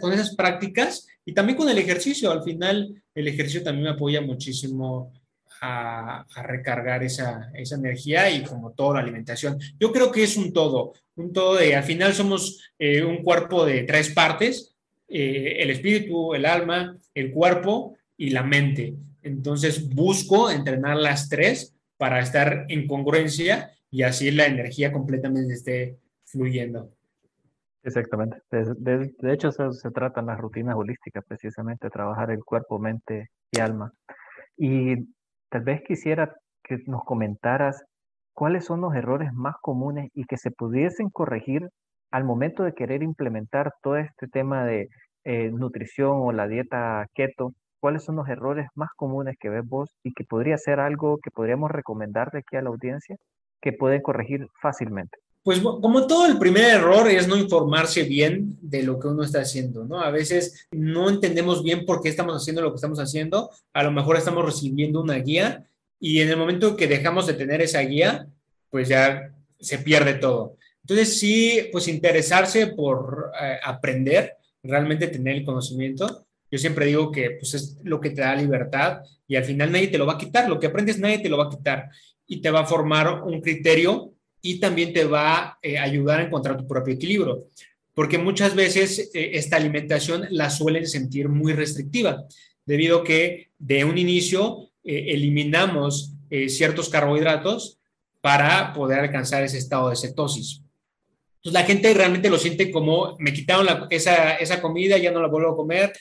con 0.00 0.12
esas 0.12 0.36
prácticas 0.36 1.08
y 1.26 1.34
también 1.34 1.58
con 1.58 1.68
el 1.68 1.76
ejercicio, 1.76 2.30
al 2.30 2.44
final 2.44 3.02
el 3.12 3.28
ejercicio 3.28 3.64
también 3.64 3.84
me 3.84 3.90
apoya 3.90 4.20
muchísimo 4.20 5.12
a, 5.60 6.24
recargar 6.44 7.02
esa, 7.02 7.50
esa, 7.54 7.74
energía 7.74 8.30
y 8.30 8.44
como 8.44 8.72
toda 8.72 8.94
la 8.94 9.00
alimentación. 9.00 9.58
Yo 9.80 9.90
creo 9.92 10.12
que 10.12 10.22
es 10.22 10.36
un 10.36 10.52
todo, 10.52 10.92
un 11.16 11.32
todo 11.32 11.56
de, 11.56 11.74
al 11.74 11.82
final 11.82 12.14
somos 12.14 12.70
eh, 12.78 13.02
un 13.02 13.22
cuerpo 13.24 13.66
de 13.66 13.82
tres 13.82 14.10
partes, 14.10 14.76
eh, 15.08 15.56
el 15.58 15.70
espíritu, 15.70 16.32
el 16.34 16.46
alma, 16.46 16.96
el 17.12 17.32
cuerpo 17.32 17.96
y 18.16 18.30
la 18.30 18.44
mente. 18.44 18.94
Entonces 19.22 19.88
busco 19.88 20.50
entrenar 20.50 20.96
las 20.96 21.28
tres 21.28 21.74
para 21.96 22.20
estar 22.20 22.66
en 22.68 22.86
congruencia 22.86 23.72
y 23.90 24.02
así 24.02 24.30
la 24.30 24.46
energía 24.46 24.92
completamente 24.92 25.54
esté 25.54 25.98
fluyendo. 26.24 26.95
Exactamente. 27.86 28.38
De, 28.50 29.32
hecho, 29.32 29.52
se, 29.52 29.70
se, 29.72 29.90
tratan 29.92 30.26
las 30.26 30.38
rutinas 30.40 30.74
holísticas, 30.76 31.24
precisamente, 31.26 31.88
trabajar 31.88 32.32
el 32.32 32.44
cuerpo, 32.44 32.80
mente 32.80 33.28
y 33.52 33.60
alma. 33.60 33.92
Y 34.56 34.96
tal 35.50 35.62
vez 35.62 35.82
quisiera 35.86 36.34
que 36.64 36.78
nos 36.86 37.04
comentaras 37.04 37.84
cuáles 38.34 38.64
son 38.64 38.80
los 38.80 38.94
errores 38.96 39.32
más 39.34 39.54
comunes 39.62 40.10
y 40.14 40.24
que 40.26 40.36
se 40.36 40.50
pudiesen 40.50 41.10
corregir 41.10 41.68
al 42.10 42.24
momento 42.24 42.64
de 42.64 42.74
querer 42.74 43.02
implementar 43.04 43.72
todo 43.82 43.96
este 43.98 44.26
tema 44.28 44.64
de 44.64 44.88
eh, 45.24 45.50
nutrición 45.52 46.18
o 46.22 46.32
la 46.32 46.48
dieta 46.48 47.06
keto. 47.14 47.52
¿Cuáles 47.80 48.04
son 48.04 48.16
los 48.16 48.28
errores 48.28 48.68
más 48.74 48.90
comunes 48.96 49.36
que 49.38 49.48
ves 49.50 49.64
vos 49.64 49.90
y 50.02 50.12
que 50.14 50.24
podría 50.24 50.58
ser 50.58 50.80
algo 50.80 51.18
que 51.22 51.30
podríamos 51.30 51.70
recomendarle 51.70 52.40
aquí 52.40 52.56
a 52.56 52.62
la 52.62 52.70
audiencia 52.70 53.16
que 53.62 53.72
pueden 53.72 54.02
corregir 54.02 54.46
fácilmente? 54.60 55.18
Pues 55.46 55.60
como 55.60 56.08
todo, 56.08 56.26
el 56.26 56.38
primer 56.38 56.64
error 56.64 57.08
es 57.08 57.28
no 57.28 57.36
informarse 57.36 58.02
bien 58.02 58.58
de 58.60 58.82
lo 58.82 58.98
que 58.98 59.06
uno 59.06 59.22
está 59.22 59.42
haciendo, 59.42 59.84
¿no? 59.84 60.00
A 60.00 60.10
veces 60.10 60.66
no 60.72 61.08
entendemos 61.08 61.62
bien 61.62 61.86
por 61.86 62.02
qué 62.02 62.08
estamos 62.08 62.34
haciendo 62.34 62.62
lo 62.62 62.72
que 62.72 62.74
estamos 62.74 62.98
haciendo, 62.98 63.52
a 63.72 63.84
lo 63.84 63.92
mejor 63.92 64.16
estamos 64.16 64.44
recibiendo 64.44 65.00
una 65.00 65.14
guía 65.18 65.64
y 66.00 66.18
en 66.18 66.30
el 66.30 66.36
momento 66.36 66.74
que 66.74 66.88
dejamos 66.88 67.28
de 67.28 67.34
tener 67.34 67.62
esa 67.62 67.80
guía, 67.82 68.26
pues 68.70 68.88
ya 68.88 69.36
se 69.60 69.78
pierde 69.78 70.14
todo. 70.14 70.56
Entonces 70.82 71.16
sí, 71.16 71.68
pues 71.70 71.86
interesarse 71.86 72.66
por 72.66 73.30
eh, 73.40 73.58
aprender, 73.62 74.32
realmente 74.64 75.06
tener 75.06 75.36
el 75.36 75.44
conocimiento. 75.44 76.26
Yo 76.50 76.58
siempre 76.58 76.86
digo 76.86 77.12
que 77.12 77.36
pues 77.38 77.54
es 77.54 77.76
lo 77.84 78.00
que 78.00 78.10
te 78.10 78.22
da 78.22 78.34
libertad 78.34 79.02
y 79.28 79.36
al 79.36 79.44
final 79.44 79.70
nadie 79.70 79.86
te 79.86 79.98
lo 79.98 80.06
va 80.06 80.14
a 80.14 80.18
quitar, 80.18 80.48
lo 80.48 80.58
que 80.58 80.66
aprendes 80.66 80.98
nadie 80.98 81.20
te 81.20 81.28
lo 81.28 81.38
va 81.38 81.44
a 81.44 81.50
quitar 81.50 81.88
y 82.26 82.40
te 82.40 82.50
va 82.50 82.62
a 82.62 82.66
formar 82.66 83.22
un 83.22 83.40
criterio 83.40 84.15
y 84.46 84.60
también 84.60 84.92
te 84.92 85.04
va 85.04 85.38
a 85.38 85.58
eh, 85.60 85.76
ayudar 85.76 86.20
a 86.20 86.22
encontrar 86.22 86.56
tu 86.56 86.68
propio 86.68 86.94
equilibrio, 86.94 87.46
porque 87.94 88.16
muchas 88.16 88.54
veces 88.54 89.10
eh, 89.12 89.30
esta 89.34 89.56
alimentación 89.56 90.28
la 90.30 90.50
suelen 90.50 90.86
sentir 90.86 91.28
muy 91.28 91.52
restrictiva, 91.52 92.24
debido 92.64 93.00
a 93.00 93.04
que 93.04 93.50
de 93.58 93.84
un 93.84 93.98
inicio 93.98 94.70
eh, 94.84 95.06
eliminamos 95.08 96.12
ciertos 96.48 96.88
carbohidratos 96.88 97.78
para 98.20 98.72
poder 98.72 98.98
alcanzar 98.98 99.44
ese 99.44 99.58
estado 99.58 99.90
de 99.90 99.96
cetosis. 99.96 100.60
Entonces 101.36 101.52
la 101.52 101.62
gente 101.62 101.94
realmente 101.94 102.28
lo 102.28 102.36
siente 102.36 102.72
como 102.72 103.14
me 103.20 103.32
quitaron 103.32 103.86
esa, 103.90 104.34
esa 104.34 104.60
comida, 104.60 104.98
ya 104.98 105.12
no 105.12 105.22
la 105.22 105.28
vuelvo 105.28 105.52
a 105.52 105.56
comer, 105.56 105.92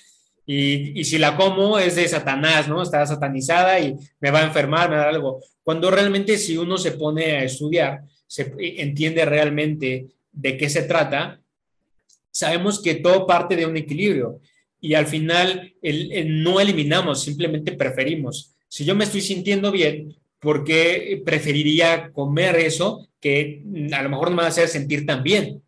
y, 0.48 1.00
y, 1.00 1.04
si 1.04 1.20
la 1.20 1.36
como 1.36 1.78
es 1.78 1.96
de 1.96 2.08
Satanás, 2.08 2.68
¿no? 2.68 2.82
Está 2.82 3.06
satanizada 3.06 3.80
y 3.80 3.96
me 4.20 4.32
va 4.32 4.40
a 4.40 4.46
enfermar, 4.46 4.90
me 4.90 4.96
va 4.96 5.04
a 5.04 5.10
algo. 5.10 5.42
Cuando 5.64 5.90
realmente 5.90 6.38
si 6.38 6.58
uno 6.58 6.78
se 6.78 6.92
pone 6.92 7.38
a 7.38 7.44
estudiar, 7.44 8.04
se 8.28 8.54
entiende 8.58 9.26
realmente 9.26 10.08
de 10.32 10.58
qué 10.58 10.70
se 10.70 10.84
trata, 10.84 11.40
sabemos 12.32 12.82
que 12.82 12.96
todo 12.96 13.26
parte 13.26 13.56
de 13.56 13.66
un 13.66 13.78
equilibrio 13.78 14.42
y 14.82 14.94
al 14.94 15.08
final 15.08 15.74
el, 15.82 16.44
no 16.44 16.60
eliminamos, 16.60 17.22
simplemente 17.22 17.72
preferimos. 17.72 18.56
Si 18.68 18.84
yo 18.84 18.94
me 18.94 19.06
estoy 19.06 19.22
sintiendo 19.22 19.72
bien, 19.72 20.16
¿por 20.40 20.64
qué 20.64 21.22
preferiría 21.26 22.12
comer 22.12 22.58
eso 22.58 23.08
que 23.20 23.64
a 23.94 24.04
lo 24.04 24.10
mejor 24.10 24.30
no 24.30 24.36
me 24.36 24.42
va 24.42 24.48
a 24.48 24.52
hacer 24.52 24.68
sentir 24.68 25.06
tan 25.06 25.24
bien? 25.24 25.64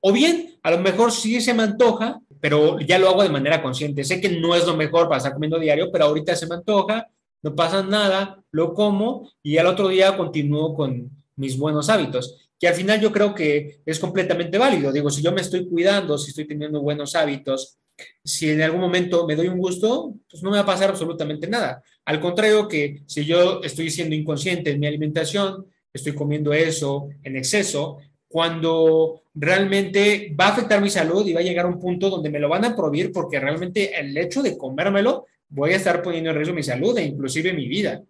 O 0.00 0.12
bien, 0.12 0.58
a 0.62 0.72
lo 0.72 0.78
mejor 0.78 1.12
sí 1.12 1.40
se 1.40 1.54
me 1.54 1.62
antoja, 1.62 2.20
pero 2.40 2.80
ya 2.80 2.98
lo 2.98 3.08
hago 3.08 3.22
de 3.22 3.28
manera 3.28 3.62
consciente. 3.62 4.02
Sé 4.02 4.20
que 4.20 4.28
no 4.28 4.54
es 4.54 4.66
lo 4.66 4.76
mejor 4.76 5.04
para 5.04 5.18
estar 5.18 5.32
comiendo 5.32 5.58
diario, 5.58 5.90
pero 5.92 6.06
ahorita 6.06 6.34
se 6.34 6.46
me 6.46 6.56
antoja, 6.56 7.06
no 7.42 7.54
pasa 7.54 7.82
nada, 7.82 8.42
lo 8.50 8.74
como 8.74 9.30
y 9.42 9.58
al 9.58 9.66
otro 9.66 9.88
día 9.88 10.16
continúo 10.16 10.74
con, 10.74 11.10
mis 11.40 11.58
buenos 11.58 11.88
hábitos, 11.88 12.48
que 12.58 12.68
al 12.68 12.74
final 12.74 13.00
yo 13.00 13.10
creo 13.10 13.34
que 13.34 13.80
es 13.84 13.98
completamente 13.98 14.58
válido. 14.58 14.92
Digo, 14.92 15.10
si 15.10 15.22
yo 15.22 15.32
me 15.32 15.40
estoy 15.40 15.66
cuidando, 15.66 16.18
si 16.18 16.30
estoy 16.30 16.46
teniendo 16.46 16.80
buenos 16.82 17.16
hábitos, 17.16 17.78
si 18.24 18.50
en 18.50 18.62
algún 18.62 18.80
momento 18.80 19.26
me 19.26 19.34
doy 19.34 19.48
un 19.48 19.58
gusto, 19.58 20.14
pues 20.30 20.42
no 20.42 20.50
me 20.50 20.56
va 20.56 20.62
a 20.62 20.66
pasar 20.66 20.90
absolutamente 20.90 21.48
nada. 21.48 21.82
Al 22.04 22.20
contrario 22.20 22.68
que 22.68 23.02
si 23.06 23.24
yo 23.24 23.62
estoy 23.62 23.90
siendo 23.90 24.14
inconsciente 24.14 24.70
en 24.70 24.80
mi 24.80 24.86
alimentación, 24.86 25.66
estoy 25.92 26.14
comiendo 26.14 26.52
eso 26.52 27.08
en 27.22 27.36
exceso, 27.36 27.98
cuando 28.28 29.22
realmente 29.34 30.34
va 30.38 30.46
a 30.46 30.52
afectar 30.52 30.80
mi 30.80 30.90
salud 30.90 31.26
y 31.26 31.32
va 31.32 31.40
a 31.40 31.42
llegar 31.42 31.64
a 31.64 31.68
un 31.68 31.80
punto 31.80 32.10
donde 32.10 32.30
me 32.30 32.38
lo 32.38 32.48
van 32.48 32.64
a 32.64 32.76
prohibir 32.76 33.10
porque 33.10 33.40
realmente 33.40 33.98
el 33.98 34.16
hecho 34.16 34.42
de 34.42 34.56
comérmelo 34.56 35.26
voy 35.48 35.72
a 35.72 35.76
estar 35.76 36.00
poniendo 36.00 36.30
en 36.30 36.36
riesgo 36.36 36.54
mi 36.54 36.62
salud 36.62 36.96
e 36.96 37.04
inclusive 37.04 37.52
mi 37.52 37.66
vida. 37.66 38.02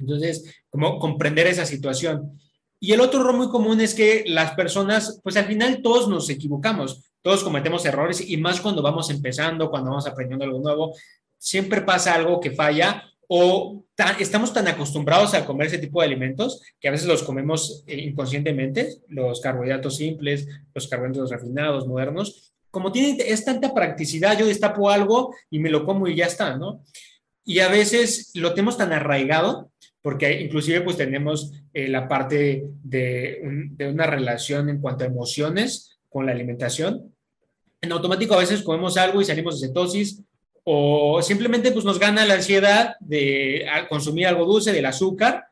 Entonces, 0.00 0.62
como 0.68 0.98
comprender 0.98 1.46
esa 1.46 1.66
situación. 1.66 2.40
Y 2.80 2.92
el 2.92 3.00
otro 3.00 3.20
error 3.20 3.36
muy 3.36 3.48
común 3.48 3.80
es 3.80 3.94
que 3.94 4.24
las 4.26 4.52
personas, 4.52 5.20
pues 5.22 5.36
al 5.36 5.44
final 5.44 5.82
todos 5.82 6.08
nos 6.08 6.28
equivocamos, 6.30 7.10
todos 7.22 7.44
cometemos 7.44 7.84
errores 7.84 8.26
y 8.26 8.36
más 8.38 8.60
cuando 8.60 8.80
vamos 8.80 9.10
empezando, 9.10 9.70
cuando 9.70 9.90
vamos 9.90 10.06
aprendiendo 10.06 10.44
algo 10.44 10.60
nuevo, 10.60 10.94
siempre 11.38 11.82
pasa 11.82 12.14
algo 12.14 12.40
que 12.40 12.50
falla 12.50 13.04
o 13.28 13.84
estamos 14.18 14.52
tan 14.52 14.66
acostumbrados 14.66 15.34
a 15.34 15.44
comer 15.44 15.68
ese 15.68 15.78
tipo 15.78 16.00
de 16.00 16.06
alimentos 16.06 16.62
que 16.80 16.88
a 16.88 16.90
veces 16.90 17.06
los 17.06 17.22
comemos 17.22 17.84
eh, 17.86 17.96
inconscientemente, 17.96 18.96
los 19.08 19.40
carbohidratos 19.40 19.96
simples, 19.96 20.48
los 20.74 20.88
carbohidratos 20.88 21.30
refinados, 21.30 21.86
modernos, 21.86 22.50
como 22.70 22.92
tiene, 22.92 23.16
es 23.24 23.44
tanta 23.44 23.74
practicidad, 23.74 24.38
yo 24.38 24.46
destapo 24.46 24.90
algo 24.90 25.34
y 25.50 25.58
me 25.58 25.70
lo 25.70 25.84
como 25.84 26.06
y 26.06 26.14
ya 26.14 26.26
está, 26.26 26.56
¿no? 26.56 26.82
Y 27.44 27.60
a 27.60 27.68
veces 27.68 28.30
lo 28.34 28.54
tenemos 28.54 28.76
tan 28.76 28.92
arraigado 28.92 29.70
porque 30.02 30.40
inclusive 30.40 30.80
pues 30.80 30.96
tenemos 30.96 31.52
eh, 31.72 31.88
la 31.88 32.08
parte 32.08 32.64
de, 32.82 33.76
una 33.80 34.06
relación 34.06 34.68
en 34.68 34.80
cuanto 34.80 35.04
a 35.04 35.08
emociones 35.08 35.98
con 36.08 36.26
la 36.26 36.32
alimentación. 36.32 37.14
En 37.80 37.92
automático 37.92 38.34
a 38.34 38.38
veces 38.38 38.62
comemos 38.62 38.96
algo 38.96 39.20
y 39.20 39.24
salimos 39.24 39.60
de 39.60 39.68
cetosis 39.68 40.22
o 40.64 41.20
simplemente 41.22 41.72
pues 41.72 41.84
nos 41.84 41.98
gana 41.98 42.26
la 42.26 42.34
ansiedad 42.34 42.94
de 43.00 43.66
consumir 43.88 44.26
algo 44.26 44.44
dulce, 44.44 44.72
del 44.72 44.86
azúcar 44.86 45.44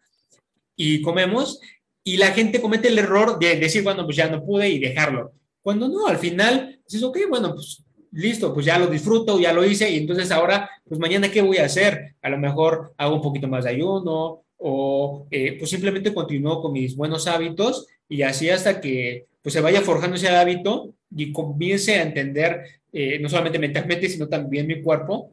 y 0.77 1.03
comemos 1.03 1.61
y 2.05 2.17
la 2.17 2.33
gente 2.33 2.61
comete 2.61 2.89
el 2.89 2.99
error 2.99 3.39
de 3.39 3.57
decir, 3.57 3.83
bueno, 3.83 4.05
pues 4.05 4.17
ya 4.17 4.31
no 4.31 4.43
pude 4.43 4.69
y 4.69 4.79
dejarlo. 4.79 5.33
Cuando 5.61 5.89
no, 5.89 6.07
al 6.07 6.17
final 6.19 6.81
dices, 6.87 7.03
ok, 7.03 7.19
bueno, 7.29 7.55
pues 7.55 7.85
listo, 8.13 8.53
pues 8.55 8.67
ya 8.67 8.79
lo 8.79 8.87
disfruto, 8.87 9.39
ya 9.39 9.53
lo 9.53 9.65
hice 9.65 9.91
y 9.91 9.99
entonces 9.99 10.31
ahora, 10.31 10.71
pues 10.85 11.01
mañana, 11.01 11.31
¿qué 11.31 11.43
voy 11.43 11.59
a 11.59 11.67
hacer? 11.67 12.15
A 12.23 12.31
lo 12.31 12.39
mejor 12.39 12.95
hago 12.97 13.17
un 13.17 13.23
poquito 13.23 13.49
más 13.49 13.65
de 13.65 13.71
ayuno 13.71 14.43
o 14.57 15.27
eh, 15.31 15.57
pues 15.59 15.71
simplemente 15.71 16.15
continúo 16.15 16.61
con 16.61 16.73
mis 16.73 16.97
buenos 16.97 17.27
hábitos 17.27 17.87
y 18.09 18.23
así 18.23 18.51
hasta 18.51 18.81
que 18.81 19.27
pues 19.43 19.53
se 19.53 19.61
vaya 19.61 19.83
forjando 19.83 20.17
ese 20.17 20.29
hábito 20.29 20.95
y 21.15 21.33
comience 21.33 21.95
a 21.95 22.03
entender 22.03 22.63
eh, 22.93 23.19
no 23.19 23.29
solamente 23.29 23.59
mentalmente, 23.59 24.09
sino 24.09 24.29
también 24.29 24.67
mi 24.67 24.83
cuerpo 24.83 25.33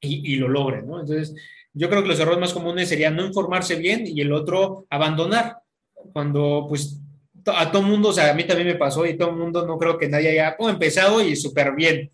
y, 0.00 0.36
lo 0.36 0.48
logre, 0.48 0.82
¿no? 0.82 1.00
Entonces, 1.00 1.34
yo 1.72 1.88
creo 1.88 2.02
que 2.02 2.08
los 2.08 2.20
errores 2.20 2.38
más 2.38 2.52
comunes 2.52 2.90
serían 2.90 3.16
no 3.16 3.24
informarse 3.24 3.76
bien 3.76 4.06
y 4.06 4.20
el 4.20 4.32
otro 4.32 4.86
abandonar. 4.90 5.58
Cuando 6.12 6.66
pues 6.68 7.00
a 7.46 7.70
todo 7.70 7.82
mundo, 7.82 8.10
o 8.10 8.12
sea, 8.12 8.30
a 8.30 8.34
mí 8.34 8.46
también 8.46 8.68
me 8.68 8.74
pasó 8.76 9.04
y 9.06 9.16
todo 9.16 9.30
el 9.30 9.36
mundo, 9.36 9.66
no 9.66 9.78
creo 9.78 9.98
que 9.98 10.08
nadie 10.08 10.30
haya 10.30 10.56
empezado 10.58 11.20
y 11.22 11.36
súper 11.36 11.74
bien. 11.74 12.10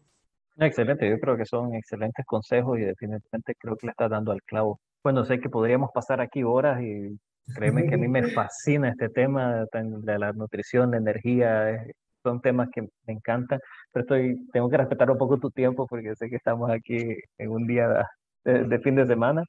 Excelente, 0.57 1.09
yo 1.09 1.18
creo 1.18 1.37
que 1.37 1.47
son 1.47 1.74
excelentes 1.74 2.24
consejos 2.26 2.78
y 2.78 2.83
definitivamente 2.83 3.55
creo 3.59 3.76
que 3.76 3.87
le 3.87 3.93
estás 3.93 4.11
dando 4.11 4.33
al 4.33 4.43
clavo. 4.43 4.81
Bueno, 5.03 5.24
sé 5.24 5.41
que 5.41 5.49
podríamos 5.49 5.91
pasar 5.95 6.20
aquí 6.20 6.43
horas 6.43 6.83
y 6.83 7.18
créeme 7.55 7.87
que 7.87 7.95
a 7.95 7.99
mí 7.99 8.09
me 8.09 8.22
fascina 8.35 8.91
este 8.91 9.09
tema 9.09 9.64
de 9.72 10.18
la 10.18 10.33
nutrición, 10.33 10.91
la 10.91 10.99
energía, 10.99 11.83
son 12.22 12.41
temas 12.41 12.68
que 12.70 12.83
me 12.83 13.14
encantan, 13.14 13.61
pero 13.93 14.03
estoy, 14.03 14.47
tengo 14.53 14.68
que 14.68 14.76
respetar 14.76 15.11
un 15.11 15.18
poco 15.18 15.39
tu 15.39 15.51
tiempo 15.51 15.87
porque 15.87 16.14
sé 16.16 16.28
que 16.28 16.37
estamos 16.37 16.70
aquí 16.70 17.16
en 17.39 17.51
un 17.51 17.66
día 17.66 18.07
de 18.45 18.78
fin 18.81 18.97
de 18.97 19.07
semana. 19.07 19.45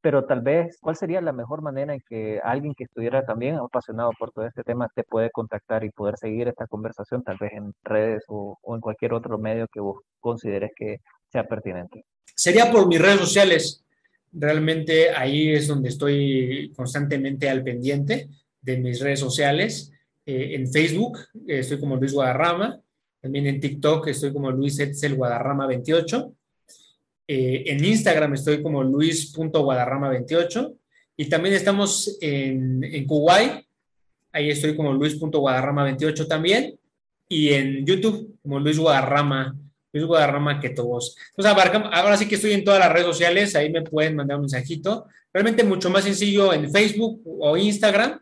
Pero 0.00 0.24
tal 0.24 0.40
vez, 0.40 0.78
¿cuál 0.80 0.96
sería 0.96 1.20
la 1.20 1.32
mejor 1.32 1.62
manera 1.62 1.94
en 1.94 2.00
que 2.08 2.40
alguien 2.42 2.74
que 2.74 2.84
estuviera 2.84 3.24
también 3.24 3.56
apasionado 3.56 4.12
por 4.18 4.30
todo 4.32 4.46
este 4.46 4.62
tema 4.62 4.88
te 4.94 5.02
puede 5.02 5.30
contactar 5.30 5.84
y 5.84 5.90
poder 5.90 6.16
seguir 6.16 6.48
esta 6.48 6.66
conversación, 6.66 7.22
tal 7.24 7.36
vez 7.40 7.52
en 7.52 7.74
redes 7.82 8.24
o, 8.28 8.58
en 8.74 8.80
cualquier 8.80 9.14
otro 9.14 9.38
medio 9.38 9.66
que 9.68 9.80
vos 9.80 10.02
consideres 10.20 10.70
que 10.76 11.00
sea 11.32 11.44
pertinente? 11.44 12.04
Sería 12.34 12.70
por 12.70 12.86
mis 12.86 13.00
redes 13.00 13.20
sociales. 13.20 13.84
Realmente 14.32 15.10
ahí 15.10 15.52
es 15.52 15.66
donde 15.66 15.88
estoy 15.88 16.72
constantemente 16.76 17.48
al 17.48 17.64
pendiente 17.64 18.28
de 18.60 18.78
mis 18.78 19.00
redes 19.00 19.20
sociales. 19.20 19.92
Eh, 20.24 20.54
en 20.54 20.70
Facebook 20.70 21.18
eh, 21.46 21.60
estoy 21.60 21.80
como 21.80 21.96
Luis 21.96 22.12
Guadarrama, 22.12 22.80
también 23.20 23.46
en 23.46 23.58
TikTok 23.58 24.06
estoy 24.06 24.32
como 24.32 24.52
Luis 24.52 24.78
Etzel 24.78 25.16
Guadarrama 25.16 25.66
28. 25.66 26.35
Eh, 27.28 27.64
en 27.66 27.84
Instagram 27.84 28.34
estoy 28.34 28.62
como 28.62 28.82
luis.guadarrama28 28.82 30.76
y 31.16 31.28
también 31.28 31.54
estamos 31.54 32.18
en, 32.20 32.84
en 32.84 33.06
Kuwait, 33.06 33.66
ahí 34.32 34.50
estoy 34.50 34.76
como 34.76 34.92
luis.guadarrama28 34.92 36.28
también 36.28 36.78
y 37.28 37.52
en 37.52 37.84
YouTube 37.84 38.38
como 38.42 38.60
Luis 38.60 38.78
Guadarrama 38.78 39.56
Luis 39.96 40.06
Guadarrama 40.06 40.60
que 40.60 40.70
todos. 40.70 41.16
Entonces, 41.36 41.82
ahora 41.92 42.16
sí 42.16 42.28
que 42.28 42.34
estoy 42.36 42.52
en 42.52 42.64
todas 42.64 42.80
las 42.80 42.92
redes 42.92 43.06
sociales, 43.06 43.56
ahí 43.56 43.70
me 43.70 43.82
pueden 43.82 44.16
mandar 44.16 44.36
un 44.36 44.42
mensajito. 44.42 45.06
Realmente 45.32 45.64
mucho 45.64 45.90
más 45.90 46.04
sencillo 46.04 46.52
en 46.52 46.70
Facebook 46.70 47.22
o 47.24 47.56
Instagram. 47.56 48.20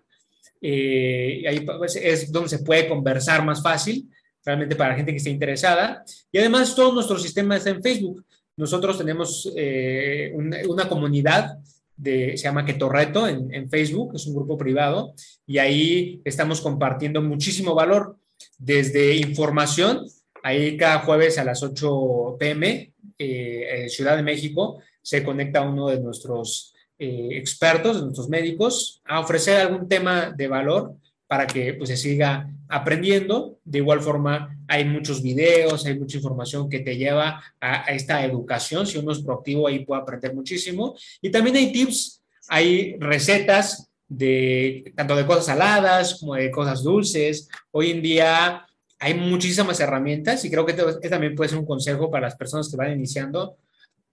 Eh, 0.61 1.45
ahí 1.49 1.61
pues, 1.61 1.97
es 1.97 2.31
donde 2.31 2.49
se 2.49 2.61
puede 2.61 2.89
conversar 2.89 3.45
más 3.45 3.63
fácil, 3.63 4.09
realmente 4.45 4.77
para 4.77 4.91
la 4.91 4.97
gente 4.97 5.13
que 5.13 5.19
esté 5.19 5.31
interesada. 5.31 6.05
Y 6.31 6.39
además, 6.39 6.75
todo 6.75 6.93
nuestro 6.93 7.19
sistema 7.19 7.57
está 7.57 7.71
en 7.71 7.83
Facebook. 7.83 8.25
Nosotros 8.57 8.99
tenemos 8.99 9.53
eh, 9.57 10.33
una, 10.35 10.89
comunidad 10.89 11.59
de, 11.97 12.37
se 12.37 12.45
llama 12.45 12.65
Ketorreto 12.65 13.27
en, 13.27 13.53
en 13.53 13.69
Facebook, 13.69 14.13
es 14.15 14.27
un 14.27 14.35
grupo 14.35 14.57
privado, 14.57 15.15
y 15.47 15.59
ahí 15.59 16.21
estamos 16.25 16.61
compartiendo 16.61 17.21
muchísimo 17.23 17.75
valor, 17.75 18.17
desde 18.59 19.17
información 19.17 20.07
Ahí 20.45 20.77
cada 20.77 20.99
jueves 20.99 21.39
a 21.39 21.45
las 21.45 21.63
8 21.63 22.37
pm 22.39 22.93
eh, 23.19 23.83
en 23.83 23.89
Ciudad 23.89 24.15
de 24.15 24.23
México 24.23 24.79
se 25.01 25.25
conecta 25.25 25.63
uno 25.63 25.89
de 25.89 25.99
nuestros 25.99 26.75
eh, 26.99 27.31
expertos, 27.33 27.97
de 27.97 28.03
nuestros 28.03 28.29
médicos, 28.29 29.01
a 29.07 29.21
ofrecer 29.21 29.59
algún 29.59 29.89
tema 29.89 30.35
de 30.37 30.47
valor 30.47 30.97
para 31.27 31.47
que 31.47 31.75
pues, 31.75 31.89
se 31.91 31.97
siga 31.97 32.49
aprendiendo. 32.69 33.59
De 33.65 33.79
igual 33.79 34.01
forma, 34.01 34.59
hay 34.69 34.85
muchos 34.85 35.23
videos, 35.23 35.87
hay 35.87 35.99
mucha 35.99 36.17
información 36.17 36.69
que 36.69 36.81
te 36.81 36.97
lleva 36.97 37.43
a, 37.61 37.85
esta 37.93 38.25
educación. 38.25 38.87
Si 38.87 38.99
uno 38.99 39.13
es 39.13 39.21
proactivo, 39.21 39.67
ahí 39.67 39.85
puede 39.85 40.03
aprender 40.03 40.35
muchísimo. 40.35 40.97
Y 41.21 41.31
también 41.31 41.57
hay 41.57 41.73
tips, 41.73 42.23
hay 42.49 42.97
recetas 42.99 43.91
de 44.09 44.93
tanto 44.95 45.17
de 45.17 45.27
cosas 45.27 45.47
saladas 45.47 46.19
como 46.21 46.35
de 46.35 46.51
cosas 46.51 46.83
dulces. 46.83 47.49
Hoy 47.71 47.91
en 47.91 48.03
día 48.03 48.67
hay 48.99 49.15
muchísimas 49.15 49.81
herramientas 49.81 50.45
y 50.45 50.51
creo 50.51 50.65
que 50.65 50.73
este 50.73 51.09
también 51.09 51.35
puede 51.35 51.51
ser 51.51 51.59
un 51.59 51.67
consejo 51.67 52.11
para 52.11 52.27
las 52.27 52.37
personas 52.37 52.71
que 52.71 52.77
van 52.77 52.93
iniciando. 52.93 53.57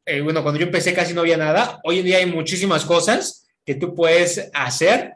Eh, 0.06 0.22
bueno, 0.22 0.42
cuando 0.44 0.60
yo 0.60 0.66
empecé 0.66 0.94
casi 0.94 1.14
no 1.14 1.22
había 1.22 1.38
nada. 1.38 1.80
Hoy 1.84 2.00
en 2.00 2.06
día 2.06 2.18
hay 2.18 2.26
muchísimas 2.26 2.86
cosas 2.86 3.48
que 3.66 3.76
tú 3.76 3.94
puedes 3.94 4.50
hacer, 4.54 5.14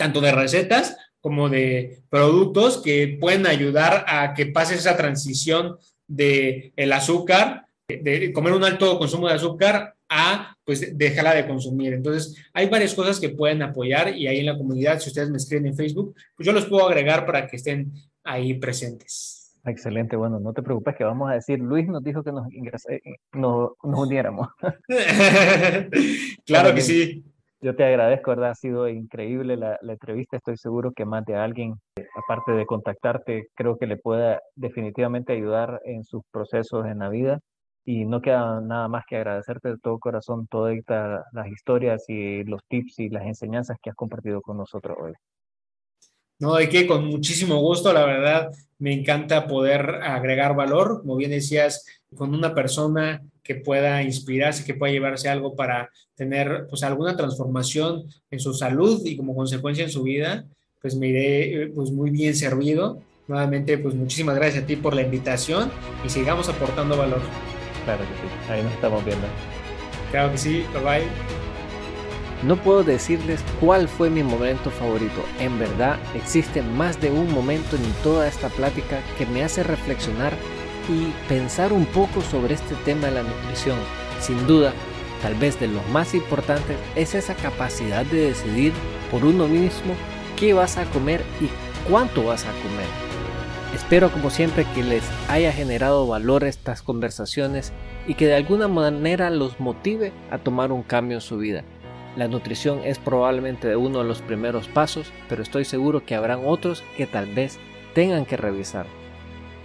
tanto 0.00 0.22
de 0.22 0.32
recetas 0.32 0.96
como 1.20 1.50
de 1.50 1.98
productos 2.08 2.78
que 2.78 3.18
pueden 3.20 3.46
ayudar 3.46 4.06
a 4.08 4.32
que 4.32 4.46
pases 4.46 4.78
esa 4.78 4.96
transición 4.96 5.76
de 6.08 6.72
el 6.74 6.90
azúcar, 6.94 7.66
de 7.86 8.32
comer 8.32 8.54
un 8.54 8.64
alto 8.64 8.98
consumo 8.98 9.28
de 9.28 9.34
azúcar 9.34 9.94
a 10.08 10.56
pues 10.64 10.96
dejarla 10.96 11.34
de 11.34 11.46
consumir. 11.46 11.92
Entonces, 11.92 12.34
hay 12.54 12.70
varias 12.70 12.94
cosas 12.94 13.20
que 13.20 13.28
pueden 13.28 13.60
apoyar 13.60 14.16
y 14.16 14.26
ahí 14.26 14.38
en 14.40 14.46
la 14.46 14.56
comunidad, 14.56 14.98
si 15.00 15.10
ustedes 15.10 15.28
me 15.28 15.36
escriben 15.36 15.66
en 15.66 15.76
Facebook, 15.76 16.14
pues 16.34 16.46
yo 16.46 16.52
los 16.54 16.64
puedo 16.64 16.88
agregar 16.88 17.26
para 17.26 17.46
que 17.46 17.56
estén 17.56 17.92
ahí 18.24 18.54
presentes. 18.54 19.58
Excelente, 19.66 20.16
bueno, 20.16 20.40
no 20.40 20.54
te 20.54 20.62
preocupes 20.62 20.96
que 20.96 21.04
vamos 21.04 21.30
a 21.30 21.34
decir, 21.34 21.58
Luis 21.58 21.86
nos 21.86 22.02
dijo 22.02 22.24
que 22.24 22.32
nos, 22.32 22.46
eh, 22.88 23.02
nos, 23.34 23.72
uniéramos. 23.82 24.48
claro 26.46 26.74
que 26.74 26.80
sí. 26.80 27.22
Yo 27.62 27.76
te 27.76 27.84
agradezco, 27.84 28.30
¿verdad? 28.30 28.50
Ha 28.50 28.54
sido 28.54 28.88
increíble 28.88 29.56
la, 29.56 29.78
entrevista. 29.82 30.36
Estoy 30.38 30.56
seguro 30.56 30.92
que 30.92 31.04
más 31.04 31.24
de 31.26 31.36
alguien, 31.36 31.74
aparte 32.16 32.52
de 32.52 32.64
contactarte, 32.64 33.48
creo 33.54 33.76
que 33.76 33.86
le 33.86 33.98
pueda 33.98 34.40
definitivamente 34.54 35.34
ayudar 35.34 35.80
en 35.84 36.04
sus 36.04 36.22
procesos 36.30 36.86
en 36.86 37.00
la 37.00 37.10
vida. 37.10 37.40
Y 37.84 38.06
no 38.06 38.22
queda 38.22 38.60
nada 38.62 38.88
más 38.88 39.04
que 39.06 39.16
agradecerte 39.16 39.70
de 39.70 39.78
todo 39.78 39.98
corazón 39.98 40.46
todas 40.48 40.74
las 41.32 41.48
historias 41.48 42.04
y 42.08 42.44
los 42.44 42.62
tips 42.68 42.98
y 43.00 43.08
las 43.10 43.24
enseñanzas 43.24 43.76
que 43.82 43.90
has 43.90 43.96
compartido 43.96 44.40
con 44.42 44.56
nosotros 44.56 44.96
hoy. 45.00 45.12
No, 46.40 46.54
de 46.54 46.68
que 46.68 46.86
con 46.86 47.04
muchísimo 47.06 47.60
gusto, 47.60 47.92
la 47.92 48.04
verdad, 48.04 48.50
me 48.78 48.92
encanta 48.94 49.46
poder 49.46 50.00
agregar 50.02 50.56
valor, 50.56 51.02
como 51.02 51.16
bien 51.16 51.30
decías, 51.30 51.86
con 52.16 52.34
una 52.34 52.54
persona 52.54 53.22
que 53.42 53.54
pueda 53.56 54.02
inspirarse, 54.02 54.64
que 54.64 54.74
pueda 54.74 54.92
llevarse 54.92 55.28
algo 55.28 55.54
para 55.54 55.90
tener 56.14 56.66
pues 56.68 56.82
alguna 56.82 57.16
transformación 57.16 58.04
en 58.30 58.40
su 58.40 58.54
salud 58.54 59.02
y 59.04 59.16
como 59.16 59.36
consecuencia 59.36 59.84
en 59.84 59.90
su 59.90 60.02
vida, 60.02 60.46
pues 60.80 60.96
me 60.96 61.08
iré 61.08 61.70
pues 61.74 61.90
muy 61.90 62.10
bien 62.10 62.34
servido. 62.34 63.02
Nuevamente, 63.28 63.78
pues 63.78 63.94
muchísimas 63.94 64.34
gracias 64.34 64.64
a 64.64 64.66
ti 64.66 64.76
por 64.76 64.94
la 64.94 65.02
invitación 65.02 65.70
y 66.04 66.08
sigamos 66.08 66.48
aportando 66.48 66.96
valor. 66.96 67.20
Claro 67.84 68.00
que 68.00 68.14
sí, 68.14 68.52
ahí 68.52 68.62
nos 68.62 68.72
estamos 68.72 69.04
viendo. 69.04 69.26
Claro 70.10 70.32
que 70.32 70.38
sí, 70.38 70.64
bye 70.72 70.82
bye. 70.82 71.39
No 72.42 72.56
puedo 72.56 72.82
decirles 72.82 73.44
cuál 73.60 73.86
fue 73.86 74.08
mi 74.08 74.22
momento 74.22 74.70
favorito. 74.70 75.22
En 75.38 75.58
verdad, 75.58 75.98
existe 76.14 76.62
más 76.62 76.98
de 76.98 77.10
un 77.10 77.30
momento 77.32 77.76
en 77.76 77.82
toda 78.02 78.26
esta 78.26 78.48
plática 78.48 79.00
que 79.18 79.26
me 79.26 79.44
hace 79.44 79.62
reflexionar 79.62 80.32
y 80.88 81.12
pensar 81.28 81.72
un 81.74 81.84
poco 81.84 82.22
sobre 82.22 82.54
este 82.54 82.74
tema 82.76 83.08
de 83.08 83.12
la 83.12 83.22
nutrición. 83.24 83.76
Sin 84.20 84.46
duda, 84.46 84.72
tal 85.20 85.34
vez 85.34 85.60
de 85.60 85.68
lo 85.68 85.82
más 85.92 86.14
importante 86.14 86.76
es 86.96 87.14
esa 87.14 87.34
capacidad 87.34 88.06
de 88.06 88.28
decidir 88.28 88.72
por 89.10 89.22
uno 89.22 89.46
mismo 89.46 89.94
qué 90.38 90.54
vas 90.54 90.78
a 90.78 90.86
comer 90.86 91.22
y 91.42 91.50
cuánto 91.90 92.24
vas 92.24 92.44
a 92.44 92.52
comer. 92.52 93.10
Espero 93.74 94.10
como 94.10 94.30
siempre 94.30 94.66
que 94.74 94.82
les 94.82 95.04
haya 95.28 95.52
generado 95.52 96.06
valor 96.06 96.44
estas 96.44 96.80
conversaciones 96.80 97.72
y 98.06 98.14
que 98.14 98.26
de 98.26 98.34
alguna 98.34 98.66
manera 98.66 99.28
los 99.28 99.60
motive 99.60 100.12
a 100.30 100.38
tomar 100.38 100.72
un 100.72 100.82
cambio 100.82 101.18
en 101.18 101.20
su 101.20 101.36
vida. 101.36 101.64
La 102.16 102.26
nutrición 102.26 102.80
es 102.84 102.98
probablemente 102.98 103.76
uno 103.76 104.00
de 104.00 104.04
los 104.04 104.20
primeros 104.20 104.68
pasos, 104.68 105.12
pero 105.28 105.42
estoy 105.42 105.64
seguro 105.64 106.04
que 106.04 106.14
habrán 106.14 106.40
otros 106.44 106.82
que 106.96 107.06
tal 107.06 107.26
vez 107.32 107.58
tengan 107.94 108.26
que 108.26 108.36
revisar. 108.36 108.86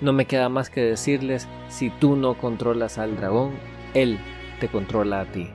No 0.01 0.13
me 0.13 0.25
queda 0.25 0.49
más 0.49 0.69
que 0.69 0.81
decirles, 0.81 1.47
si 1.69 1.89
tú 1.89 2.15
no 2.15 2.35
controlas 2.35 2.97
al 2.97 3.15
dragón, 3.15 3.53
él 3.93 4.19
te 4.59 4.67
controla 4.67 5.21
a 5.21 5.25
ti. 5.25 5.49